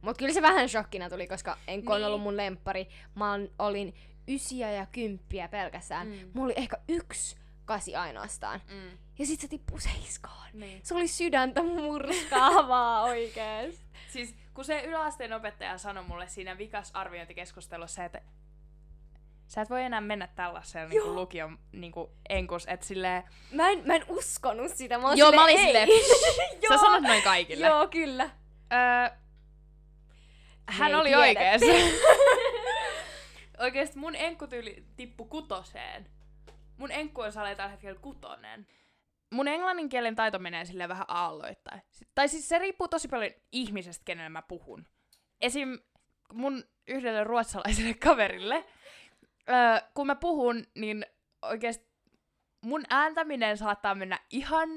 Mut 0.00 0.18
kyllä 0.18 0.32
se 0.32 0.42
vähän 0.42 0.68
shokkina 0.68 1.10
tuli, 1.10 1.26
koska 1.26 1.58
enkku 1.68 1.92
on 1.92 1.98
Niin. 1.98 2.06
ollut 2.06 2.20
mun 2.22 2.36
lemppari. 2.36 2.88
Mä 3.14 3.32
on, 3.32 3.48
olin 3.58 3.94
ysiä 4.28 4.70
ja 4.72 4.86
kymppiä 4.86 5.48
pelkästään. 5.48 6.08
Mm. 6.08 6.30
Mulla 6.34 6.46
oli 6.46 6.54
ehkä 6.56 6.76
yksi 6.88 7.36
kasi 7.64 7.96
ainoastaan. 7.96 8.62
Mm. 8.68 8.98
Ja 9.18 9.26
sit 9.26 9.40
se 9.40 9.48
tippui 9.48 9.80
seiskaan. 9.80 10.48
Niin. 10.52 10.80
Se 10.82 10.94
oli 10.94 11.08
sydäntä 11.08 11.62
murskaavaa 11.62 13.02
oikeesti. 13.10 13.84
Siis 14.12 14.34
kun 14.54 14.64
se 14.64 14.82
yläasteen 14.82 15.32
opettaja 15.32 15.78
sanoi 15.78 16.04
mulle 16.04 16.28
siinä 16.28 16.58
vikas 16.58 16.90
arviointikeskustelussa, 16.94 18.04
että 18.04 18.20
sä 19.48 19.60
et 19.60 19.70
voi 19.70 19.82
enää 19.82 20.00
mennä 20.00 20.26
tällaisella 20.26 20.88
niinku 20.88 21.14
lukion 21.14 21.58
niinku 21.72 22.12
enkus, 22.28 22.66
että 22.68 22.86
silleen, 22.86 23.22
Mä 23.52 23.70
en, 23.70 23.82
mä 23.84 23.94
en 23.94 24.04
uskonut 24.08 24.72
sitä. 24.74 24.98
Mä 24.98 25.14
Joo, 25.14 25.32
mä 25.32 25.44
olin 25.44 25.58
silleen, 25.58 25.88
sä 26.68 26.78
sanot 26.78 27.02
noin 27.02 27.22
kaikille. 27.22 27.66
Joo, 27.66 27.88
kyllä. 27.88 28.30
Öö, 28.72 29.16
hän 30.66 30.90
ei 30.90 30.94
oli 30.94 31.34
tiedetty. 31.34 31.66
oikees. 33.62 33.72
Oikeesti 33.72 33.98
mun 33.98 34.14
enkkutyyli 34.14 34.86
tippu 34.96 35.24
kutoseen. 35.24 36.06
Mun 36.76 36.90
enkku 36.90 37.20
on 37.20 37.32
salee 37.32 37.54
tällä 37.54 37.70
hetkellä 37.70 38.00
kutonen. 38.00 38.66
Mun 39.30 39.48
englannin 39.48 39.88
kielen 39.88 40.14
taito 40.14 40.38
menee 40.38 40.64
silleen 40.64 40.88
vähän 40.88 41.04
aalloittain. 41.08 41.82
Tai 42.14 42.28
siis 42.28 42.48
se 42.48 42.58
riippuu 42.58 42.88
tosi 42.88 43.08
paljon 43.08 43.30
ihmisestä, 43.52 44.02
kenelle 44.04 44.28
mä 44.28 44.42
puhun. 44.42 44.86
Esim. 45.40 45.78
mun 46.32 46.64
yhdelle 46.88 47.24
ruotsalaiselle 47.24 47.94
kaverille, 48.06 48.64
öö, 49.48 49.80
kun 49.94 50.06
mä 50.06 50.14
puhun, 50.14 50.66
niin 50.74 51.06
oikeesti 51.42 51.92
mun 52.64 52.84
ääntäminen 52.90 53.58
saattaa 53.58 53.94
mennä 53.94 54.18
ihan 54.30 54.68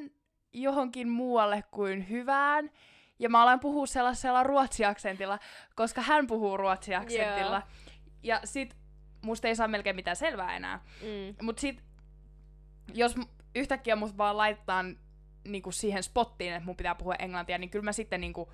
johonkin 0.53 1.09
muualle 1.09 1.63
kuin 1.71 2.09
hyvään. 2.09 2.71
Ja 3.19 3.29
mä 3.29 3.41
alan 3.41 3.59
puhua 3.59 3.85
sellaisella 3.85 4.43
ruotsiaksentilla, 4.43 5.39
koska 5.75 6.01
hän 6.01 6.27
puhuu 6.27 6.57
ruotsiaksentilla. 6.57 7.61
Ja 8.25 8.39
sit 8.43 8.75
musta 9.21 9.47
ei 9.47 9.55
saa 9.55 9.67
melkein 9.67 9.95
mitään 9.95 10.15
selvää 10.15 10.55
enää. 10.55 10.79
Mm. 11.01 11.35
Mut 11.45 11.59
sit, 11.59 11.81
jos 12.93 13.15
yhtäkkiä 13.55 13.95
mut 13.95 14.17
vaan 14.17 14.37
laittaa 14.37 14.83
niinku 15.47 15.71
siihen 15.71 16.03
spottiin, 16.03 16.53
että 16.53 16.65
mun 16.65 16.75
pitää 16.75 16.95
puhua 16.95 17.15
englantia, 17.15 17.57
niin 17.57 17.69
kyllä 17.69 17.83
mä 17.85 17.91
sitten 17.93 18.21
niinku 18.21 18.53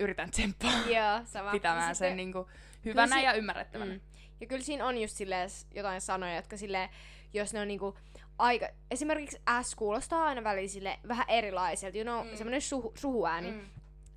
yritän 0.00 0.30
tsemppaa 0.30 0.72
Joo, 0.96 1.20
sama. 1.24 1.50
pitämään 1.50 1.88
Ja 1.88 1.94
sen 1.94 1.94
sitten- 1.94 2.16
niinku 2.16 2.48
hyvänä 2.84 3.16
si- 3.16 3.22
ja 3.24 3.32
ymmärrettävänä. 3.32 3.94
Mm. 3.94 4.00
Ja 4.40 4.46
kyllä 4.46 4.62
siinä 4.64 4.86
on 4.86 4.98
just 4.98 5.16
silleen 5.16 5.50
jotain 5.74 6.00
sanoja, 6.00 6.36
jotka 6.36 6.56
sille 6.56 6.90
jos 7.34 7.52
ne 7.52 7.60
on 7.60 7.68
niinku 7.68 7.98
aika... 8.38 8.68
Esimerkiksi 8.90 9.38
S 9.62 9.74
kuulostaa 9.74 10.24
aina 10.24 10.44
välillä 10.44 10.68
sille 10.68 10.98
vähän 11.08 11.26
erilaiselta, 11.28 11.98
you 11.98 12.04
know, 12.04 12.24
Mm. 12.26 12.30
mm. 12.30 12.36
semmoinen 12.36 12.62
suhu, 12.62 12.92
suhuääni. 12.96 13.50
Mm. 13.50 13.60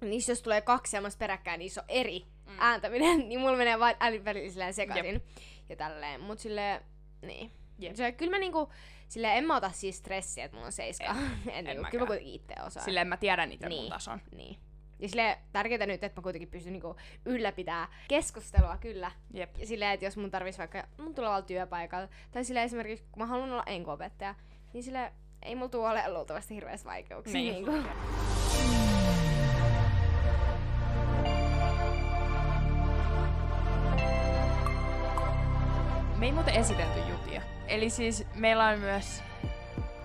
Niissä 0.10 0.32
jos 0.32 0.42
tulee 0.42 0.62
kaksi 0.62 0.92
semmoista 0.92 1.20
peräkkäin, 1.20 1.60
niin 1.60 1.72
se 1.72 1.80
on 1.80 1.86
eri 1.88 2.26
Mm. 2.50 2.56
ääntäminen, 2.60 3.20
niin 3.30 3.40
mulla 3.40 3.58
menee 3.58 3.80
vain 3.80 3.96
älin 4.00 4.26
välillä 4.26 4.50
silleen 4.52 4.74
sekaisin. 4.74 5.24
Ja 5.70 5.76
tälleen, 5.76 6.22
mut 6.22 6.40
silleen, 6.40 6.82
niin. 7.22 7.52
Jep. 7.80 7.96
Se, 7.96 8.12
kyllä 8.12 8.32
mä 8.32 8.40
niinku, 8.40 8.70
silleen 9.08 9.38
en 9.38 9.44
mä 9.44 9.56
ota 9.56 9.72
siis 9.72 9.98
stressiä, 9.98 10.46
että 10.46 10.56
mulla 10.56 10.66
on 10.66 10.72
seiska. 10.72 11.06
En, 11.16 11.16
en, 11.54 11.66
niinku, 11.66 11.88
kyllä 11.92 12.04
mä 12.04 12.08
kuitenkin 12.08 12.34
itse 12.34 12.54
osaan. 12.66 12.84
Silleen 12.86 13.08
mä 13.08 13.18
tiedän 13.18 13.52
itse 13.52 13.70
Niin. 13.70 13.82
mun 13.82 13.90
tason. 13.92 14.22
Niin. 14.36 14.60
Ja 15.00 15.10
silleen 15.10 15.38
tärkeää 15.52 15.86
nyt, 15.86 16.04
että 16.04 16.20
mä 16.22 16.24
kuitenkin 16.24 16.50
pystyn 16.50 16.74
niinku 16.74 16.96
ylläpitää 17.26 17.88
keskustelua 18.08 18.78
kyllä. 18.78 19.12
Jep. 19.34 19.58
Ja 19.58 19.66
silleen, 19.66 19.92
että 19.92 20.06
jos 20.06 20.18
mun 20.18 20.32
tarvis 20.32 20.58
vaikka 20.58 20.84
mun 20.98 21.16
tulevalla 21.16 21.42
työpaikalla, 21.42 22.08
tai 22.32 22.44
silleen 22.44 22.66
esimerkiksi 22.66 23.06
kun 23.12 23.24
mä 23.24 23.26
haluan 23.26 23.52
olla 23.52 23.64
enkuopettaja, 23.66 24.36
niin 24.74 24.84
silleen 24.84 25.12
ei 25.42 25.56
mulla 25.56 25.70
tule 25.70 25.90
ole 25.90 26.14
luultavasti 26.14 26.56
hirveästi 26.56 26.88
vaikeuksia. 26.88 27.34
Niin. 27.34 27.54
Niinku. 27.66 27.72
Me 36.20 36.26
ei 36.26 36.32
muuten 36.32 36.54
esitelty 36.54 37.00
jutia. 37.00 37.42
Eli 37.68 37.90
siis 37.90 38.26
meillä 38.36 38.66
on 38.66 38.80
myös 38.80 39.24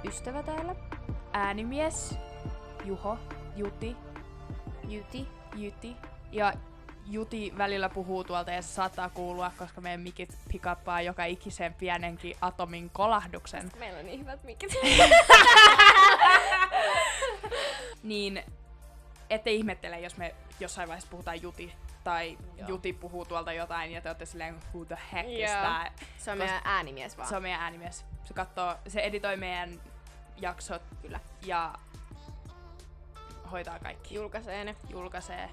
Ystävä 0.04 0.42
täällä. 0.42 0.74
äänimies, 1.32 2.14
Juho, 2.84 3.18
Juti, 3.56 3.96
Jyti. 4.88 5.28
Jyti. 5.56 5.96
Ja 6.32 6.52
Juti 7.06 7.52
välillä 7.58 7.88
puhuu 7.88 8.24
tuolta 8.24 8.50
ja 8.50 8.62
se 8.62 8.68
saattaa 8.68 9.10
kuulua, 9.10 9.52
koska 9.58 9.80
meidän 9.80 10.00
mikit 10.00 10.38
pikappaa 10.52 11.00
joka 11.00 11.24
ikisen 11.24 11.74
pienenkin 11.74 12.36
atomin 12.40 12.90
kolahduksen. 12.90 13.70
Meillä 13.78 13.98
on 13.98 14.06
niin 14.06 14.20
hyvät 14.20 14.44
mikit. 14.44 14.72
Niin 18.02 18.42
ette 19.30 19.50
ihmettele, 19.50 20.00
jos 20.00 20.16
me 20.16 20.34
jossain 20.60 20.88
vaiheessa 20.88 21.10
puhutaan 21.10 21.42
Juti 21.42 21.72
tai 22.04 22.38
Joo. 22.56 22.68
Juti 22.68 22.92
puhuu 22.92 23.24
tuolta 23.24 23.52
jotain 23.52 23.92
ja 23.92 24.00
te 24.00 24.08
olette 24.08 24.26
silleen, 24.26 24.60
who 24.74 24.84
the 24.84 24.98
heck 25.12 25.28
is 25.28 25.50
Joo. 25.50 25.60
that? 25.60 25.92
Se 26.18 26.30
on 26.32 26.38
meidän 26.38 26.60
äänimies 26.64 27.16
vaan. 27.18 27.28
Se 27.28 27.36
on 27.36 27.42
meidän 27.42 27.60
äänimies. 27.60 28.04
Se 28.24 28.34
katsoo, 28.34 28.74
se 28.88 29.00
editoi 29.00 29.36
meidän 29.36 29.80
jaksot 30.36 30.82
Kyllä. 31.02 31.20
ja 31.46 31.74
hoitaa 33.52 33.78
kaikki. 33.78 34.14
Julkaisee 34.14 34.64
ne. 34.64 34.76
Julkaisee 34.88 35.50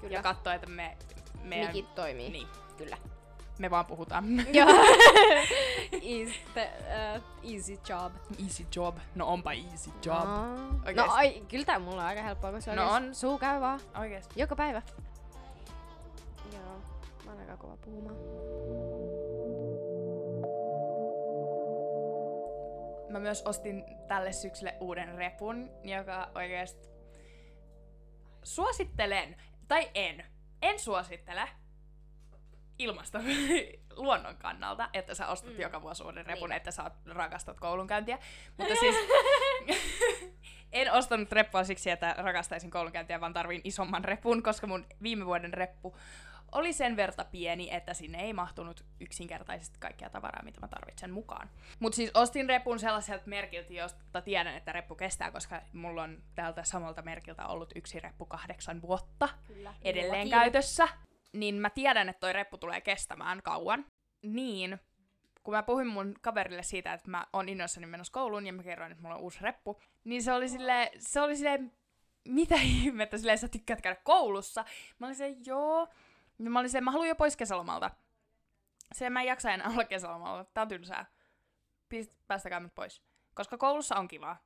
Kyllä. 0.00 0.14
ja 0.16 0.22
katsoo, 0.22 0.52
että 0.52 0.66
me, 0.66 0.96
meidän... 1.42 1.66
Mikit 1.66 1.94
toimii. 1.94 2.30
Niin, 2.30 2.48
Kyllä. 2.78 2.96
me 3.58 3.70
vaan 3.70 3.86
puhutaan. 3.86 4.24
Joo. 4.58 4.68
Is 6.02 6.30
the, 6.54 6.70
uh, 7.16 7.52
easy 7.52 7.78
job. 7.88 8.12
easy 8.42 8.66
job. 8.76 8.96
No 9.14 9.26
onpa 9.26 9.52
easy 9.52 9.90
job. 10.04 10.24
No, 10.24 10.54
Oikeesti. 10.86 10.92
no 10.94 11.06
ai, 11.10 11.42
kyllä 11.48 11.64
tää 11.64 11.78
mulla 11.78 12.02
on 12.02 12.08
aika 12.08 12.22
helppoa, 12.22 12.52
koska 12.52 12.74
No 12.74 12.82
oikeesti 12.82 13.08
on. 13.08 13.14
suu 13.14 13.38
käy 13.38 13.60
vaan. 13.60 13.80
Oikeesti. 13.98 14.34
Joka 14.40 14.56
päivä. 14.56 14.82
Joo, 17.52 17.58
mä 17.58 17.66
oon 17.66 17.76
aika 17.76 17.76
kova 17.76 17.76
puhumaan. 17.76 18.16
Mä 23.12 23.18
myös 23.20 23.42
ostin 23.42 23.84
tälle 24.08 24.32
syksylle 24.32 24.74
uuden 24.80 25.14
repun, 25.14 25.70
joka 25.84 26.30
oikeesti 26.34 26.88
suosittelen, 28.42 29.36
tai 29.68 29.90
en, 29.94 30.24
en 30.62 30.78
suosittele 30.80 31.48
ilmaston 32.78 33.22
luonnon 33.96 34.36
kannalta, 34.36 34.88
että 34.92 35.14
sä 35.14 35.26
ostat 35.28 35.52
Mm. 35.52 35.60
joka 35.60 35.82
vuosi 35.82 36.02
uuden 36.04 36.26
repun, 36.26 36.48
Niin. 36.50 36.56
että 36.56 36.70
sä 36.70 36.90
rakastat 37.14 37.60
koulunkäyntiä. 37.60 38.18
Mutta 38.58 38.74
siis 38.80 38.96
en 40.72 40.92
ostanut 40.92 41.32
reppua 41.32 41.64
siksi, 41.64 41.90
että 41.90 42.14
rakastaisin 42.18 42.70
koulunkäyntiä, 42.70 43.20
vaan 43.20 43.32
tarvin 43.32 43.60
isomman 43.64 44.04
repun, 44.04 44.42
koska 44.42 44.66
mun 44.66 44.86
viime 45.02 45.26
vuoden 45.26 45.54
reppu 45.54 45.96
oli 46.52 46.72
sen 46.72 46.96
verta 46.96 47.24
pieni, 47.24 47.74
että 47.74 47.94
sinne 47.94 48.22
ei 48.22 48.32
mahtunut 48.32 48.84
yksinkertaisesti 49.00 49.76
kaikkea 49.80 50.10
tavaraa, 50.10 50.42
mitä 50.44 50.60
mä 50.60 50.68
tarvitsen 50.68 51.10
mukaan. 51.10 51.50
Mutta 51.80 51.96
siis 51.96 52.10
ostin 52.14 52.48
repun 52.48 52.78
sellaiselta 52.78 53.24
merkiltä, 53.26 53.72
josta 53.72 54.20
tiedän, 54.20 54.56
että 54.56 54.72
reppu 54.72 54.94
kestää, 54.94 55.30
koska 55.30 55.62
mulla 55.72 56.02
on 56.02 56.22
tältä 56.34 56.64
samalta 56.64 57.02
merkiltä 57.02 57.46
ollut 57.46 57.72
yksi 57.74 58.00
reppu 58.00 58.26
kahdeksan 58.26 58.82
vuotta 58.82 59.28
Kyllä. 59.46 59.74
edelleen 59.82 60.30
käytössä. 60.30 60.88
Niin 61.32 61.54
mä 61.54 61.70
tiedän, 61.70 62.08
että 62.08 62.20
toi 62.20 62.32
reppu 62.32 62.58
tulee 62.58 62.80
kestämään 62.80 63.42
kauan. 63.42 63.86
Niin, 64.22 64.80
kun 65.42 65.54
mä 65.54 65.62
puhuin 65.62 65.86
mun 65.86 66.14
kaverille 66.20 66.62
siitä, 66.62 66.92
että 66.92 67.10
mä 67.10 67.26
oon 67.32 67.48
innoissani 67.48 67.86
menossa 67.86 68.12
kouluun 68.12 68.46
ja 68.46 68.52
mä 68.52 68.62
kerroin, 68.62 68.92
että 68.92 69.02
mulla 69.02 69.14
on 69.14 69.20
uusi 69.20 69.38
reppu, 69.40 69.80
niin 70.04 70.22
se 70.22 70.32
oli 70.32 70.48
sille, 70.48 70.92
se 70.98 71.20
oli 71.20 71.36
sille, 71.36 71.60
mitä 72.28 72.54
ihmettä, 72.54 73.18
silleen 73.18 73.38
sä 73.38 73.48
tykkäät 73.48 73.80
käydä 73.80 74.00
koulussa. 74.04 74.64
Mä 74.98 75.06
olin 75.06 75.16
silleen, 75.16 75.46
joo. 75.46 75.88
Ja 76.44 76.50
mä 76.50 76.58
olin 76.58 76.70
silleen, 76.70 76.84
mä 76.84 76.90
haluan 76.90 77.08
jo 77.08 77.14
pois 77.14 77.36
kesälomalta. 77.36 77.90
Se 78.94 79.10
mä 79.10 79.20
en 79.20 79.26
jaksa 79.26 79.50
enää 79.50 79.68
olla 79.68 79.84
kesälomalla. 79.84 80.44
Tää 80.44 80.62
on 80.62 80.68
tylsää. 80.68 81.06
Pist- 81.94 82.12
Päästäkää 82.28 82.60
mut 82.60 82.74
pois. 82.74 83.02
Koska 83.34 83.58
koulussa 83.58 83.96
on 83.96 84.08
kivaa. 84.08 84.36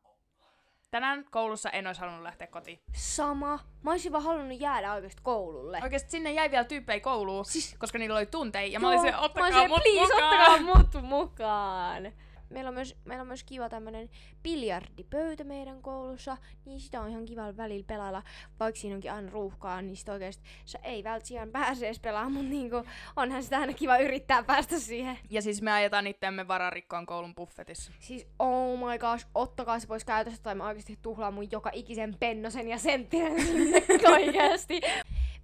Tänään 0.90 1.24
koulussa 1.30 1.70
en 1.70 1.86
olisi 1.86 2.00
halunnut 2.00 2.22
lähteä 2.22 2.46
kotiin. 2.46 2.80
Sama. 2.94 3.58
Mä 3.82 3.90
olisin 3.90 4.12
vaan 4.12 4.24
halunnut 4.24 4.60
jäädä 4.60 4.92
oikeesti 4.92 5.22
koululle. 5.22 5.80
Oikeesti 5.82 6.10
sinne 6.10 6.32
jäi 6.32 6.50
vielä 6.50 6.64
tyyppejä 6.64 7.00
kouluun, 7.00 7.44
Siis- 7.44 7.76
koska 7.78 7.98
niillä 7.98 8.16
oli 8.16 8.26
tunteja. 8.26 8.66
Ja 8.66 8.72
Joo, 8.72 8.80
mä 8.80 8.88
olin 8.88 8.98
silleen, 8.98 9.14
mä 9.16 9.20
ottakaa 9.20 9.46
olisin, 9.48 9.68
mut 9.68 9.80
please, 9.82 10.14
mukaan. 10.14 10.50
ottakaa 10.50 10.74
mut 10.76 11.02
mukaan. 11.02 12.12
Meillä 12.50 12.68
on, 12.68 12.74
myös, 12.74 12.96
meillä 13.04 13.22
on 13.22 13.28
myös 13.28 13.44
kiva 13.44 13.68
tämmönen 13.68 14.10
biljardipöytä 14.42 15.44
meidän 15.44 15.82
koulussa, 15.82 16.36
niin 16.64 16.80
sitä 16.80 17.00
on 17.00 17.10
ihan 17.10 17.24
kiva 17.24 17.56
välillä 17.56 17.84
pelailla, 17.86 18.22
vaikka 18.60 18.80
siinä 18.80 18.94
onkin 18.94 19.12
aina 19.12 19.30
ruuhkaa, 19.30 19.82
niin 19.82 19.96
sit 19.96 20.08
oikeesti 20.08 20.44
se 20.64 20.78
ei 20.82 21.04
välttämättä 21.04 21.52
pääse 21.52 21.86
edes 21.86 22.00
pelaamaan, 22.00 22.32
mutta 22.32 22.50
niinku, 22.50 22.84
onhan 23.16 23.42
sitä 23.42 23.58
aina 23.58 23.72
kiva 23.72 23.98
yrittää 23.98 24.42
päästä 24.42 24.78
siihen. 24.78 25.18
Ja 25.30 25.42
siis 25.42 25.62
me 25.62 25.72
ajetaan 25.72 26.06
itseämme 26.06 26.48
vararikkoon 26.48 27.06
koulun 27.06 27.34
buffetissa. 27.34 27.92
Siis 27.98 28.26
oh 28.38 28.78
my 28.78 28.98
gosh, 28.98 29.26
ottakaa 29.34 29.78
se 29.78 29.86
pois 29.86 30.04
käytöstä 30.04 30.42
tai 30.42 30.54
mä 30.54 30.66
oikeesti 30.66 30.98
tuhlaan 31.02 31.34
mun 31.34 31.50
joka 31.50 31.70
ikisen 31.72 32.16
pennosen 32.18 32.68
ja 32.68 32.78
senttinen 32.78 33.42
sinne 33.46 33.82
oikeesti. 34.12 34.80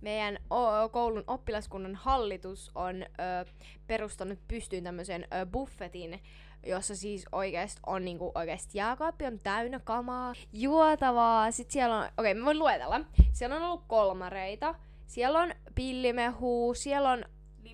Meidän 0.01 0.39
o- 0.51 0.89
koulun 0.89 1.25
oppilaskunnan 1.27 1.95
hallitus 1.95 2.71
on 2.75 3.03
ö, 3.03 3.07
perustanut 3.87 4.39
pystyyn 4.49 4.85
tämmöisen 4.85 5.27
ö, 5.35 5.47
buffetin, 5.47 6.21
jossa 6.67 6.97
siis 6.97 7.27
oikeesti 7.33 7.81
on 7.87 8.05
niinku 8.05 8.33
oikeesti 8.35 8.79
jääkaappi 8.79 9.27
on 9.27 9.39
täynnä 9.39 9.79
kamaa, 9.79 10.33
juotavaa, 10.53 11.51
sit 11.51 11.71
siellä 11.71 11.99
on, 11.99 12.09
okei 12.19 12.35
mä 12.35 12.45
voin 12.45 12.59
luetella, 12.59 13.01
siellä 13.33 13.57
on 13.57 13.63
ollut 13.63 13.85
kolmareita, 13.87 14.75
siellä 15.07 15.39
on 15.39 15.55
pillimehua, 15.75 16.75
siellä 16.75 17.11
on 17.11 17.25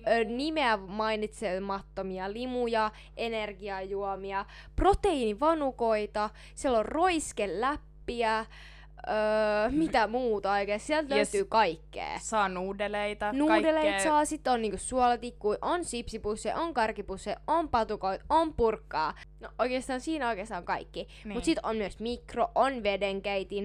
ö, 0.07 0.23
nimeä 0.23 0.77
mainitsemattomia. 0.77 2.33
Limuja, 2.33 2.91
energiajuomia, 3.17 4.45
proteiinivanukoita, 4.75 6.29
siellä 6.55 6.79
on 6.79 6.85
roiskeläppiä, 6.85 8.45
öö, 9.07 9.69
mitä 9.69 10.07
muuta 10.07 10.51
oikein, 10.51 10.79
sieltä 10.79 11.15
Yes. 11.15 11.33
löytyy 11.33 11.45
kaikkea. 11.49 12.19
Saa 12.19 12.49
nuudeleita, 12.49 13.33
Nuudeleit 13.33 13.73
kaikkea. 13.75 14.03
saa, 14.03 14.25
sitten 14.25 14.53
on 14.53 14.61
niinku 14.61 14.77
suolatikkuja, 14.77 15.57
on 15.61 15.85
sipsipusseja, 15.85 16.55
on 16.57 16.73
karkipusseja, 16.73 17.37
on 17.47 17.69
patukoita, 17.69 18.25
on 18.29 18.53
purkkaa. 18.53 19.13
No 19.39 19.49
oikeastaan 19.59 20.01
siinä 20.01 20.29
oikeastaan 20.29 20.63
kaikki. 20.63 21.07
Niin. 21.25 21.33
Mut 21.33 21.43
sit 21.43 21.59
on 21.63 21.75
myös 21.77 21.99
mikro, 21.99 22.51
on 22.55 22.83
vedenkeitin, 22.83 23.63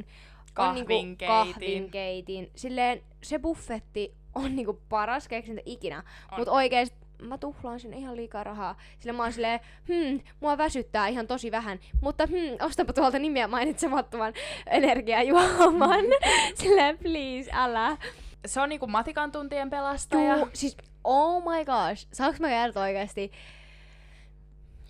on 0.59 0.74
niinku 0.74 0.89
Kahvinkeitin. 0.93 1.28
kahvinkeitin. 1.28 2.51
Silleen 2.57 3.03
se 3.22 3.39
buffetti 3.39 4.14
on 4.35 4.57
niinku 4.57 4.80
paras 4.89 5.28
keksintö 5.28 5.62
ikinä. 5.66 5.99
On. 6.32 6.39
Mut 6.39 6.49
oikeesti 6.49 6.97
mä 7.23 7.39
tuhlaan 7.39 7.81
sinne 7.81 7.97
ihan 7.97 8.17
liikaa 8.17 8.45
rahaa. 8.45 8.77
Sillä 8.99 9.12
mä 9.12 9.23
oon 9.23 9.33
silleen, 9.33 9.61
hmm, 9.89 10.21
mua 10.41 10.59
väsyttää 10.59 11.09
ihan 11.09 11.27
tosi 11.27 11.51
vähän, 11.51 11.81
mutta 12.01 12.27
hmm, 12.27 12.67
ostapa 12.67 12.93
tuolta 12.93 13.19
nimeä 13.19 13.49
mainitsemattoman 13.49 14.33
energiajuoman. 14.67 16.05
silleen, 16.61 16.99
please, 16.99 17.51
älä. 17.53 17.97
Se 18.47 18.61
on 18.61 18.69
niinku 18.69 18.87
matikan 18.87 19.33
tuntien 19.33 19.71
pelastaja. 19.71 20.37
Juu, 20.37 20.49
siis, 20.53 20.77
oh 21.05 21.43
my 21.43 21.65
gosh, 21.65 22.07
saanko 22.12 22.37
mä 22.41 22.49
kertoa 22.49 22.83
oikeesti? 22.83 23.33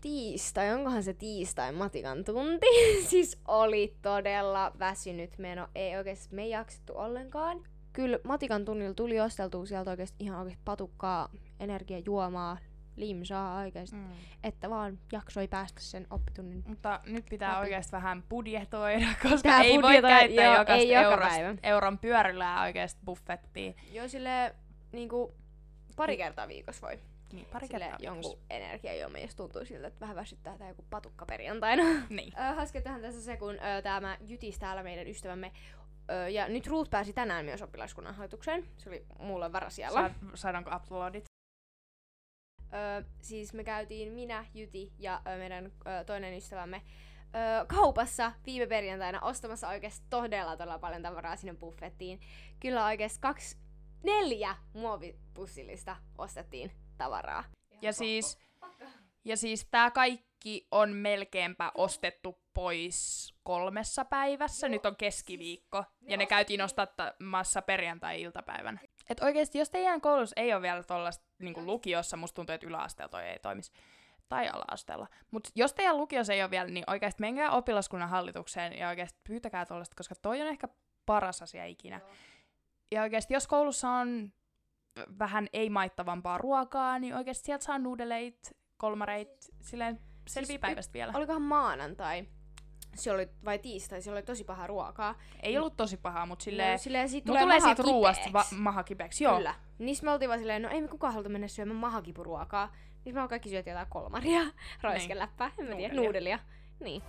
Tiistai, 0.00 0.72
onkohan 0.72 1.02
se 1.02 1.14
tiistai 1.14 1.72
matikan 1.72 2.24
tunti? 2.24 2.66
siis 3.10 3.38
oli 3.48 3.96
todella 4.02 4.72
väsynyt 4.78 5.38
meno. 5.38 5.68
Ei 5.74 5.96
oikeesti, 5.96 6.34
me 6.34 6.42
ei 6.42 6.50
jaksettu 6.50 6.92
ollenkaan. 6.96 7.73
Kyllä 7.94 8.18
matikan 8.24 8.64
tunnilla 8.64 8.94
tuli 8.94 9.20
osteltua 9.20 9.66
sieltä 9.66 9.90
oikeesti 9.90 10.16
ihan 10.24 10.38
oikeesti 10.38 10.62
patukkaa, 10.64 11.28
energiajuomaa, 11.60 12.58
limsaa 12.96 13.58
oikeesti. 13.58 13.96
Mm. 13.96 14.12
Että 14.42 14.70
vaan 14.70 14.98
jaksoi 15.12 15.48
päästä 15.48 15.80
sen 15.80 16.06
oppitunnin. 16.10 16.64
Mutta 16.66 17.00
nyt 17.06 17.24
pitää 17.30 17.58
oikeasti 17.58 17.92
vähän 17.92 18.22
budjetoida, 18.28 19.06
koska 19.22 19.36
Pitää 19.36 19.62
ei 19.62 19.82
voi 19.82 20.02
käyttää 20.02 20.44
joo, 20.44 20.58
jokaista 20.58 20.84
ei 20.84 20.92
joka 20.92 21.10
eurosta, 21.10 21.68
euron 21.68 21.98
pyörylää 21.98 22.62
oikeasti 22.62 23.00
buffettiin. 23.04 23.76
Joo, 23.92 24.08
sille 24.08 24.54
niinku 24.92 25.34
pari 25.96 26.16
kertaa 26.16 26.48
viikossa 26.48 26.86
voi. 26.86 26.98
Niin, 27.32 27.46
pari 27.52 27.66
Sille 27.66 27.78
kertaa 27.78 27.98
jonkun 28.00 28.30
viikossa. 28.30 28.46
energiajuoma, 28.50 29.18
jos 29.18 29.34
tuntuu 29.34 29.64
siltä, 29.64 29.86
että 29.86 30.00
vähän 30.00 30.16
väsyttää 30.16 30.58
tai 30.58 30.68
joku 30.68 30.84
patukka 30.90 31.26
perjantaina. 31.26 31.82
Niin. 32.08 32.32
Ö, 32.50 32.54
hauska 32.54 32.80
tähän 32.80 33.02
tässä 33.02 33.22
se, 33.22 33.36
kun 33.36 33.54
ö, 33.54 33.82
tämä 33.82 34.16
Jytis 34.26 34.58
täällä 34.58 34.82
meidän 34.82 35.06
ystävämme. 35.06 35.52
Ö, 36.10 36.28
ja 36.28 36.48
nyt 36.48 36.66
Ruut 36.66 36.90
pääsi 36.90 37.12
tänään 37.12 37.44
myös 37.44 37.62
oppilaskunnan 37.62 38.14
hallitukseen. 38.14 38.68
Se 38.78 38.88
oli 38.88 39.06
mulle 39.18 39.52
varasijalla. 39.52 40.00
Saad, 40.00 40.12
saadaanko 40.34 40.70
uploadit? 40.76 41.24
Ö, 42.62 43.04
siis 43.22 43.54
me 43.54 43.64
käytiin 43.64 44.12
minä, 44.12 44.46
Jyti 44.54 44.92
ja 44.98 45.22
ö, 45.26 45.38
meidän 45.38 45.66
ö, 45.66 46.04
toinen 46.04 46.36
ystävämme 46.36 46.82
ö, 47.16 47.66
kaupassa 47.66 48.32
viime 48.46 48.66
perjantaina 48.66 49.20
ostamassa 49.20 49.68
oikeasti 49.68 50.06
todella 50.10 50.56
todella 50.56 50.78
paljon 50.78 51.02
tavaraa 51.02 51.36
sinne 51.36 51.54
buffettiin. 51.54 52.20
Kyllä 52.60 52.84
oikeasti 52.84 53.18
kaksi, 53.20 53.58
neljä 54.02 54.56
muovipussillista 54.72 55.96
ostettiin 56.18 56.72
tavaraa. 56.96 57.44
Ja 57.82 57.92
siis, 57.92 58.38
ja 59.24 59.36
siis 59.36 59.68
tää 59.70 59.90
kaikki 59.90 60.66
on 60.70 60.92
melkeinpä 60.92 61.72
ostettu 61.74 62.43
pois 62.54 63.34
kolmessa 63.42 64.04
päivässä. 64.04 64.68
Nyt 64.68 64.86
on 64.86 64.96
keskiviikko. 64.96 65.84
Ja 66.08 66.16
ne 66.16 66.26
käytiin 66.26 66.62
ostamassa 66.62 67.62
perjantai-iltapäivänä. 67.62 68.80
Et 69.10 69.20
oikeesti, 69.20 69.58
jos 69.58 69.70
teidän 69.70 70.00
koulussa 70.00 70.40
ei 70.40 70.54
ole 70.54 70.62
vielä 70.62 70.82
tollasta 70.82 71.24
niinku 71.38 71.66
lukiossa, 71.66 72.16
musta 72.16 72.34
tuntuu, 72.34 72.54
että 72.54 72.66
yläasteella 72.66 73.08
toi 73.08 73.22
ei 73.22 73.38
toimisi. 73.38 73.72
tai 74.28 74.48
ala-asteella. 74.48 75.08
Mutta 75.30 75.50
jos 75.54 75.74
teidän 75.74 75.96
lukios 75.96 76.30
ei 76.30 76.42
ole 76.42 76.50
vielä, 76.50 76.70
niin 76.70 76.84
oikeasti 76.86 77.20
menkää 77.20 77.50
oppilaskunnan 77.50 78.08
hallitukseen 78.08 78.78
ja 78.78 78.88
oikeasti 78.88 79.20
pyytäkää 79.24 79.66
tuollaista, 79.66 79.96
koska 79.96 80.14
toi 80.22 80.40
on 80.42 80.48
ehkä 80.48 80.68
paras 81.06 81.42
asia 81.42 81.66
ikinä. 81.66 81.98
Joo. 81.98 82.10
Ja 82.90 83.02
oikeasti 83.02 83.34
jos 83.34 83.46
koulussa 83.46 83.90
on 83.90 84.32
vähän 85.18 85.48
ei-maittavampaa 85.52 86.38
ruokaa, 86.38 86.98
niin 86.98 87.14
oikeasti 87.14 87.44
sieltä 87.44 87.64
saa 87.64 87.78
nuudeleit, 87.78 88.56
kolmareit, 88.76 89.30
silleen 89.60 90.00
selvii 90.28 90.46
Siis 90.46 90.60
päivästä 90.60 90.92
vielä. 90.92 91.12
Olikohan 91.14 91.42
maanantai? 91.42 92.26
Siellä 92.94 93.16
oli, 93.18 93.28
vai 93.44 93.58
tiistai, 93.58 94.02
siellä 94.02 94.18
oli 94.18 94.26
tosi 94.26 94.44
paha 94.44 94.66
ruokaa. 94.66 95.14
Ei 95.42 95.58
ollut 95.58 95.76
tosi 95.76 95.96
pahaa, 95.96 96.26
mutta 96.26 96.42
silleen... 96.44 96.72
No, 96.72 96.78
silleen 96.78 97.08
siitä 97.08 97.26
tulee, 97.26 97.42
tulee 97.42 97.60
siitä 97.60 97.82
ruuasta 97.82 98.32
va- 98.32 98.44
maha 98.56 98.82
kipeäksi, 98.82 99.24
joo. 99.24 99.36
Kyllä. 99.36 99.54
Niistä 99.78 100.04
me 100.04 100.10
oltiin 100.10 100.28
vaan 100.28 100.38
silleen, 100.38 100.62
no 100.62 100.68
ei 100.68 100.80
me 100.80 100.88
kukaan 100.88 101.12
haluta 101.12 101.28
mennä 101.28 101.48
syömään 101.48 101.76
mahakipuruokaa. 101.76 102.72
Niin 103.04 103.14
me 103.14 103.28
kaikki 103.28 103.48
syötiin 103.48 103.72
jotain 103.72 103.88
kolmaria, 103.90 104.40
roiskeläppää, 104.82 105.50
en 105.58 105.66
mä 105.66 105.76
tiedä, 105.76 105.94
Nuudelia. 105.94 106.04
nuudelia. 106.04 106.38
Niin. 106.80 107.02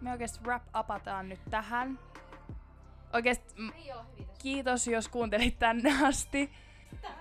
Me 0.00 0.12
oikeasti 0.12 0.40
wrap 0.44 0.62
upataan 0.80 1.28
nyt 1.28 1.40
tähän. 1.50 1.98
Oikeasti 3.12 3.54
tässä. 3.54 3.72
kiitos, 4.38 4.86
jos 4.86 5.08
kuuntelit 5.08 5.58
tänne 5.58 6.06
asti. 6.06 6.50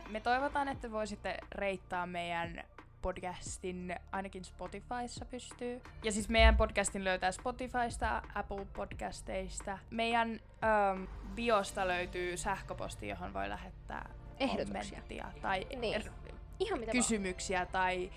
Me 0.10 0.20
toivotaan, 0.20 0.68
että 0.68 0.92
voisitte 0.92 1.38
reittaa 1.52 2.06
meidän 2.06 2.64
podcastin, 3.02 3.96
ainakin 4.12 4.46
Spotifyssa 4.46 5.26
pystyy. 5.26 5.82
Ja 6.04 6.12
siis 6.12 6.30
meidän 6.30 6.58
podcastin 6.58 7.04
löytää 7.04 7.32
Spotifysta, 7.32 8.22
Apple 8.36 8.66
Podcasteista. 8.66 9.78
Meidän 9.90 10.40
ähm, 10.64 11.04
biosta 11.36 11.88
löytyy 11.88 12.38
sähköposti, 12.38 13.08
johon 13.08 13.34
voi 13.34 13.50
lähettää 13.50 14.10
Ehdotuksia. 14.40 15.02
tai 15.42 15.68
Niin. 15.76 16.02
er- 16.02 16.12
Ihan 16.60 16.80
mitä 16.80 16.92
kysymyksiä 16.92 17.66
tai 17.66 18.12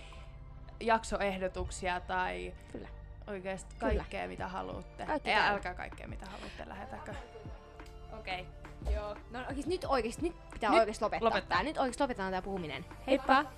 jaksoehdotuksia 0.80 2.00
tai 2.00 2.54
Kyllä. 2.72 2.88
oikeasti 3.26 3.74
Kyllä. 3.78 3.94
kaikkea 3.94 4.28
mitä 4.28 4.48
haluatte. 4.48 5.06
Kaikki 5.06 5.30
Ei, 5.30 5.36
älkää 5.36 5.74
kaikkea 5.74 6.08
mitä 6.08 6.26
haluatte 6.26 6.68
lähetäkö. 6.68 7.14
Okei. 8.18 8.40
Okay. 8.40 8.94
Joo. 8.94 9.16
No 9.30 9.38
oikeesti 9.38 9.70
nyt 9.70 9.84
oikeesti, 9.88 10.22
nyt 10.22 10.50
pitää 10.52 10.70
Nyt 10.70 10.78
oikeesti 10.80 11.04
lopettaa 11.04 11.28
lopettaa. 11.28 11.56
tää. 11.56 11.62
Nyt 11.62 11.78
oikeesti 11.78 12.02
lopetetaan 12.02 12.30
tää 12.32 12.42
puhuminen. 12.42 12.84
Heippa! 13.06 13.34
Heippa! 13.34 13.52